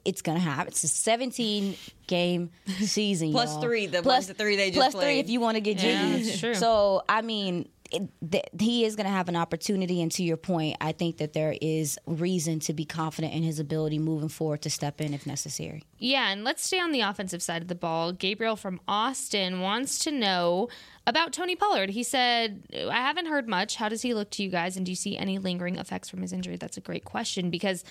it's 0.03 0.23
gonna 0.23 0.39
happen. 0.41 0.69
It's 0.69 0.83
a 0.83 0.89
17 0.89 1.77
game 2.07 2.49
season, 2.81 3.33
Plus 3.33 3.53
y'all. 3.53 3.61
three, 3.61 3.87
the 3.87 4.03
plus 4.03 4.21
ones- 4.21 4.27
the 4.29 4.33
three 4.35 4.57
they 4.57 4.71
just 4.71 4.79
plus 4.79 4.93
three 4.95 5.01
played. 5.03 5.25
if 5.27 5.31
you 5.31 5.41
want 5.41 5.57
to 5.57 5.61
get 5.61 5.77
Yeah, 5.83 6.11
jiggy. 6.11 6.25
that's 6.25 6.41
true. 6.41 6.55
So 6.55 7.03
I 7.07 7.21
mean, 7.21 7.69
it, 7.91 8.09
th- 8.31 8.45
he 8.61 8.85
is 8.85 8.97
gonna 8.97 9.09
have 9.09 9.29
an 9.29 9.37
opportunity, 9.37 10.01
and 10.03 10.11
to 10.13 10.23
your 10.23 10.37
point, 10.37 10.77
I 10.81 10.93
think 10.93 11.19
that 11.19 11.33
there 11.33 11.57
is 11.61 11.99
reason 12.07 12.61
to 12.61 12.73
be 12.73 12.85
confident 12.85 13.33
in 13.35 13.43
his 13.43 13.59
ability 13.59 13.99
moving 13.99 14.29
forward 14.29 14.63
to 14.63 14.71
step 14.71 15.01
in 15.01 15.15
if 15.15 15.27
necessary. 15.27 15.83
Yeah, 15.99 16.31
and 16.31 16.45
let's 16.45 16.65
stay 16.65 16.81
on 16.81 16.93
the 16.93 17.01
offensive 17.01 17.43
side 17.43 17.63
of 17.63 17.69
the 17.69 17.75
ball. 17.75 18.13
Gabriel 18.13 18.57
from 18.57 18.81
Austin 18.87 19.61
wants 19.61 19.99
to 20.01 20.11
know 20.11 20.69
about 21.07 21.33
Tony 21.33 21.57
Pollard. 21.57 21.91
He 21.91 22.03
said, 22.03 22.63
I 22.75 22.97
haven't 22.97 23.27
heard 23.27 23.49
much. 23.49 23.77
How 23.77 23.89
does 23.89 24.03
he 24.03 24.13
look 24.15 24.31
to 24.33 24.43
you 24.43 24.51
guys? 24.51 24.77
And 24.77 24.85
do 24.85 24.93
you 24.93 24.97
see 24.97 25.17
any 25.17 25.39
lingering 25.39 25.77
effects 25.77 26.09
from 26.09 26.21
his 26.23 26.33
injury? 26.33 26.57
That's 26.57 26.77
a 26.77 26.81
great 26.83 27.05
question 27.05 27.49
because, 27.51 27.83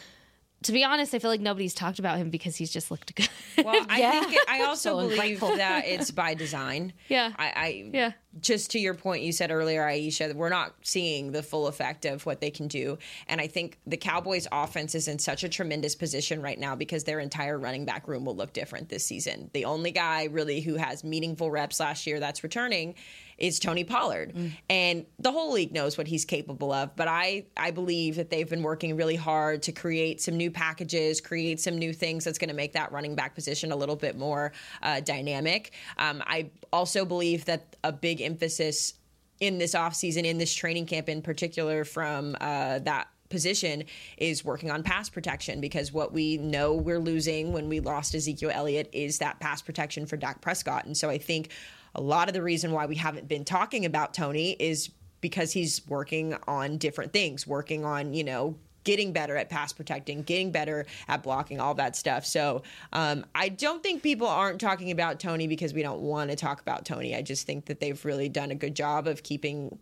to 0.64 0.72
be 0.72 0.84
honest, 0.84 1.14
I 1.14 1.20
feel 1.20 1.30
like 1.32 1.42
nobody's 1.42 1.74
talked 1.74 2.00
about 2.00 2.18
him 2.18 2.30
because 2.30 2.56
he's 2.56 2.72
just 2.72 2.90
looked 2.92 3.14
good. 3.16 3.30
Well, 3.64 3.86
I 3.90 4.00
Yeah. 4.00 4.12
think 4.22 4.34
it, 4.34 4.42
I 4.48 4.64
also 4.68 5.02
So 5.02 5.10
believe 5.10 5.40
that 5.40 5.84
it's 5.86 6.12
by 6.12 6.34
design. 6.36 6.94
Yeah. 7.10 7.32
I, 7.38 7.52
I 7.56 7.90
Yeah. 7.94 8.12
Just 8.42 8.72
to 8.72 8.80
your 8.80 8.94
point, 8.94 9.24
you 9.24 9.32
said 9.32 9.52
earlier, 9.52 9.84
Aisha, 9.84 10.28
that 10.28 10.36
we're 10.36 10.50
not 10.50 10.76
seeing 10.82 11.32
the 11.32 11.44
full 11.44 11.68
effect 11.68 12.06
of 12.06 12.26
what 12.26 12.42
they 12.42 12.52
can 12.52 12.68
do, 12.68 12.98
and 13.28 13.40
I 13.42 13.48
think 13.48 13.78
the 13.86 13.98
Cowboys' 13.98 14.48
offense 14.52 14.96
is 14.96 15.08
in 15.08 15.20
such 15.20 15.44
a 15.44 15.50
tremendous 15.50 15.96
position 15.96 16.42
right 16.42 16.60
now 16.60 16.76
because 16.76 17.04
their 17.04 17.20
entire 17.20 17.58
running 17.58 17.86
back 17.86 18.08
room 18.08 18.26
will 18.26 18.36
look 18.36 18.54
different 18.54 18.90
this 18.90 19.06
season. 19.06 19.50
The 19.54 19.66
only 19.66 19.92
guy 19.92 20.26
really 20.26 20.62
who 20.62 20.76
has 20.76 21.04
meaningful 21.04 21.52
reps 21.52 21.80
last 21.80 22.08
year 22.08 22.20
that's 22.20 22.44
returning 22.44 22.96
is 23.38 23.60
Tony 23.60 23.84
Pollard. 23.84 24.34
And 24.70 25.06
the 25.20 25.32
whole 25.32 25.52
league 25.52 25.72
knows 25.72 25.98
what 25.98 26.08
he's 26.08 26.26
capable 26.26 26.72
of, 26.72 26.96
but 26.96 27.08
I 27.08 27.46
I 27.56 27.72
believe 27.72 28.16
that 28.16 28.30
they've 28.30 28.50
been 28.50 28.64
working 28.64 28.96
really 28.96 29.16
hard 29.16 29.62
to 29.64 29.72
create 29.72 30.22
some 30.22 30.38
new 30.38 30.50
packages, 30.50 31.22
create 31.22 31.60
some 31.60 31.78
new 31.78 31.94
things 31.94 32.24
that's 32.24 32.40
going 32.40 32.50
to 32.50 32.56
make 32.56 32.74
that 32.74 32.92
running 32.92 33.16
back 33.16 33.36
position 33.36 33.72
a 33.72 33.76
little 33.76 33.96
bit 33.96 34.18
more 34.18 34.54
uh, 34.82 35.02
dynamic. 35.02 35.74
Um, 35.98 36.24
I 36.26 36.50
also 36.74 37.06
believe 37.06 37.46
that 37.46 37.76
a 37.84 37.92
big 37.92 38.22
emphasis 38.28 38.94
in 39.40 39.58
this 39.58 39.74
offseason, 39.74 40.24
in 40.24 40.38
this 40.38 40.54
training 40.54 40.86
camp 40.86 41.10
in 41.10 41.22
particular, 41.22 41.84
from 41.84 42.36
uh, 42.40 42.80
that 42.80 43.08
position 43.30 43.84
is 44.18 44.46
working 44.46 44.72
on 44.72 44.84
pass 44.84 45.10
protection 45.10 45.60
because 45.60 45.92
what 45.92 46.14
we 46.14 46.38
know 46.38 46.74
we're 46.74 47.00
losing 47.00 47.52
when 47.52 47.68
we 47.68 47.80
lost 47.80 48.16
Ezekiel 48.16 48.52
Elliott 48.54 48.90
is 48.94 49.20
that 49.20 49.40
pass 49.40 49.62
protection 49.62 50.06
for 50.06 50.18
Dak 50.18 50.42
Prescott. 50.42 50.86
And 50.86 50.96
so 50.96 51.10
I 51.10 51.18
think 51.18 51.50
a 51.96 52.02
lot 52.02 52.28
of 52.28 52.34
the 52.34 52.44
reason 52.44 52.72
why 52.72 52.86
we 52.86 52.96
haven't 52.96 53.28
been 53.28 53.46
talking 53.46 53.86
about 53.86 54.14
Tony 54.14 54.52
is 54.60 54.90
because 55.20 55.52
he's 55.52 55.82
working 55.88 56.36
on 56.48 56.78
different 56.78 57.12
things, 57.12 57.48
working 57.48 57.84
on, 57.84 58.14
you 58.14 58.24
know, 58.24 58.56
getting 58.88 59.12
better 59.12 59.36
at 59.36 59.50
pass 59.50 59.74
protecting, 59.74 60.22
getting 60.24 60.50
better 60.50 60.86
at 61.10 61.22
blocking, 61.22 61.60
all 61.60 61.74
that 61.74 61.94
stuff. 61.94 62.26
So 62.26 62.64
um, 62.94 63.26
I 63.36 63.50
don't 63.50 63.84
think 63.84 64.02
people 64.02 64.28
aren't 64.28 64.62
talking 64.62 64.92
about 64.92 65.20
Tony 65.20 65.46
because 65.46 65.74
we 65.74 65.82
don't 65.82 66.00
want 66.00 66.30
to 66.30 66.38
talk 66.38 66.62
about 66.62 66.86
Tony. 66.86 67.14
I 67.14 67.22
just 67.22 67.46
think 67.46 67.66
that 67.66 67.82
they've 67.82 68.04
really 68.06 68.30
done 68.30 68.50
a 68.50 68.56
good 68.56 68.78
job 68.78 69.06
of 69.06 69.24
keeping 69.24 69.78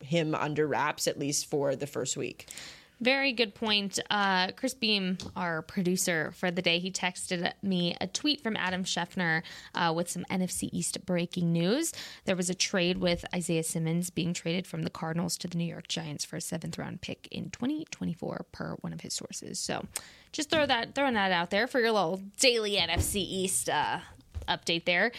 him 0.00 0.34
under 0.34 0.66
wraps, 0.66 1.06
at 1.06 1.20
least 1.20 1.48
for 1.48 1.76
the 1.76 1.86
first 1.86 2.16
week. 2.16 2.48
Very 3.00 3.32
good 3.32 3.54
point. 3.54 4.00
Uh, 4.10 4.50
Chris 4.52 4.74
Beam, 4.74 5.18
our 5.36 5.62
producer 5.62 6.32
for 6.34 6.50
the 6.50 6.60
day, 6.60 6.80
he 6.80 6.90
texted 6.90 7.52
me 7.62 7.96
a 8.00 8.08
tweet 8.08 8.42
from 8.42 8.56
Adam 8.56 8.82
Schefter 8.82 9.42
uh, 9.74 9.92
with 9.94 10.10
some 10.10 10.24
NFC 10.28 10.68
East 10.72 11.06
breaking 11.06 11.52
news. 11.52 11.92
There 12.24 12.34
was 12.34 12.50
a 12.50 12.56
trade 12.56 12.98
with 12.98 13.24
Isaiah 13.32 13.62
Simmons 13.62 14.10
being 14.10 14.34
traded 14.34 14.66
from 14.66 14.82
the 14.82 14.90
Cardinals 14.90 15.36
to 15.38 15.48
the 15.48 15.56
New 15.56 15.64
York 15.64 15.86
Giants 15.86 16.24
for 16.24 16.36
a 16.36 16.40
seventh 16.40 16.76
round 16.76 17.00
pick 17.00 17.28
in 17.30 17.50
2024, 17.50 18.46
per 18.50 18.76
one 18.80 18.92
of 18.92 19.02
his 19.02 19.14
sources. 19.14 19.60
So 19.60 19.84
just 20.32 20.50
throw 20.50 20.66
that 20.66 20.96
throwing 20.96 21.14
that 21.14 21.30
out 21.30 21.50
there 21.50 21.68
for 21.68 21.78
your 21.78 21.92
little 21.92 22.20
daily 22.40 22.72
NFC 22.72 23.16
East 23.16 23.68
uh, 23.68 24.00
update 24.48 24.86
there. 24.86 25.12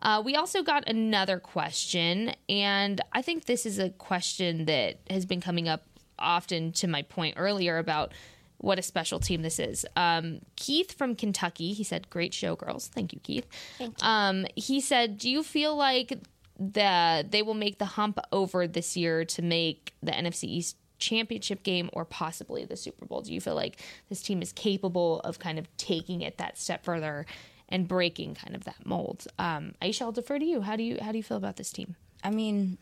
Uh, 0.00 0.22
we 0.24 0.36
also 0.36 0.62
got 0.62 0.88
another 0.88 1.38
question, 1.38 2.32
and 2.48 3.00
I 3.12 3.22
think 3.22 3.44
this 3.44 3.66
is 3.66 3.78
a 3.78 3.90
question 3.90 4.66
that 4.66 4.98
has 5.10 5.24
been 5.26 5.40
coming 5.40 5.68
up 5.68 5.84
often 6.18 6.72
to 6.72 6.86
my 6.86 7.02
point 7.02 7.34
earlier 7.36 7.78
about 7.78 8.12
what 8.58 8.78
a 8.78 8.82
special 8.82 9.20
team 9.20 9.42
this 9.42 9.58
is. 9.58 9.84
Um, 9.96 10.40
Keith 10.56 10.96
from 10.96 11.14
Kentucky, 11.14 11.72
he 11.72 11.84
said, 11.84 12.08
"Great 12.10 12.32
show, 12.32 12.56
girls." 12.56 12.88
Thank 12.88 13.12
you, 13.12 13.20
Keith. 13.20 13.46
Thank 13.78 14.00
you. 14.00 14.08
Um, 14.08 14.46
he 14.54 14.80
said, 14.80 15.18
"Do 15.18 15.30
you 15.30 15.42
feel 15.42 15.76
like 15.76 16.18
the 16.58 17.26
they 17.28 17.42
will 17.42 17.54
make 17.54 17.78
the 17.78 17.84
hump 17.84 18.18
over 18.32 18.66
this 18.66 18.96
year 18.96 19.24
to 19.24 19.42
make 19.42 19.94
the 20.02 20.12
NFC 20.12 20.44
East 20.44 20.76
championship 20.98 21.62
game 21.62 21.90
or 21.92 22.04
possibly 22.04 22.64
the 22.64 22.76
Super 22.76 23.04
Bowl? 23.04 23.20
Do 23.20 23.32
you 23.32 23.40
feel 23.40 23.54
like 23.54 23.80
this 24.08 24.22
team 24.22 24.40
is 24.40 24.52
capable 24.52 25.20
of 25.20 25.38
kind 25.38 25.58
of 25.58 25.68
taking 25.76 26.22
it 26.22 26.38
that 26.38 26.56
step 26.56 26.84
further 26.84 27.26
and 27.68 27.86
breaking 27.86 28.36
kind 28.36 28.54
of 28.56 28.64
that 28.64 28.86
mold?" 28.86 29.26
Um, 29.38 29.74
Aisha, 29.82 30.02
I'll 30.02 30.12
defer 30.12 30.38
to 30.38 30.44
you. 30.44 30.62
How 30.62 30.76
do 30.76 30.82
you 30.82 30.98
how 31.00 31.12
do 31.12 31.18
you 31.18 31.24
feel 31.24 31.36
about 31.36 31.56
this 31.56 31.70
team? 31.70 31.96
I 32.24 32.30
mean, 32.30 32.78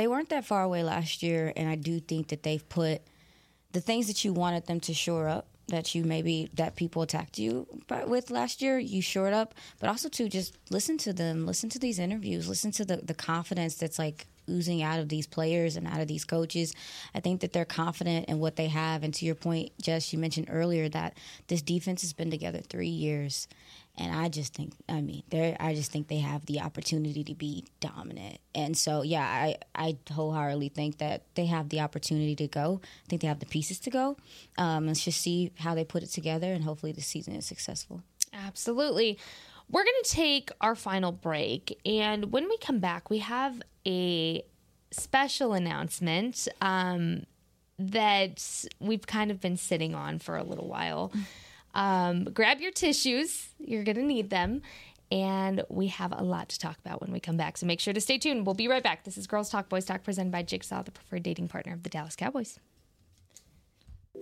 they 0.00 0.06
weren't 0.06 0.30
that 0.30 0.46
far 0.46 0.62
away 0.62 0.82
last 0.82 1.22
year, 1.22 1.52
and 1.54 1.68
I 1.68 1.74
do 1.74 2.00
think 2.00 2.28
that 2.28 2.42
they've 2.42 2.66
put 2.70 3.02
the 3.72 3.82
things 3.82 4.06
that 4.06 4.24
you 4.24 4.32
wanted 4.32 4.66
them 4.66 4.80
to 4.80 4.94
shore 4.94 5.28
up 5.28 5.46
that 5.68 5.94
you 5.94 6.04
maybe 6.04 6.48
that 6.54 6.74
people 6.74 7.02
attacked 7.02 7.38
you 7.38 7.66
with 8.06 8.30
last 8.30 8.62
year 8.62 8.78
you 8.78 9.02
shored 9.02 9.34
up. 9.34 9.54
But 9.78 9.90
also 9.90 10.08
to 10.08 10.26
just 10.28 10.56
listen 10.70 10.96
to 10.98 11.12
them 11.12 11.46
listen 11.46 11.68
to 11.68 11.78
these 11.78 11.98
interviews 11.98 12.48
listen 12.48 12.72
to 12.72 12.84
the, 12.84 12.96
the 12.96 13.14
confidence 13.14 13.74
that's 13.76 13.98
like 13.98 14.26
oozing 14.48 14.82
out 14.82 14.98
of 14.98 15.08
these 15.08 15.26
players 15.26 15.76
and 15.76 15.86
out 15.86 16.00
of 16.00 16.08
these 16.08 16.24
coaches. 16.24 16.74
I 17.14 17.20
think 17.20 17.42
that 17.42 17.52
they're 17.52 17.64
confident 17.64 18.28
in 18.28 18.40
what 18.40 18.56
they 18.56 18.66
have. 18.66 19.04
And 19.04 19.14
to 19.14 19.26
your 19.26 19.36
point 19.36 19.70
jess 19.80 20.12
you 20.12 20.18
mentioned 20.18 20.48
earlier 20.50 20.88
that 20.88 21.16
this 21.46 21.62
defense 21.62 22.00
has 22.00 22.14
been 22.14 22.30
together 22.30 22.60
three 22.60 22.88
years 22.88 23.46
and 24.00 24.16
I 24.16 24.30
just 24.30 24.54
think, 24.54 24.72
I 24.88 25.02
mean, 25.02 25.22
they 25.28 25.54
I 25.60 25.74
just 25.74 25.92
think 25.92 26.08
they 26.08 26.20
have 26.20 26.46
the 26.46 26.60
opportunity 26.60 27.22
to 27.24 27.34
be 27.34 27.66
dominant. 27.80 28.38
And 28.54 28.76
so, 28.76 29.02
yeah, 29.02 29.22
I, 29.22 29.56
I 29.74 29.98
wholeheartedly 30.10 30.70
think 30.70 30.98
that 30.98 31.22
they 31.34 31.46
have 31.46 31.68
the 31.68 31.80
opportunity 31.80 32.34
to 32.36 32.48
go. 32.48 32.80
I 32.82 33.08
think 33.10 33.20
they 33.20 33.28
have 33.28 33.40
the 33.40 33.46
pieces 33.46 33.78
to 33.80 33.90
go. 33.90 34.16
Um, 34.56 34.86
let's 34.86 35.04
just 35.04 35.20
see 35.20 35.52
how 35.58 35.74
they 35.74 35.84
put 35.84 36.02
it 36.02 36.08
together, 36.08 36.50
and 36.52 36.64
hopefully 36.64 36.92
the 36.92 37.02
season 37.02 37.34
is 37.34 37.44
successful. 37.44 38.02
Absolutely. 38.32 39.18
We're 39.70 39.84
to 39.84 40.04
take 40.04 40.50
our 40.60 40.74
final 40.74 41.12
break. 41.12 41.78
And 41.84 42.32
when 42.32 42.48
we 42.48 42.56
come 42.58 42.80
back, 42.80 43.10
we 43.10 43.18
have 43.18 43.62
a 43.86 44.42
special 44.90 45.52
announcement 45.52 46.48
um, 46.60 47.26
that 47.78 48.64
we've 48.80 49.06
kind 49.06 49.30
of 49.30 49.40
been 49.40 49.56
sitting 49.56 49.94
on 49.94 50.18
for 50.18 50.36
a 50.36 50.42
little 50.42 50.66
while. 50.66 51.12
Um, 51.74 52.24
grab 52.24 52.60
your 52.60 52.72
tissues, 52.72 53.48
you're 53.58 53.84
going 53.84 53.96
to 53.96 54.02
need 54.02 54.30
them. 54.30 54.62
And 55.12 55.64
we 55.68 55.88
have 55.88 56.12
a 56.16 56.22
lot 56.22 56.50
to 56.50 56.58
talk 56.58 56.78
about 56.84 57.00
when 57.00 57.10
we 57.10 57.18
come 57.18 57.36
back. 57.36 57.56
So 57.56 57.66
make 57.66 57.80
sure 57.80 57.92
to 57.92 58.00
stay 58.00 58.16
tuned. 58.16 58.46
We'll 58.46 58.54
be 58.54 58.68
right 58.68 58.82
back. 58.82 59.02
This 59.02 59.18
is 59.18 59.26
Girls 59.26 59.50
Talk 59.50 59.68
Boys 59.68 59.84
Talk 59.84 60.04
presented 60.04 60.30
by 60.30 60.42
Jigsaw, 60.42 60.84
the 60.84 60.92
preferred 60.92 61.24
dating 61.24 61.48
partner 61.48 61.72
of 61.72 61.82
the 61.82 61.90
Dallas 61.90 62.14
Cowboys. 62.14 62.60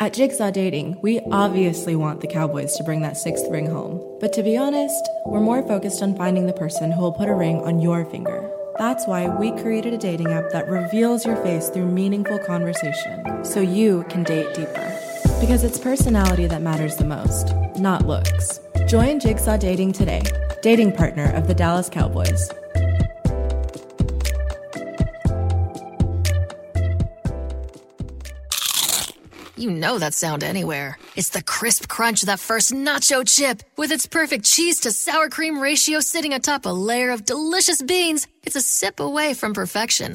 At 0.01 0.12
Jigsaw 0.14 0.51
Dating, 0.53 1.01
we 1.03 1.20
obviously 1.32 1.96
want 1.96 2.20
the 2.20 2.28
Cowboys 2.28 2.76
to 2.76 2.84
bring 2.84 3.03
that 3.03 3.16
sixth 3.16 3.46
ring 3.51 3.66
home. 3.66 4.18
But 4.20 4.32
to 4.34 4.42
be 4.42 4.57
honest, 4.57 5.09
we're 5.26 5.40
more 5.40 5.62
focused 5.66 6.03
on 6.03 6.16
finding 6.16 6.46
the 6.46 6.53
person 6.53 6.92
who 6.92 7.03
will 7.03 7.12
put 7.12 7.28
a 7.28 7.34
ring 7.34 7.61
on 7.62 7.80
your 7.80 8.05
finger. 8.05 8.49
That's 8.78 9.09
why 9.09 9.28
we 9.28 9.51
created 9.61 9.92
a 9.92 9.99
dating 9.99 10.28
app 10.28 10.51
that 10.53 10.68
reveals 10.68 11.26
your 11.26 11.36
face 11.42 11.68
through 11.68 11.86
meaningful 11.86 12.38
conversation 12.38 13.44
so 13.44 13.61
you 13.61 14.05
can 14.09 14.22
date 14.22 14.55
deeper. 14.55 14.97
Because 15.41 15.62
it's 15.62 15.78
personality 15.78 16.47
that 16.47 16.62
matters 16.62 16.97
the 16.97 17.05
most, 17.05 17.55
not 17.78 18.07
looks. 18.07 18.61
Join 18.89 19.20
Jigsaw 19.20 19.57
Dating 19.57 19.93
today, 19.93 20.22
dating 20.62 20.93
partner 20.93 21.32
of 21.32 21.47
the 21.47 21.55
Dallas 21.55 21.89
Cowboys. 21.89 22.51
You 29.57 29.70
know 29.70 29.99
that 29.99 30.14
sound 30.14 30.43
anywhere. 30.43 30.99
It's 31.14 31.30
the 31.30 31.43
crisp 31.43 31.89
crunch 31.89 32.22
of 32.22 32.26
that 32.26 32.41
first 32.41 32.72
nacho 32.72 33.22
chip. 33.26 33.62
With 33.76 33.93
its 33.93 34.07
perfect 34.07 34.45
cheese 34.45 34.80
to 34.80 34.93
sour 34.93 35.28
cream 35.28 35.61
ratio 35.61 36.01
sitting 36.01 36.32
atop 36.32 36.66
a 36.66 36.68
layer 36.68 37.11
of 37.11 37.24
delicious 37.24 37.80
beans, 37.80 38.26
it's 38.43 38.57
a 38.57 38.61
sip 38.61 38.99
away 38.99 39.34
from 39.34 39.55
perfection. 39.55 40.14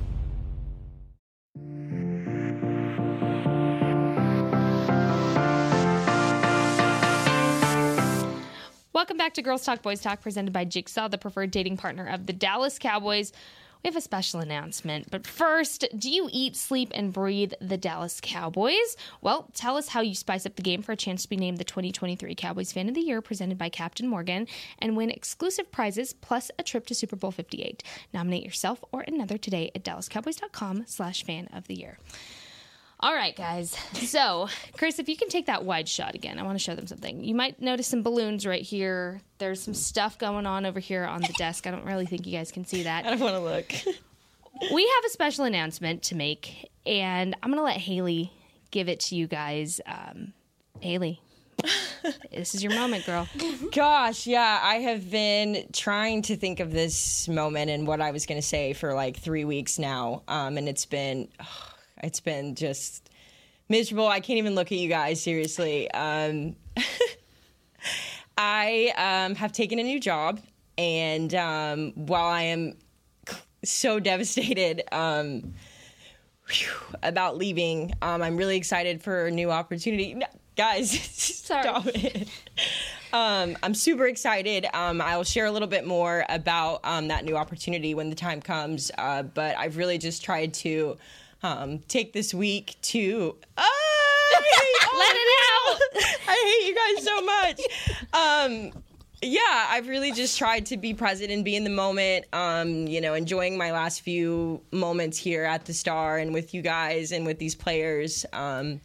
Welcome 9.11 9.25
back 9.25 9.33
to 9.33 9.41
Girls 9.41 9.65
Talk 9.65 9.81
Boys 9.81 9.99
Talk, 9.99 10.21
presented 10.21 10.53
by 10.53 10.63
Jigsaw, 10.63 11.09
the 11.09 11.17
preferred 11.17 11.51
dating 11.51 11.75
partner 11.75 12.07
of 12.07 12.27
the 12.27 12.31
Dallas 12.31 12.79
Cowboys. 12.79 13.33
We 13.83 13.89
have 13.89 13.97
a 13.97 13.99
special 13.99 14.39
announcement. 14.39 15.11
But 15.11 15.27
first, 15.27 15.83
do 15.97 16.09
you 16.09 16.29
eat, 16.31 16.55
sleep, 16.55 16.93
and 16.95 17.11
breathe 17.11 17.51
the 17.59 17.75
Dallas 17.75 18.21
Cowboys? 18.21 18.95
Well, 19.19 19.49
tell 19.53 19.75
us 19.75 19.89
how 19.89 19.99
you 19.99 20.15
spice 20.15 20.45
up 20.45 20.55
the 20.55 20.61
game 20.61 20.81
for 20.81 20.93
a 20.93 20.95
chance 20.95 21.23
to 21.23 21.29
be 21.29 21.35
named 21.35 21.57
the 21.57 21.65
2023 21.65 22.33
Cowboys 22.35 22.71
Fan 22.71 22.87
of 22.87 22.95
the 22.95 23.01
Year, 23.01 23.21
presented 23.21 23.57
by 23.57 23.67
Captain 23.67 24.07
Morgan, 24.07 24.47
and 24.79 24.95
win 24.95 25.09
exclusive 25.09 25.73
prizes 25.73 26.13
plus 26.13 26.49
a 26.57 26.63
trip 26.63 26.85
to 26.85 26.95
Super 26.95 27.17
Bowl 27.17 27.31
58. 27.31 27.83
Nominate 28.13 28.45
yourself 28.45 28.81
or 28.93 29.01
another 29.01 29.37
today 29.37 29.71
at 29.75 29.83
dallascowboys.com 29.83 30.85
slash 30.87 31.25
fan 31.25 31.49
of 31.51 31.67
the 31.67 31.75
year. 31.75 31.97
All 33.03 33.15
right, 33.15 33.35
guys. 33.35 33.75
So, 33.93 34.47
Chris, 34.77 34.99
if 34.99 35.09
you 35.09 35.17
can 35.17 35.27
take 35.27 35.47
that 35.47 35.65
wide 35.65 35.89
shot 35.89 36.13
again, 36.13 36.37
I 36.37 36.43
want 36.43 36.57
to 36.59 36.63
show 36.63 36.75
them 36.75 36.85
something. 36.85 37.23
You 37.23 37.33
might 37.33 37.59
notice 37.59 37.87
some 37.87 38.03
balloons 38.03 38.45
right 38.45 38.61
here. 38.61 39.21
There's 39.39 39.59
some 39.59 39.73
stuff 39.73 40.19
going 40.19 40.45
on 40.45 40.67
over 40.67 40.79
here 40.79 41.03
on 41.05 41.21
the 41.21 41.33
desk. 41.33 41.65
I 41.65 41.71
don't 41.71 41.85
really 41.85 42.05
think 42.05 42.27
you 42.27 42.37
guys 42.37 42.51
can 42.51 42.63
see 42.63 42.83
that. 42.83 43.07
I 43.07 43.09
don't 43.09 43.19
want 43.19 43.33
to 43.33 43.39
look. 43.39 43.71
we 44.71 44.83
have 44.83 45.05
a 45.05 45.09
special 45.09 45.45
announcement 45.45 46.03
to 46.03 46.15
make, 46.15 46.69
and 46.85 47.35
I'm 47.41 47.49
going 47.49 47.59
to 47.59 47.63
let 47.63 47.77
Hailey 47.77 48.31
give 48.69 48.87
it 48.87 48.99
to 48.99 49.15
you 49.15 49.25
guys. 49.25 49.81
Um, 49.87 50.33
Hailey, 50.79 51.19
this 52.31 52.53
is 52.53 52.63
your 52.63 52.75
moment, 52.75 53.07
girl. 53.07 53.27
Gosh, 53.71 54.27
yeah, 54.27 54.59
I 54.61 54.75
have 54.75 55.09
been 55.09 55.65
trying 55.73 56.21
to 56.23 56.35
think 56.35 56.59
of 56.59 56.71
this 56.71 57.27
moment 57.27 57.71
and 57.71 57.87
what 57.87 57.99
I 57.99 58.11
was 58.11 58.27
going 58.27 58.39
to 58.39 58.47
say 58.47 58.73
for 58.73 58.93
like 58.93 59.17
three 59.17 59.45
weeks 59.45 59.79
now, 59.79 60.21
um, 60.27 60.57
and 60.57 60.69
it's 60.69 60.85
been, 60.85 61.29
it's 62.03 62.19
been 62.19 62.55
just 62.55 63.09
miserable. 63.69 64.07
I 64.07 64.19
can't 64.19 64.37
even 64.37 64.55
look 64.55 64.71
at 64.71 64.77
you 64.77 64.89
guys 64.89 65.21
seriously. 65.21 65.89
Um, 65.91 66.55
I 68.37 68.93
um, 69.25 69.35
have 69.35 69.51
taken 69.51 69.79
a 69.79 69.83
new 69.83 69.99
job, 69.99 70.39
and 70.77 71.33
um, 71.35 71.93
while 71.95 72.29
I 72.29 72.43
am 72.43 72.77
so 73.63 73.99
devastated 73.99 74.83
um, 74.91 75.53
whew, 76.47 76.71
about 77.03 77.37
leaving, 77.37 77.93
um, 78.01 78.21
I'm 78.21 78.37
really 78.37 78.57
excited 78.57 79.01
for 79.01 79.27
a 79.27 79.31
new 79.31 79.51
opportunity. 79.51 80.13
No, 80.13 80.25
guys, 80.55 80.91
stop 80.99 81.85
it. 81.87 82.27
Um, 83.13 83.57
I'm 83.61 83.73
super 83.73 84.07
excited. 84.07 84.65
Um, 84.73 85.01
I'll 85.01 85.23
share 85.23 85.45
a 85.45 85.51
little 85.51 85.67
bit 85.67 85.85
more 85.85 86.25
about 86.29 86.79
um, 86.83 87.09
that 87.09 87.25
new 87.25 87.35
opportunity 87.35 87.93
when 87.93 88.09
the 88.09 88.15
time 88.15 88.41
comes. 88.41 88.89
Uh, 88.97 89.23
but 89.23 89.57
I've 89.57 89.77
really 89.77 89.97
just 89.97 90.23
tried 90.23 90.53
to 90.55 90.97
um, 91.43 91.79
take 91.87 92.13
this 92.13 92.33
week 92.33 92.75
to. 92.83 93.35
Let 94.93 95.15
it 95.15 95.29
out. 95.47 95.79
I 96.27 96.35
hate 96.45 96.67
you 96.67 96.75
guys 96.75 97.05
so 97.05 97.21
much. 97.21 98.73
Um, 98.73 98.83
yeah, 99.21 99.67
I've 99.69 99.87
really 99.87 100.11
just 100.11 100.37
tried 100.37 100.65
to 100.67 100.77
be 100.77 100.93
present 100.93 101.31
and 101.31 101.45
be 101.45 101.55
in 101.55 101.63
the 101.63 101.69
moment. 101.69 102.25
Um, 102.33 102.87
you 102.87 103.01
know, 103.01 103.13
enjoying 103.13 103.57
my 103.57 103.71
last 103.71 104.01
few 104.01 104.61
moments 104.71 105.17
here 105.17 105.43
at 105.43 105.65
the 105.65 105.73
Star 105.73 106.17
and 106.17 106.33
with 106.33 106.53
you 106.53 106.61
guys 106.61 107.11
and 107.11 107.25
with 107.25 107.37
these 107.37 107.55
players. 107.55 108.25
Um, 108.33 108.81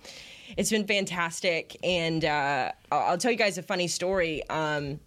it's 0.56 0.70
been 0.70 0.86
fantastic, 0.86 1.76
and 1.82 2.24
uh, 2.24 2.72
I'll 2.92 3.00
I'll 3.00 3.18
tell 3.18 3.30
you 3.30 3.38
guys 3.38 3.58
a 3.58 3.62
funny 3.62 3.88
story. 3.88 4.48
Um, 4.48 5.00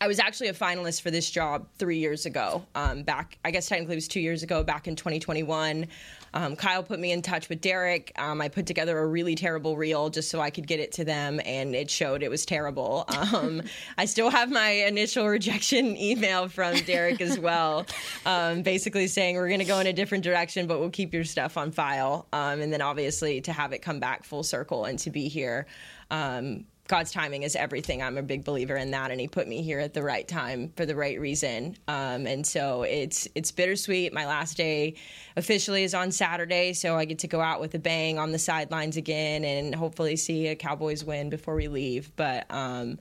I 0.00 0.06
was 0.06 0.18
actually 0.18 0.48
a 0.48 0.54
finalist 0.54 1.00
for 1.00 1.10
this 1.10 1.30
job 1.30 1.66
three 1.78 1.98
years 1.98 2.26
ago. 2.26 2.64
Um, 2.74 3.02
back, 3.02 3.38
I 3.44 3.50
guess 3.50 3.68
technically 3.68 3.94
it 3.94 3.96
was 3.96 4.08
two 4.08 4.20
years 4.20 4.42
ago, 4.42 4.62
back 4.62 4.86
in 4.86 4.96
2021. 4.96 5.86
Um, 6.34 6.56
Kyle 6.56 6.82
put 6.82 6.98
me 6.98 7.12
in 7.12 7.22
touch 7.22 7.48
with 7.48 7.60
Derek. 7.60 8.12
Um, 8.18 8.40
I 8.40 8.48
put 8.48 8.66
together 8.66 8.98
a 8.98 9.06
really 9.06 9.36
terrible 9.36 9.76
reel 9.76 10.10
just 10.10 10.30
so 10.30 10.40
I 10.40 10.50
could 10.50 10.66
get 10.66 10.80
it 10.80 10.92
to 10.92 11.04
them, 11.04 11.40
and 11.44 11.74
it 11.74 11.88
showed 11.90 12.22
it 12.22 12.30
was 12.30 12.44
terrible. 12.44 13.06
Um, 13.34 13.62
I 13.96 14.04
still 14.04 14.28
have 14.28 14.50
my 14.50 14.68
initial 14.68 15.26
rejection 15.26 15.96
email 15.96 16.48
from 16.48 16.76
Derek 16.80 17.20
as 17.20 17.38
well, 17.38 17.86
um, 18.26 18.62
basically 18.62 19.06
saying 19.06 19.36
we're 19.36 19.48
going 19.48 19.60
to 19.60 19.64
go 19.64 19.78
in 19.78 19.86
a 19.86 19.92
different 19.92 20.24
direction, 20.24 20.66
but 20.66 20.78
we'll 20.78 20.90
keep 20.90 21.14
your 21.14 21.24
stuff 21.24 21.56
on 21.56 21.70
file. 21.70 22.26
Um, 22.32 22.60
and 22.60 22.72
then 22.72 22.82
obviously 22.82 23.40
to 23.42 23.52
have 23.52 23.72
it 23.72 23.80
come 23.82 23.98
back 23.98 24.24
full 24.24 24.42
circle 24.42 24.84
and 24.84 24.98
to 25.00 25.10
be 25.10 25.28
here. 25.28 25.66
Um, 26.10 26.66
God's 26.86 27.10
timing 27.12 27.44
is 27.44 27.56
everything. 27.56 28.02
I'm 28.02 28.18
a 28.18 28.22
big 28.22 28.44
believer 28.44 28.76
in 28.76 28.90
that, 28.90 29.10
and 29.10 29.18
He 29.18 29.26
put 29.26 29.48
me 29.48 29.62
here 29.62 29.78
at 29.80 29.94
the 29.94 30.02
right 30.02 30.28
time 30.28 30.70
for 30.76 30.84
the 30.84 30.94
right 30.94 31.18
reason. 31.18 31.76
Um, 31.88 32.26
and 32.26 32.46
so 32.46 32.82
it's 32.82 33.26
it's 33.34 33.50
bittersweet. 33.50 34.12
My 34.12 34.26
last 34.26 34.56
day 34.58 34.96
officially 35.36 35.82
is 35.84 35.94
on 35.94 36.12
Saturday, 36.12 36.74
so 36.74 36.96
I 36.96 37.06
get 37.06 37.20
to 37.20 37.26
go 37.26 37.40
out 37.40 37.60
with 37.60 37.74
a 37.74 37.78
bang 37.78 38.18
on 38.18 38.32
the 38.32 38.38
sidelines 38.38 38.98
again, 38.98 39.44
and 39.44 39.74
hopefully 39.74 40.16
see 40.16 40.48
a 40.48 40.54
Cowboys 40.56 41.02
win 41.04 41.30
before 41.30 41.54
we 41.54 41.68
leave. 41.68 42.12
But 42.16 42.44
um, 42.50 42.98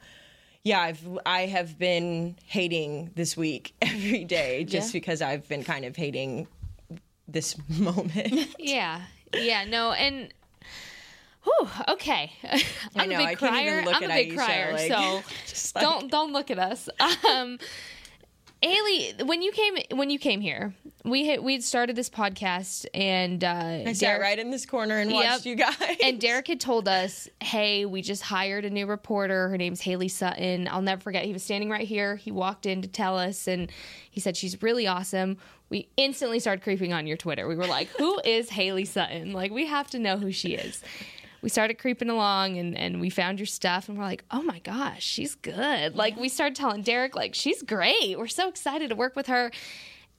yeah, 0.63 0.79
I've 0.79 1.05
I 1.25 1.47
have 1.47 1.77
been 1.77 2.37
hating 2.45 3.11
this 3.15 3.35
week 3.35 3.73
every 3.81 4.23
day 4.23 4.63
just 4.63 4.93
Yeah. 4.93 4.99
because 4.99 5.21
I've 5.21 5.45
been 5.49 5.65
kind 5.65 5.83
of 5.83 5.97
hating 5.97 6.47
this 7.27 7.57
moment. 7.69 8.47
Yeah. 8.59 9.01
Yeah. 9.33 9.65
No. 9.65 9.91
And. 9.91 10.33
Whew, 11.43 11.67
okay. 11.89 12.31
I'm 12.95 13.09
know, 13.09 13.15
a 13.15 13.17
big 13.19 13.27
I 13.27 13.35
can't 13.35 13.55
even 13.55 13.73
crier. 13.73 13.85
look 13.85 13.95
I'm 13.95 14.03
a 14.03 14.07
big 14.07 14.31
Aisha, 14.31 14.35
crier, 14.35 14.73
like, 14.73 14.91
so 14.91 15.21
just 15.47 15.75
like- 15.75 15.83
don't 15.83 16.09
don't 16.11 16.33
look 16.33 16.51
at 16.51 16.59
us. 16.59 16.89
Um, 17.29 17.59
Hailey, 18.61 19.13
when 19.25 19.41
you 19.41 19.51
came 19.51 19.75
when 19.91 20.09
you 20.09 20.17
came 20.17 20.39
here, 20.39 20.73
we 21.03 21.27
had 21.27 21.41
we'd 21.41 21.63
started 21.65 21.97
this 21.97 22.09
podcast, 22.09 22.85
and 22.93 23.43
uh, 23.43 23.83
I 23.85 23.91
sat 23.91 24.21
right 24.21 24.39
in 24.39 24.51
this 24.51 24.65
corner 24.65 24.99
and 24.99 25.11
watched 25.11 25.45
you 25.45 25.55
guys. 25.55 25.75
And 26.01 26.19
Derek 26.19 26.47
had 26.47 26.61
told 26.61 26.87
us, 26.87 27.27
"Hey, 27.41 27.85
we 27.85 28.01
just 28.01 28.21
hired 28.21 28.63
a 28.63 28.69
new 28.69 28.85
reporter. 28.85 29.49
Her 29.49 29.57
name's 29.57 29.81
Hailey 29.81 30.07
Sutton. 30.07 30.69
I'll 30.69 30.81
never 30.81 31.01
forget. 31.01 31.25
He 31.25 31.33
was 31.33 31.43
standing 31.43 31.69
right 31.69 31.85
here. 31.85 32.15
He 32.15 32.31
walked 32.31 32.65
in 32.65 32.81
to 32.83 32.87
tell 32.87 33.17
us, 33.19 33.49
and 33.49 33.69
he 34.09 34.21
said 34.21 34.37
she's 34.37 34.61
really 34.61 34.87
awesome. 34.87 35.37
We 35.69 35.89
instantly 35.97 36.39
started 36.39 36.63
creeping 36.63 36.93
on 36.93 37.05
your 37.05 37.17
Twitter. 37.17 37.49
We 37.49 37.57
were 37.57 37.67
like, 37.67 37.89
"Who 37.97 38.21
is 38.23 38.49
Hailey 38.49 38.85
Sutton? 38.85 39.33
Like, 39.33 39.51
we 39.51 39.65
have 39.65 39.89
to 39.89 39.99
know 39.99 40.17
who 40.17 40.31
she 40.31 40.53
is." 40.53 40.81
We 41.43 41.49
started 41.49 41.77
creeping 41.77 42.09
along, 42.09 42.57
and 42.57 42.75
and 42.75 43.01
we 43.01 43.09
found 43.09 43.37
your 43.37 43.45
stuff, 43.45 43.89
and 43.89 43.97
we're 43.97 44.05
like, 44.05 44.23
"Oh 44.31 44.41
my 44.41 44.59
gosh, 44.59 45.03
she's 45.03 45.35
good!" 45.35 45.95
Like, 45.95 46.17
we 46.17 46.29
started 46.29 46.55
telling 46.55 46.81
Derek, 46.81 47.15
like, 47.15 47.35
"She's 47.35 47.61
great. 47.61 48.17
We're 48.17 48.27
so 48.27 48.47
excited 48.47 48.89
to 48.89 48.95
work 48.95 49.15
with 49.15 49.27
her." 49.27 49.51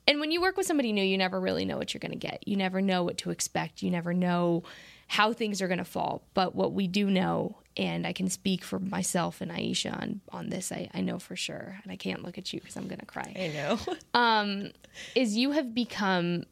And 0.06 0.20
when 0.20 0.30
you 0.30 0.40
work 0.40 0.56
with 0.56 0.66
somebody 0.66 0.92
new, 0.92 1.02
you 1.02 1.16
never 1.16 1.40
really 1.40 1.64
know 1.64 1.78
what 1.78 1.94
you're 1.94 1.98
going 1.98 2.12
to 2.12 2.18
get. 2.18 2.46
You 2.46 2.56
never 2.56 2.80
know 2.82 3.02
what 3.02 3.16
to 3.18 3.30
expect. 3.30 3.82
You 3.82 3.90
never 3.90 4.12
know 4.12 4.62
how 5.08 5.32
things 5.32 5.62
are 5.62 5.66
going 5.68 5.78
to 5.78 5.84
fall. 5.84 6.22
But 6.34 6.54
what 6.54 6.72
we 6.72 6.86
do 6.86 7.10
know, 7.10 7.56
and 7.76 8.06
I 8.06 8.12
can 8.12 8.28
speak 8.28 8.62
for 8.62 8.78
myself 8.78 9.40
and 9.40 9.50
Aisha 9.50 9.98
on, 9.98 10.20
on 10.30 10.50
this, 10.50 10.70
I, 10.70 10.90
I 10.92 11.00
know 11.00 11.18
for 11.18 11.36
sure, 11.36 11.78
and 11.82 11.90
I 11.92 11.96
can't 11.96 12.22
look 12.22 12.36
at 12.36 12.52
you 12.52 12.60
because 12.60 12.76
I'm 12.76 12.86
going 12.86 13.00
to 13.00 13.06
cry. 13.06 13.32
I 13.34 13.48
know. 13.48 13.78
Um, 14.14 14.70
is 15.14 15.36
you 15.36 15.52
have 15.52 15.74
become 15.74 16.44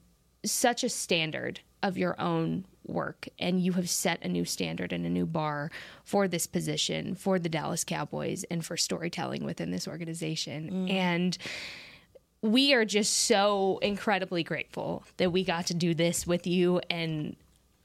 such 0.44 0.82
a 0.82 0.88
standard 0.88 1.60
of 1.82 1.96
your 1.96 2.20
own 2.20 2.64
work 2.86 3.28
and 3.38 3.60
you 3.60 3.72
have 3.72 3.88
set 3.88 4.22
a 4.24 4.28
new 4.28 4.44
standard 4.44 4.92
and 4.92 5.04
a 5.06 5.10
new 5.10 5.26
bar 5.26 5.70
for 6.04 6.28
this 6.28 6.46
position 6.46 7.14
for 7.14 7.38
the 7.38 7.48
Dallas 7.48 7.84
Cowboys 7.84 8.44
and 8.44 8.64
for 8.64 8.76
storytelling 8.76 9.44
within 9.44 9.70
this 9.70 9.86
organization 9.86 10.88
and 10.88 11.38
we 12.42 12.74
are 12.74 12.84
just 12.84 13.12
so 13.12 13.78
incredibly 13.82 14.42
grateful 14.42 15.04
that 15.16 15.30
we 15.30 15.44
got 15.44 15.66
to 15.66 15.74
do 15.74 15.94
this 15.94 16.26
with 16.26 16.46
you 16.46 16.80
and 16.90 17.36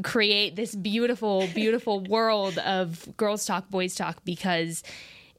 create 0.03 0.55
this 0.55 0.75
beautiful, 0.75 1.47
beautiful 1.53 1.99
world 2.09 2.57
of 2.59 3.07
girls 3.17 3.45
talk, 3.45 3.69
boys 3.69 3.95
talk 3.95 4.23
because 4.25 4.83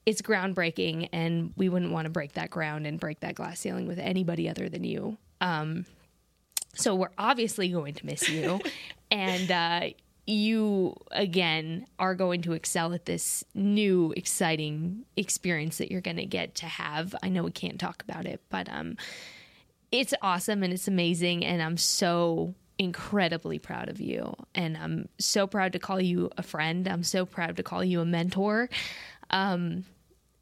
it's 0.06 0.22
groundbreaking 0.22 1.08
and 1.12 1.52
we 1.56 1.68
wouldn't 1.68 1.92
want 1.92 2.06
to 2.06 2.10
break 2.10 2.34
that 2.34 2.50
ground 2.50 2.86
and 2.86 2.98
break 2.98 3.20
that 3.20 3.34
glass 3.34 3.60
ceiling 3.60 3.86
with 3.86 3.98
anybody 3.98 4.48
other 4.48 4.68
than 4.68 4.84
you. 4.84 5.18
Um, 5.40 5.84
so 6.78 6.94
we're 6.94 7.10
obviously 7.18 7.68
going 7.68 7.94
to 7.94 8.06
miss 8.06 8.28
you. 8.28 8.60
and 9.10 9.50
uh, 9.50 9.90
you, 10.26 10.94
again, 11.10 11.86
are 11.98 12.14
going 12.14 12.42
to 12.42 12.52
excel 12.52 12.92
at 12.92 13.06
this 13.06 13.44
new, 13.54 14.12
exciting 14.16 15.04
experience 15.16 15.78
that 15.78 15.90
you're 15.90 16.00
going 16.00 16.16
to 16.16 16.26
get 16.26 16.54
to 16.56 16.66
have. 16.66 17.14
I 17.22 17.28
know 17.28 17.42
we 17.42 17.50
can't 17.50 17.80
talk 17.80 18.02
about 18.08 18.26
it, 18.26 18.40
but 18.48 18.68
um, 18.70 18.96
it's 19.90 20.14
awesome 20.22 20.62
and 20.62 20.72
it's 20.72 20.86
amazing. 20.86 21.44
And 21.44 21.62
I'm 21.62 21.76
so 21.76 22.54
incredibly 22.78 23.58
proud 23.58 23.88
of 23.88 24.00
you. 24.00 24.34
And 24.54 24.76
I'm 24.76 25.08
so 25.18 25.46
proud 25.46 25.72
to 25.72 25.78
call 25.78 26.00
you 26.00 26.30
a 26.36 26.42
friend. 26.42 26.86
I'm 26.86 27.02
so 27.02 27.26
proud 27.26 27.56
to 27.56 27.62
call 27.62 27.82
you 27.82 28.00
a 28.00 28.04
mentor. 28.04 28.70
Um, 29.30 29.84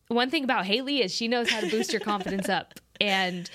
one 0.08 0.30
thing 0.30 0.44
about 0.44 0.66
Hailey 0.66 1.02
is 1.02 1.12
she 1.12 1.28
knows 1.28 1.50
how 1.50 1.60
to 1.60 1.70
boost 1.70 1.92
your 1.92 2.00
confidence 2.12 2.48
up. 2.48 2.74
And 3.00 3.48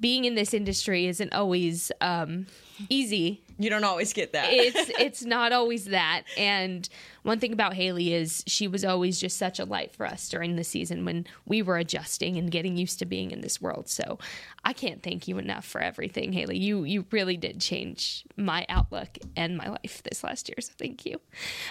being 0.00 0.24
in 0.24 0.34
this 0.34 0.52
industry 0.52 1.06
isn't 1.06 1.32
always 1.32 1.90
um, 2.00 2.46
easy. 2.88 3.42
You 3.58 3.70
don't 3.70 3.84
always 3.84 4.12
get 4.12 4.32
that. 4.32 4.48
it's 4.50 4.90
it's 4.98 5.24
not 5.24 5.52
always 5.52 5.86
that. 5.86 6.24
And 6.36 6.86
one 7.22 7.40
thing 7.40 7.52
about 7.52 7.74
Hailey 7.74 8.12
is 8.12 8.44
she 8.46 8.68
was 8.68 8.84
always 8.84 9.18
just 9.18 9.38
such 9.38 9.58
a 9.58 9.64
light 9.64 9.94
for 9.94 10.04
us 10.04 10.28
during 10.28 10.56
the 10.56 10.64
season 10.64 11.04
when 11.04 11.26
we 11.46 11.62
were 11.62 11.78
adjusting 11.78 12.36
and 12.36 12.50
getting 12.50 12.76
used 12.76 12.98
to 12.98 13.06
being 13.06 13.30
in 13.30 13.40
this 13.40 13.60
world. 13.60 13.88
So 13.88 14.18
I 14.64 14.74
can't 14.74 15.02
thank 15.02 15.26
you 15.26 15.38
enough 15.38 15.64
for 15.64 15.80
everything, 15.80 16.32
Hailey. 16.32 16.58
You 16.58 16.84
you 16.84 17.06
really 17.10 17.38
did 17.38 17.60
change 17.60 18.24
my 18.36 18.66
outlook 18.68 19.16
and 19.36 19.56
my 19.56 19.68
life 19.70 20.02
this 20.02 20.22
last 20.22 20.48
year. 20.50 20.56
So 20.60 20.72
thank 20.78 21.06
you. 21.06 21.18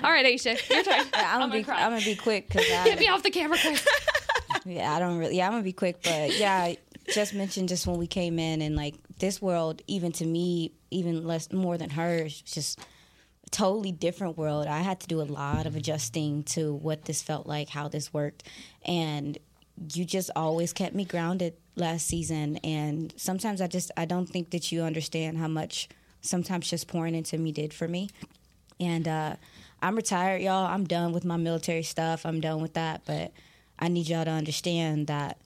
All 0.04 0.12
right, 0.12 0.26
Aisha, 0.26 0.58
your 0.70 0.84
turn. 0.84 1.06
I'm, 1.14 1.42
gonna 1.42 1.54
be 1.54 1.64
cry. 1.64 1.84
I'm 1.84 1.92
gonna 1.92 2.04
be 2.04 2.16
quick 2.16 2.48
because 2.48 2.66
Get 2.86 3.00
me 3.00 3.08
off 3.08 3.22
the 3.22 3.32
camera, 3.32 3.60
Chris. 3.60 3.86
Yeah, 4.66 4.94
I 4.94 5.00
don't 5.00 5.18
really. 5.18 5.38
Yeah, 5.38 5.48
I'm 5.48 5.54
gonna 5.54 5.64
be 5.64 5.74
quick, 5.74 6.02
but 6.04 6.38
yeah, 6.38 6.56
I 6.56 6.78
just 7.14 7.34
mentioned 7.34 7.70
just 7.70 7.88
when 7.88 7.98
we 7.98 8.08
came 8.08 8.40
in 8.40 8.62
and 8.62 8.76
like 8.76 8.96
this 9.20 9.42
world, 9.42 9.82
even 9.88 10.12
to 10.14 10.26
me, 10.26 10.72
even 10.92 11.26
less 11.26 11.52
more 11.52 11.78
than 11.78 11.90
hers, 11.90 12.42
just 12.42 12.80
a 12.80 13.50
totally 13.52 13.92
different 13.92 14.38
world. 14.38 14.68
I 14.68 14.80
had 14.80 15.00
to 15.02 15.08
do 15.08 15.22
a 15.22 15.24
lot 15.24 15.66
of 15.66 15.76
adjusting 15.76 16.44
to 16.44 16.74
what 16.74 17.06
this 17.06 17.22
felt 17.22 17.48
like, 17.48 17.70
how 17.70 17.88
this 17.88 18.14
worked, 18.14 18.44
and 18.86 19.38
you 19.94 20.06
just 20.06 20.32
always 20.36 20.74
kept 20.74 20.96
me 20.96 21.06
grounded 21.06 21.54
last 21.76 22.08
season. 22.08 22.58
And 22.58 23.14
sometimes 23.18 23.62
I 23.62 23.68
just 23.68 23.92
I 23.98 24.06
don't 24.06 24.28
think 24.28 24.52
that 24.52 24.72
you 24.72 24.82
understand 24.82 25.38
how 25.38 25.48
much 25.48 25.90
sometimes 26.22 26.70
just 26.70 26.88
pouring 26.88 27.16
into 27.16 27.38
me 27.38 27.52
did 27.52 27.74
for 27.74 27.88
me. 27.88 28.10
And 28.80 29.08
uh, 29.08 29.36
I'm 29.82 29.96
retired, 29.96 30.42
y'all. 30.42 30.66
I'm 30.66 30.86
done 30.86 31.12
with 31.14 31.24
my 31.24 31.38
military 31.38 31.84
stuff. 31.84 32.26
I'm 32.26 32.42
done 32.42 32.62
with 32.62 32.74
that, 32.74 33.02
but 33.06 33.32
I 33.80 33.88
need 33.88 34.08
y'all 34.08 34.26
to 34.26 34.32
understand 34.32 35.08
that 35.08 35.40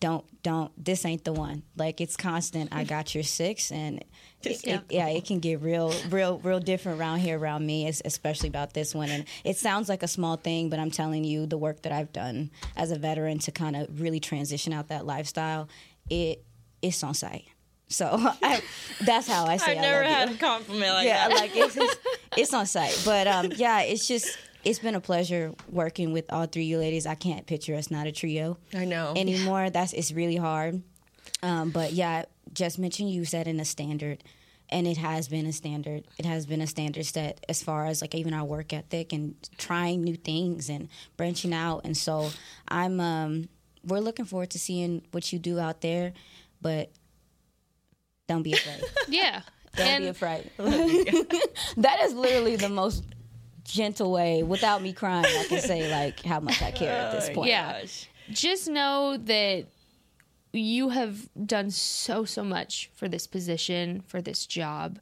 don't 0.00 0.24
don't 0.42 0.72
this 0.82 1.04
ain't 1.04 1.24
the 1.24 1.32
one 1.32 1.62
like 1.76 2.00
it's 2.00 2.16
constant 2.16 2.68
i 2.72 2.84
got 2.84 3.14
your 3.14 3.22
six 3.22 3.70
and 3.70 4.04
it, 4.42 4.64
it, 4.66 4.82
yeah 4.90 5.08
it 5.08 5.24
can 5.24 5.38
get 5.38 5.60
real 5.60 5.94
real 6.10 6.38
real 6.40 6.58
different 6.58 6.98
around 7.00 7.20
here 7.20 7.38
around 7.38 7.64
me 7.64 7.86
especially 7.86 8.48
about 8.48 8.74
this 8.74 8.94
one 8.94 9.08
and 9.08 9.24
it 9.44 9.56
sounds 9.56 9.88
like 9.88 10.02
a 10.02 10.08
small 10.08 10.36
thing 10.36 10.68
but 10.68 10.78
i'm 10.78 10.90
telling 10.90 11.22
you 11.24 11.46
the 11.46 11.56
work 11.56 11.82
that 11.82 11.92
i've 11.92 12.12
done 12.12 12.50
as 12.76 12.90
a 12.90 12.98
veteran 12.98 13.38
to 13.38 13.52
kind 13.52 13.76
of 13.76 14.00
really 14.00 14.20
transition 14.20 14.72
out 14.72 14.88
that 14.88 15.06
lifestyle 15.06 15.68
it 16.10 16.42
it's 16.82 17.02
on 17.02 17.14
site 17.14 17.46
so 17.88 18.08
I, 18.42 18.62
that's 19.02 19.28
how 19.28 19.44
I 19.46 19.56
say. 19.58 19.72
I've 19.72 19.82
never 19.82 20.02
had 20.02 20.30
you. 20.30 20.34
a 20.36 20.38
compliment 20.38 20.94
like 20.94 21.06
yeah, 21.06 21.28
that. 21.28 21.36
like 21.36 21.54
it's, 21.54 21.76
it's 21.76 21.96
it's 22.36 22.54
on 22.54 22.66
site. 22.66 23.00
But 23.04 23.26
um, 23.26 23.52
yeah, 23.54 23.82
it's 23.82 24.08
just 24.08 24.36
it's 24.64 24.78
been 24.78 24.94
a 24.94 25.00
pleasure 25.00 25.52
working 25.70 26.12
with 26.12 26.32
all 26.32 26.46
three 26.46 26.62
of 26.62 26.68
you 26.68 26.78
ladies. 26.78 27.06
I 27.06 27.14
can't 27.14 27.46
picture 27.46 27.74
us 27.74 27.90
not 27.90 28.06
a 28.06 28.12
trio. 28.12 28.58
I 28.74 28.84
know 28.84 29.12
anymore. 29.16 29.70
That's 29.70 29.92
it's 29.92 30.12
really 30.12 30.36
hard. 30.36 30.82
Um, 31.42 31.70
but 31.70 31.92
yeah, 31.92 32.24
just 32.52 32.78
mention 32.78 33.08
you 33.08 33.24
setting 33.24 33.60
a 33.60 33.64
standard, 33.64 34.22
and 34.70 34.86
it 34.86 34.96
has 34.96 35.28
been 35.28 35.46
a 35.46 35.52
standard. 35.52 36.04
It 36.18 36.24
has 36.26 36.46
been 36.46 36.60
a 36.60 36.66
standard 36.66 37.06
set 37.06 37.44
as 37.48 37.62
far 37.62 37.86
as 37.86 38.00
like 38.00 38.14
even 38.14 38.32
our 38.34 38.44
work 38.44 38.72
ethic 38.72 39.12
and 39.12 39.34
trying 39.58 40.02
new 40.04 40.16
things 40.16 40.68
and 40.68 40.88
branching 41.16 41.52
out. 41.54 41.82
And 41.84 41.96
so 41.96 42.30
I'm 42.68 43.00
um, 43.00 43.48
we're 43.86 44.00
looking 44.00 44.24
forward 44.24 44.50
to 44.50 44.58
seeing 44.58 45.02
what 45.12 45.32
you 45.32 45.38
do 45.38 45.58
out 45.58 45.80
there, 45.82 46.12
but 46.62 46.90
don't 48.28 48.42
be 48.42 48.52
afraid. 48.54 48.82
yeah. 49.08 49.42
Don't 49.76 49.86
And- 49.86 50.04
be 50.04 50.08
afraid. 50.08 50.50
that 50.58 52.00
is 52.02 52.14
literally 52.14 52.56
the 52.56 52.68
most 52.68 53.02
gentle 53.64 54.12
way, 54.12 54.42
without 54.42 54.82
me 54.82 54.92
crying, 54.92 55.24
I 55.26 55.44
can 55.48 55.60
say 55.60 55.90
like 55.90 56.22
how 56.24 56.40
much 56.40 56.62
I 56.62 56.70
care 56.70 56.92
at 56.92 57.12
this 57.12 57.30
point. 57.30 57.48
Yeah. 57.48 57.82
Just 58.30 58.68
know 58.68 59.16
that 59.16 59.66
you 60.52 60.90
have 60.90 61.28
done 61.46 61.70
so, 61.70 62.24
so 62.24 62.44
much 62.44 62.90
for 62.94 63.08
this 63.08 63.26
position, 63.26 64.02
for 64.06 64.22
this 64.22 64.46
job, 64.46 64.98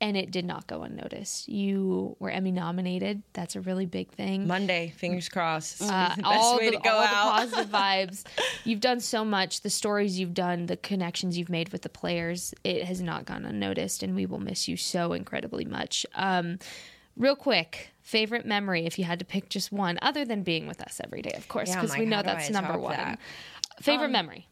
and 0.00 0.16
it 0.16 0.30
did 0.30 0.46
not 0.46 0.66
go 0.66 0.82
unnoticed. 0.82 1.48
You 1.48 2.16
were 2.18 2.30
Emmy 2.30 2.50
nominated. 2.50 3.22
That's 3.34 3.54
a 3.54 3.60
really 3.60 3.84
big 3.84 4.10
thing. 4.10 4.46
Monday, 4.46 4.92
fingers 4.96 5.28
crossed. 5.28 5.82
Uh, 5.82 6.14
the 6.16 6.22
best 6.22 6.24
all 6.24 6.56
way 6.56 6.70
the, 6.70 6.76
to 6.76 6.82
go 6.82 6.90
all 6.90 7.02
out. 7.02 7.50
the 7.50 7.56
positive 7.56 7.72
vibes. 7.72 8.24
You've 8.64 8.80
done 8.80 9.00
so 9.00 9.24
much. 9.24 9.60
The 9.60 9.70
stories 9.70 10.18
you've 10.18 10.34
done, 10.34 10.66
the 10.66 10.78
connections 10.78 11.36
you've 11.36 11.50
made 11.50 11.68
with 11.70 11.82
the 11.82 11.90
players, 11.90 12.54
it 12.64 12.84
has 12.84 13.02
not 13.02 13.26
gone 13.26 13.44
unnoticed, 13.44 14.02
and 14.02 14.14
we 14.14 14.24
will 14.26 14.40
miss 14.40 14.68
you 14.68 14.76
so 14.76 15.12
incredibly 15.12 15.66
much. 15.66 16.06
Um, 16.14 16.58
real 17.20 17.36
quick, 17.36 17.90
favorite 18.02 18.44
memory 18.46 18.86
if 18.86 18.98
you 18.98 19.04
had 19.04 19.18
to 19.20 19.24
pick 19.24 19.48
just 19.48 19.70
one, 19.70 19.98
other 20.02 20.24
than 20.24 20.42
being 20.42 20.66
with 20.66 20.80
us 20.80 21.00
every 21.04 21.22
day, 21.22 21.34
of 21.36 21.46
course, 21.48 21.68
Yeah, 21.68 21.76
because 21.76 21.90
Mike, 21.90 22.00
we 22.00 22.06
know 22.06 22.22
that's 22.22 22.50
number 22.50 22.76
one. 22.78 22.96
that? 22.96 23.18
Favorite 23.80 24.06
Um, 24.06 24.12
memory. 24.12 24.46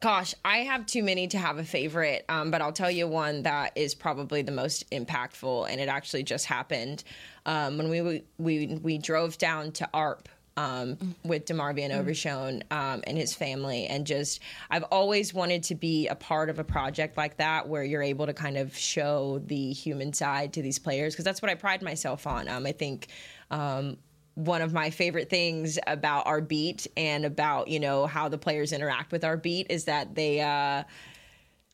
Gosh, 0.00 0.34
I 0.46 0.58
have 0.58 0.86
too 0.86 1.02
many 1.02 1.26
to 1.28 1.36
have 1.36 1.58
a 1.58 1.64
favorite, 1.64 2.24
um, 2.30 2.50
but 2.50 2.62
I'll 2.62 2.72
tell 2.72 2.90
you 2.90 3.06
one 3.06 3.42
that 3.42 3.72
is 3.76 3.94
probably 3.94 4.40
the 4.40 4.52
most 4.52 4.88
impactful, 4.90 5.68
and 5.70 5.78
it 5.78 5.88
actually 5.90 6.22
just 6.22 6.46
happened 6.46 7.04
um, 7.44 7.76
when 7.76 7.90
we 7.90 8.22
we 8.38 8.78
we 8.82 8.96
drove 8.96 9.36
down 9.36 9.72
to 9.72 9.88
ARP. 9.92 10.28
Um, 10.56 11.14
with 11.24 11.46
DeMarvion 11.46 11.90
Overshown 11.90 12.64
um, 12.70 13.02
and 13.06 13.16
his 13.16 13.32
family, 13.32 13.86
and 13.86 14.06
just 14.06 14.40
I've 14.68 14.82
always 14.84 15.32
wanted 15.32 15.62
to 15.64 15.74
be 15.74 16.08
a 16.08 16.14
part 16.14 16.50
of 16.50 16.58
a 16.58 16.64
project 16.64 17.16
like 17.16 17.38
that 17.38 17.68
where 17.68 17.82
you're 17.82 18.02
able 18.02 18.26
to 18.26 18.34
kind 18.34 18.58
of 18.58 18.76
show 18.76 19.40
the 19.46 19.72
human 19.72 20.12
side 20.12 20.52
to 20.54 20.62
these 20.62 20.78
players 20.78 21.14
because 21.14 21.24
that's 21.24 21.40
what 21.40 21.50
I 21.50 21.54
pride 21.54 21.80
myself 21.80 22.26
on. 22.26 22.48
Um, 22.48 22.66
I 22.66 22.72
think 22.72 23.06
um, 23.50 23.96
one 24.34 24.62
of 24.62 24.72
my 24.72 24.90
favorite 24.90 25.28
things 25.28 25.78
about 25.86 26.26
our 26.26 26.40
beat 26.40 26.86
and 26.96 27.24
about 27.24 27.68
you 27.68 27.80
know 27.80 28.06
how 28.06 28.28
the 28.28 28.38
players 28.38 28.72
interact 28.72 29.12
with 29.12 29.24
our 29.24 29.36
beat 29.36 29.66
is 29.70 29.84
that 29.84 30.14
they 30.14 30.40
uh 30.40 30.82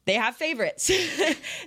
they 0.07 0.15
have 0.15 0.37
favorites. 0.37 0.91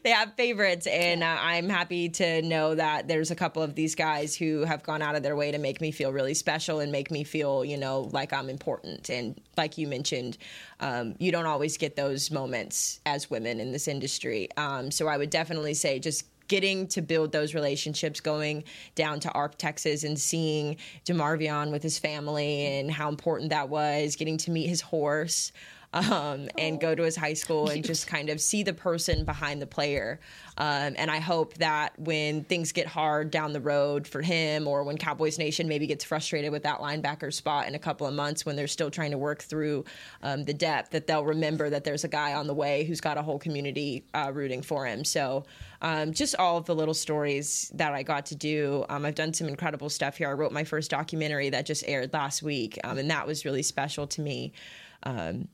They 0.03 0.11
have 0.11 0.33
favorites 0.35 0.87
and 0.87 1.23
uh, 1.23 1.37
i'm 1.39 1.67
happy 1.67 2.07
to 2.09 2.41
know 2.41 2.73
that 2.75 3.07
there's 3.07 3.31
a 3.31 3.35
couple 3.35 3.61
of 3.61 3.75
these 3.75 3.95
guys 3.95 4.33
who 4.35 4.63
have 4.63 4.81
gone 4.81 5.01
out 5.01 5.15
of 5.15 5.23
their 5.23 5.35
way 5.35 5.51
to 5.51 5.57
make 5.57 5.81
me 5.81 5.91
feel 5.91 6.13
really 6.13 6.33
special 6.33 6.79
and 6.79 6.91
make 6.91 7.11
me 7.11 7.23
feel 7.23 7.65
you 7.65 7.77
know 7.77 8.09
like 8.13 8.31
i'm 8.31 8.49
important. 8.49 9.09
And 9.09 9.39
like 9.57 9.77
you 9.77 9.87
mentioned 9.87 10.37
um, 10.79 11.15
you 11.19 11.31
don't 11.31 11.45
always 11.45 11.77
get 11.77 11.95
those 11.97 12.31
moments 12.31 13.01
as 13.05 13.29
women 13.29 13.59
in 13.59 13.71
this 13.71 13.87
industry. 13.87 14.47
Um, 14.55 14.89
so 14.91 15.07
i 15.07 15.17
would 15.17 15.29
definitely 15.29 15.73
say 15.73 15.99
just 15.99 16.25
getting 16.49 16.87
to 16.87 17.01
build 17.01 17.31
those 17.31 17.53
relationships, 17.53 18.19
going 18.19 18.63
down 18.95 19.21
to 19.21 19.31
ARP, 19.31 19.55
Texas, 19.57 20.03
and 20.03 20.19
seeing 20.19 20.75
DeMarvion 21.05 21.71
with 21.71 21.83
his 21.83 21.97
family 21.99 22.65
and 22.65 22.91
how 22.91 23.07
important 23.07 23.51
that 23.51 23.69
was, 23.69 24.17
getting 24.17 24.37
to 24.37 24.51
meet 24.51 24.67
his 24.67 24.81
horse. 24.81 25.53
Um, 25.91 26.49
and 26.55 26.79
go 26.79 26.93
to 26.93 27.01
his 27.01 27.15
high 27.15 27.33
school 27.33 27.69
and 27.69 27.83
just 27.83 28.05
kind 28.05 28.29
of 28.29 28.39
see 28.39 28.61
the 28.61 28.73
person 28.73 29.25
behind 29.25 29.59
the 29.59 29.65
player. 29.65 30.19
Um, 30.59 30.93
and 30.97 31.09
I 31.09 31.17
hope 31.17 31.55
that 31.55 31.97
when 31.97 32.43
things 32.43 32.71
get 32.71 32.85
hard 32.85 33.31
down 33.31 33.53
the 33.53 33.59
road 33.59 34.05
for 34.05 34.21
him, 34.21 34.67
or 34.67 34.83
when 34.83 34.99
Cowboys 34.99 35.39
Nation 35.39 35.67
maybe 35.67 35.87
gets 35.87 36.03
frustrated 36.03 36.51
with 36.51 36.61
that 36.61 36.77
linebacker 36.77 37.33
spot 37.33 37.67
in 37.67 37.73
a 37.73 37.79
couple 37.79 38.05
of 38.05 38.13
months 38.13 38.45
when 38.45 38.55
they're 38.55 38.67
still 38.67 38.91
trying 38.91 39.09
to 39.09 39.17
work 39.17 39.41
through 39.41 39.83
um, 40.21 40.43
the 40.43 40.53
depth, 40.53 40.91
that 40.91 41.07
they'll 41.07 41.25
remember 41.25 41.71
that 41.71 41.83
there's 41.85 42.03
a 42.03 42.07
guy 42.07 42.35
on 42.35 42.45
the 42.45 42.53
way 42.53 42.83
who's 42.83 43.01
got 43.01 43.17
a 43.17 43.23
whole 43.23 43.39
community 43.39 44.03
uh, 44.13 44.29
rooting 44.31 44.61
for 44.61 44.85
him. 44.85 45.03
So 45.03 45.45
um, 45.81 46.13
just 46.13 46.35
all 46.35 46.57
of 46.57 46.65
the 46.65 46.75
little 46.75 46.93
stories 46.93 47.71
that 47.73 47.93
I 47.93 48.03
got 48.03 48.27
to 48.27 48.35
do. 48.35 48.85
Um, 48.89 49.05
I've 49.05 49.15
done 49.15 49.33
some 49.33 49.47
incredible 49.47 49.89
stuff 49.89 50.17
here. 50.17 50.29
I 50.29 50.33
wrote 50.33 50.51
my 50.51 50.65
first 50.65 50.91
documentary 50.91 51.49
that 51.49 51.65
just 51.65 51.83
aired 51.87 52.13
last 52.13 52.43
week, 52.43 52.77
um, 52.83 52.99
and 52.99 53.09
that 53.09 53.25
was 53.25 53.43
really 53.43 53.63
special 53.63 54.05
to 54.05 54.21
me. 54.21 54.53
Um, 55.01 55.47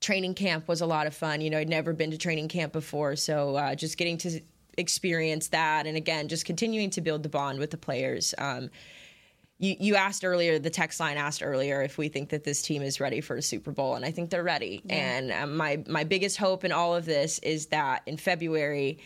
training 0.00 0.34
camp 0.34 0.66
was 0.66 0.80
a 0.80 0.86
lot 0.86 1.06
of 1.06 1.14
fun. 1.14 1.40
You 1.40 1.50
know, 1.50 1.58
I'd 1.58 1.68
never 1.68 1.92
been 1.92 2.10
to 2.10 2.18
training 2.18 2.48
camp 2.48 2.72
before, 2.72 3.16
so 3.16 3.56
uh, 3.56 3.74
just 3.74 3.96
getting 3.96 4.18
to 4.18 4.40
experience 4.78 5.48
that, 5.48 5.86
and 5.86 5.96
again, 5.96 6.28
just 6.28 6.44
continuing 6.44 6.90
to 6.90 7.00
build 7.00 7.22
the 7.22 7.28
bond 7.28 7.58
with 7.58 7.70
the 7.70 7.76
players. 7.76 8.34
Um, 8.38 8.70
you, 9.58 9.76
you 9.78 9.96
asked 9.96 10.24
earlier, 10.24 10.58
the 10.58 10.70
text 10.70 11.00
line 11.00 11.18
asked 11.18 11.42
earlier 11.42 11.82
if 11.82 11.98
we 11.98 12.08
think 12.08 12.30
that 12.30 12.44
this 12.44 12.62
team 12.62 12.80
is 12.80 12.98
ready 12.98 13.20
for 13.20 13.36
a 13.36 13.42
Super 13.42 13.72
Bowl, 13.72 13.94
and 13.94 14.04
I 14.04 14.10
think 14.10 14.30
they're 14.30 14.42
ready. 14.42 14.82
And 14.88 15.30
um, 15.32 15.56
my 15.56 15.84
my 15.86 16.04
biggest 16.04 16.38
hope 16.38 16.64
in 16.64 16.72
all 16.72 16.96
of 16.96 17.04
this 17.04 17.38
is 17.40 17.66
that 17.66 18.02
in 18.06 18.16
February, 18.16 19.00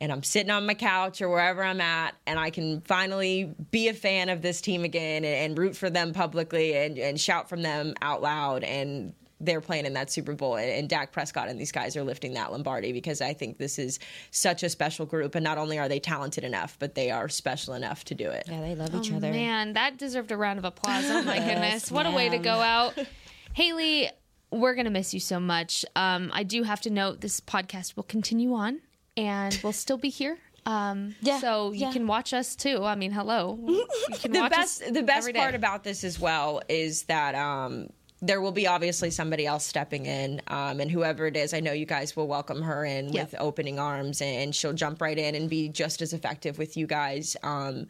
and 0.00 0.10
I'm 0.10 0.24
sitting 0.24 0.50
on 0.50 0.66
my 0.66 0.74
couch 0.74 1.22
or 1.22 1.28
wherever 1.28 1.62
I'm 1.62 1.80
at, 1.80 2.16
and 2.26 2.36
I 2.36 2.50
can 2.50 2.80
finally 2.80 3.54
be 3.70 3.86
a 3.86 3.94
fan 3.94 4.28
of 4.28 4.42
this 4.42 4.60
team 4.60 4.82
again 4.82 5.24
and, 5.24 5.50
and 5.50 5.58
root 5.58 5.76
for 5.76 5.88
them 5.88 6.12
publicly 6.12 6.74
and, 6.74 6.98
and 6.98 7.20
shout 7.20 7.48
from 7.48 7.62
them 7.62 7.94
out 8.02 8.22
loud. 8.22 8.64
And 8.64 9.14
they're 9.44 9.60
playing 9.60 9.86
in 9.86 9.92
that 9.94 10.10
Super 10.10 10.32
Bowl, 10.34 10.56
and, 10.56 10.70
and 10.70 10.88
Dak 10.88 11.12
Prescott 11.12 11.48
and 11.48 11.60
these 11.60 11.72
guys 11.72 11.96
are 11.96 12.02
lifting 12.04 12.34
that 12.34 12.52
Lombardi 12.52 12.92
because 12.92 13.20
I 13.20 13.34
think 13.34 13.58
this 13.58 13.78
is 13.78 13.98
such 14.30 14.62
a 14.62 14.68
special 14.68 15.04
group. 15.04 15.34
And 15.34 15.44
not 15.44 15.58
only 15.58 15.78
are 15.78 15.88
they 15.88 16.00
talented 16.00 16.44
enough, 16.44 16.76
but 16.78 16.94
they 16.94 17.10
are 17.10 17.28
special 17.28 17.74
enough 17.74 18.04
to 18.04 18.14
do 18.14 18.30
it. 18.30 18.44
Yeah, 18.48 18.60
they 18.60 18.74
love 18.74 18.90
Oh, 18.94 19.00
each 19.00 19.12
other. 19.12 19.30
Man, 19.32 19.72
that 19.74 19.98
deserved 19.98 20.30
a 20.32 20.36
round 20.36 20.58
of 20.58 20.64
applause. 20.64 21.04
Oh 21.08 21.22
my 21.22 21.38
goodness. 21.44 21.90
What 21.90 22.06
a 22.06 22.10
way 22.10 22.28
to 22.28 22.38
go 22.38 22.52
out. 22.60 22.94
Hailey, 23.54 24.10
we're 24.50 24.74
going 24.74 24.84
to 24.86 24.90
miss 24.90 25.12
you 25.12 25.20
so 25.20 25.40
much. 25.40 25.84
Um, 25.96 26.30
I 26.32 26.42
do 26.42 26.62
have 26.62 26.80
to 26.82 26.90
note 26.90 27.20
this 27.20 27.40
podcast 27.40 27.96
will 27.96 28.02
continue 28.04 28.54
on 28.54 28.80
and 29.16 29.58
we'll 29.62 29.72
still 29.72 29.98
be 29.98 30.08
here. 30.08 30.38
Um, 30.64 31.16
Yeah, 31.20 31.40
so 31.40 31.72
you 31.72 31.80
yeah. 31.86 31.92
can 31.92 32.06
watch 32.06 32.32
us 32.32 32.54
too. 32.54 32.84
I 32.84 32.94
mean, 32.94 33.10
hello. 33.10 33.58
You 33.66 33.86
can 34.20 34.30
the 34.32 34.40
watch 34.40 34.52
best 34.52 34.82
us 34.82 34.90
the 34.92 35.02
best 35.02 35.18
every 35.18 35.32
day. 35.32 35.40
part 35.40 35.54
about 35.56 35.82
this 35.84 36.04
as 36.04 36.20
well 36.20 36.62
is 36.68 37.02
that 37.04 37.34
um 37.34 37.88
there 38.24 38.40
will 38.40 38.52
be 38.52 38.68
obviously 38.68 39.10
somebody 39.10 39.46
else 39.46 39.66
stepping 39.66 40.06
in, 40.06 40.40
um, 40.46 40.80
and 40.80 40.88
whoever 40.90 41.26
it 41.26 41.36
is, 41.36 41.52
I 41.52 41.58
know 41.60 41.72
you 41.72 41.86
guys 41.86 42.14
will 42.16 42.28
welcome 42.28 42.62
her 42.62 42.84
in 42.84 43.12
Yeah. 43.12 43.24
with 43.24 43.34
opening 43.38 43.80
arms, 43.80 44.22
and 44.22 44.54
she'll 44.54 44.72
jump 44.72 45.02
right 45.02 45.18
in 45.18 45.34
and 45.34 45.50
be 45.50 45.68
just 45.68 46.00
as 46.00 46.12
effective 46.12 46.56
with 46.56 46.76
you 46.76 46.86
guys. 46.86 47.36
Um, 47.42 47.88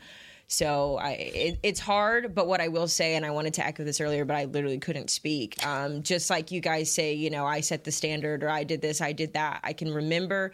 so 0.49 0.97
I, 0.97 1.11
it, 1.13 1.59
it's 1.63 1.81
hard, 1.81 2.35
but 2.35 2.47
what 2.47 2.61
I 2.61 2.69
will 2.69 2.89
say, 2.89 3.15
and 3.15 3.25
I 3.27 3.31
wanted 3.31 3.55
to 3.55 3.67
echo 3.67 3.85
this 3.85 4.01
earlier, 4.01 4.25
but 4.25 4.37
I 4.37 4.47
literally 4.47 4.79
couldn't 4.79 5.11
speak. 5.11 5.65
Um, 5.67 6.03
just 6.03 6.31
like 6.31 6.51
you 6.51 6.61
guys 6.61 6.93
say, 6.93 7.13
you 7.13 7.29
know, 7.31 7.47
I 7.47 7.61
set 7.61 7.85
the 7.85 7.93
standard, 7.93 8.43
or 8.43 8.49
I 8.49 8.65
did 8.65 8.81
this, 8.81 9.01
I 9.03 9.13
did 9.13 9.35
that. 9.35 9.61
I 9.63 9.75
can 9.75 9.93
remember 9.93 10.53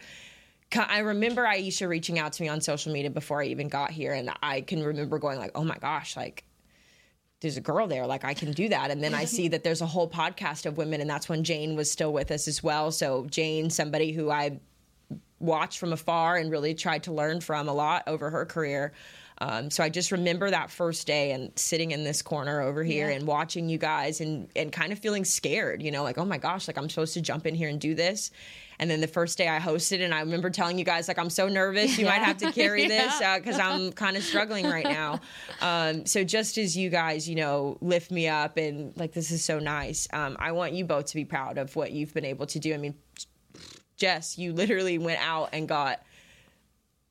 I 0.77 0.99
remember 0.99 1.45
Aisha 1.45 1.87
reaching 1.87 2.19
out 2.19 2.33
to 2.33 2.43
me 2.43 2.47
on 2.47 2.61
social 2.61 2.93
media 2.93 3.09
before 3.09 3.41
I 3.41 3.45
even 3.45 3.69
got 3.69 3.89
here, 3.91 4.13
and 4.13 4.29
I 4.43 4.61
can 4.61 4.83
remember 4.83 5.17
going 5.17 5.39
like, 5.39 5.51
"Oh 5.55 5.63
my 5.63 5.77
gosh, 5.77 6.15
like." 6.15 6.43
There's 7.41 7.57
a 7.57 7.61
girl 7.61 7.87
there, 7.87 8.05
like 8.05 8.25
I 8.25 8.33
can 8.33 8.51
do 8.51 8.67
that. 8.69 8.91
And 8.91 9.01
then 9.01 9.13
I 9.13 9.25
see 9.25 9.47
that 9.49 9.63
there's 9.63 9.81
a 9.81 9.85
whole 9.85 10.09
podcast 10.09 10.65
of 10.65 10.77
women, 10.77 10.99
and 10.99 11.09
that's 11.09 11.29
when 11.29 11.43
Jane 11.43 11.75
was 11.75 11.89
still 11.89 12.11
with 12.11 12.31
us 12.31 12.47
as 12.47 12.61
well. 12.61 12.91
So, 12.91 13.27
Jane, 13.29 13.69
somebody 13.69 14.11
who 14.11 14.29
I 14.29 14.59
watched 15.39 15.79
from 15.79 15.93
afar 15.93 16.35
and 16.35 16.51
really 16.51 16.73
tried 16.73 17.03
to 17.03 17.13
learn 17.13 17.39
from 17.39 17.69
a 17.69 17.73
lot 17.73 18.03
over 18.07 18.29
her 18.29 18.45
career. 18.45 18.91
Um, 19.41 19.69
so 19.71 19.83
I 19.83 19.89
just 19.89 20.11
remember 20.11 20.49
that 20.51 20.69
first 20.69 21.07
day 21.07 21.31
and 21.31 21.51
sitting 21.57 21.91
in 21.91 22.03
this 22.03 22.21
corner 22.21 22.59
over 22.61 22.83
here 22.83 23.09
Yeah. 23.09 23.15
and 23.15 23.25
watching 23.25 23.69
you 23.69 23.77
guys 23.77 24.19
and 24.19 24.49
and 24.55 24.71
kind 24.71 24.91
of 24.91 24.99
feeling 24.99 25.23
scared, 25.23 25.81
you 25.81 25.91
know, 25.91 26.03
like 26.03 26.17
oh 26.17 26.25
my 26.25 26.37
gosh, 26.37 26.67
like 26.67 26.77
I'm 26.77 26.89
supposed 26.89 27.13
to 27.13 27.21
jump 27.21 27.45
in 27.45 27.55
here 27.55 27.69
and 27.69 27.79
do 27.79 27.95
this. 27.95 28.31
And 28.81 28.89
then 28.89 29.01
the 29.01 29.07
first 29.07 29.37
day 29.37 29.49
I 29.49 29.59
hosted, 29.59 30.01
and 30.01 30.13
I 30.13 30.21
remember 30.21 30.49
telling 30.49 30.79
you 30.79 30.85
guys 30.85 31.09
like 31.09 31.19
I'm 31.19 31.29
so 31.29 31.49
nervous, 31.49 31.97
you 31.97 32.05
might 32.05 32.21
have 32.21 32.37
to 32.37 32.51
carry 32.53 32.87
this 32.87 33.17
because 33.37 33.59
I'm 33.59 33.91
kind 33.91 34.15
of 34.17 34.23
struggling 34.23 34.65
right 34.65 34.85
now. 34.85 35.19
Um, 35.61 36.05
so 36.05 36.23
just 36.23 36.57
as 36.57 36.77
you 36.77 36.89
guys, 36.89 37.27
you 37.27 37.35
know, 37.35 37.77
lift 37.81 38.11
me 38.11 38.29
up 38.29 38.55
and 38.55 38.95
like 38.97 39.11
this 39.11 39.29
is 39.31 39.43
so 39.43 39.59
nice. 39.59 40.07
Um, 40.13 40.37
I 40.39 40.53
want 40.53 40.71
you 40.73 40.85
both 40.85 41.07
to 41.07 41.15
be 41.15 41.25
proud 41.25 41.57
of 41.57 41.75
what 41.75 41.91
you've 41.91 42.13
been 42.13 42.23
able 42.23 42.45
to 42.47 42.59
do. 42.59 42.73
I 42.73 42.77
mean, 42.77 42.95
Jess, 43.97 44.37
you 44.37 44.53
literally 44.53 44.97
went 44.97 45.19
out 45.21 45.49
and 45.51 45.67
got 45.67 46.01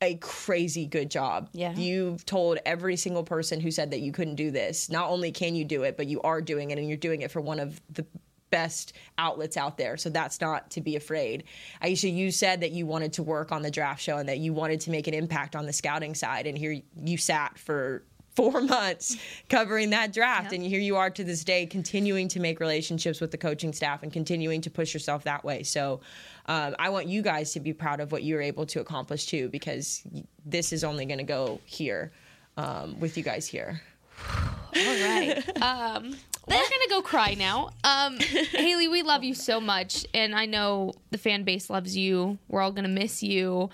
a 0.00 0.14
crazy 0.16 0.86
good 0.86 1.10
job. 1.10 1.48
Yeah. 1.52 1.72
You've 1.74 2.24
told 2.24 2.58
every 2.64 2.96
single 2.96 3.24
person 3.24 3.60
who 3.60 3.70
said 3.70 3.90
that 3.90 4.00
you 4.00 4.12
couldn't 4.12 4.36
do 4.36 4.50
this. 4.50 4.88
Not 4.88 5.10
only 5.10 5.32
can 5.32 5.54
you 5.54 5.64
do 5.64 5.82
it, 5.82 5.96
but 5.96 6.06
you 6.06 6.20
are 6.22 6.40
doing 6.40 6.70
it 6.70 6.78
and 6.78 6.88
you're 6.88 6.96
doing 6.96 7.22
it 7.22 7.30
for 7.30 7.40
one 7.40 7.58
of 7.58 7.80
the 7.92 8.06
best 8.50 8.94
outlets 9.18 9.56
out 9.56 9.76
there. 9.76 9.96
So 9.96 10.08
that's 10.08 10.40
not 10.40 10.70
to 10.70 10.80
be 10.80 10.96
afraid. 10.96 11.44
Aisha, 11.82 12.12
you 12.12 12.30
said 12.30 12.60
that 12.60 12.72
you 12.72 12.86
wanted 12.86 13.12
to 13.14 13.22
work 13.22 13.52
on 13.52 13.62
the 13.62 13.70
draft 13.70 14.00
show 14.00 14.16
and 14.16 14.28
that 14.28 14.38
you 14.38 14.52
wanted 14.52 14.80
to 14.80 14.90
make 14.90 15.06
an 15.06 15.14
impact 15.14 15.54
on 15.54 15.66
the 15.66 15.72
scouting 15.72 16.14
side. 16.14 16.46
And 16.46 16.56
here 16.56 16.80
you 16.96 17.16
sat 17.18 17.58
for 17.58 18.04
four 18.38 18.60
months 18.76 19.16
covering 19.48 19.90
that 19.90 20.12
draft. 20.12 20.52
And 20.52 20.62
here 20.62 20.78
you 20.78 20.94
are 20.94 21.10
to 21.10 21.24
this 21.24 21.42
day, 21.42 21.66
continuing 21.66 22.28
to 22.28 22.38
make 22.38 22.60
relationships 22.60 23.20
with 23.20 23.32
the 23.32 23.36
coaching 23.36 23.72
staff 23.72 24.04
and 24.04 24.12
continuing 24.12 24.60
to 24.60 24.70
push 24.70 24.94
yourself 24.94 25.24
that 25.24 25.44
way. 25.44 25.64
So 25.64 26.00
um, 26.46 26.76
I 26.78 26.88
want 26.90 27.08
you 27.08 27.20
guys 27.20 27.52
to 27.54 27.60
be 27.60 27.72
proud 27.72 27.98
of 27.98 28.12
what 28.12 28.22
you 28.22 28.36
were 28.36 28.40
able 28.40 28.64
to 28.66 28.80
accomplish 28.80 29.26
too, 29.26 29.48
because 29.48 30.04
this 30.46 30.72
is 30.72 30.84
only 30.84 31.04
going 31.04 31.18
to 31.18 31.24
go 31.24 31.60
here 31.64 32.12
um, 32.56 33.00
with 33.00 33.16
you 33.16 33.24
guys 33.24 33.44
here. 33.44 33.82
All 34.28 35.00
right. 35.02 35.62
Um, 35.62 36.14
we're 36.46 36.56
gonna 36.56 36.88
go 36.88 37.02
cry 37.02 37.34
now. 37.34 37.70
Um, 37.84 38.18
Hailey, 38.52 38.88
we 38.88 39.02
love 39.02 39.22
you 39.22 39.34
so 39.34 39.60
much, 39.60 40.06
and 40.14 40.34
I 40.34 40.46
know 40.46 40.92
the 41.10 41.18
fan 41.18 41.44
base 41.44 41.68
loves 41.68 41.96
you. 41.96 42.38
We're 42.48 42.62
all 42.62 42.72
gonna 42.72 42.88
miss 42.88 43.22
you. 43.22 43.68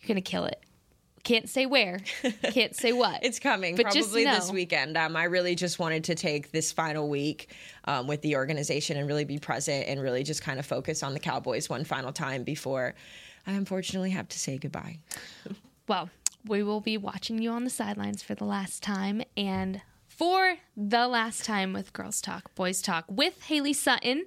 You're 0.00 0.08
gonna 0.08 0.20
kill 0.20 0.44
it. 0.44 0.65
Can't 1.26 1.48
say 1.48 1.66
where. 1.66 1.98
Can't 2.52 2.76
say 2.76 2.92
what. 2.92 3.24
It's 3.24 3.40
coming 3.40 3.74
But 3.74 3.90
just 3.90 4.10
probably 4.10 4.26
this 4.26 4.52
weekend. 4.52 4.96
Um, 4.96 5.16
I 5.16 5.24
really 5.24 5.56
just 5.56 5.80
wanted 5.80 6.04
to 6.04 6.14
take 6.14 6.52
this 6.52 6.70
final 6.70 7.08
week 7.08 7.50
um, 7.86 8.06
with 8.06 8.22
the 8.22 8.36
organization 8.36 8.96
and 8.96 9.08
really 9.08 9.24
be 9.24 9.40
present 9.40 9.88
and 9.88 10.00
really 10.00 10.22
just 10.22 10.40
kind 10.40 10.60
of 10.60 10.66
focus 10.66 11.02
on 11.02 11.14
the 11.14 11.18
Cowboys 11.18 11.68
one 11.68 11.82
final 11.82 12.12
time 12.12 12.44
before 12.44 12.94
I 13.44 13.54
unfortunately 13.54 14.10
have 14.10 14.28
to 14.28 14.38
say 14.38 14.56
goodbye. 14.56 15.00
Well, 15.88 16.10
we 16.44 16.64
will 16.64 16.80
be 16.80 16.98
watching 16.98 17.40
you 17.40 17.50
on 17.50 17.62
the 17.62 17.70
sidelines 17.70 18.20
for 18.20 18.34
the 18.34 18.44
last 18.44 18.82
time 18.82 19.22
and 19.36 19.80
for 20.08 20.56
the 20.76 21.06
last 21.06 21.44
time 21.44 21.72
with 21.72 21.92
Girls 21.92 22.20
Talk, 22.20 22.52
Boys 22.56 22.82
Talk 22.82 23.04
with 23.08 23.40
Hailey 23.44 23.72
Sutton. 23.72 24.24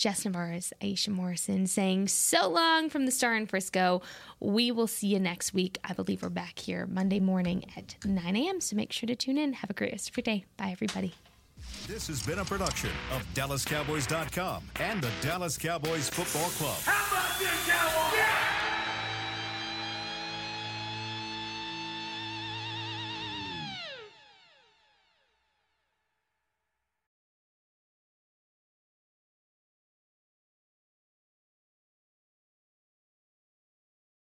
Jess 0.00 0.24
Navarez, 0.24 0.72
Aisha 0.80 1.10
Morrison 1.10 1.66
saying 1.66 2.08
so 2.08 2.48
long 2.48 2.88
from 2.88 3.04
the 3.04 3.12
Star 3.12 3.36
in 3.36 3.44
Frisco. 3.44 4.00
We 4.40 4.72
will 4.72 4.86
see 4.86 5.08
you 5.08 5.20
next 5.20 5.52
week. 5.52 5.76
I 5.84 5.92
believe 5.92 6.22
we're 6.22 6.30
back 6.30 6.58
here 6.58 6.86
Monday 6.86 7.20
morning 7.20 7.66
at 7.76 7.96
9 8.02 8.34
a.m. 8.34 8.62
So 8.62 8.76
make 8.76 8.92
sure 8.92 9.06
to 9.06 9.14
tune 9.14 9.36
in. 9.36 9.52
Have 9.52 9.68
a 9.68 9.74
great 9.74 9.92
rest 9.92 10.08
of 10.08 10.16
your 10.16 10.22
day. 10.22 10.46
Bye, 10.56 10.70
everybody. 10.70 11.12
This 11.86 12.06
has 12.06 12.22
been 12.22 12.38
a 12.38 12.44
production 12.46 12.88
of 13.12 13.26
DallasCowboys.com 13.34 14.62
and 14.80 15.02
the 15.02 15.10
Dallas 15.20 15.58
Cowboys 15.58 16.08
Football 16.08 16.48
Club. 16.52 16.78
How 16.82 17.18
about 17.18 17.38
this, 17.38 17.68
Cowboys? 17.68 18.39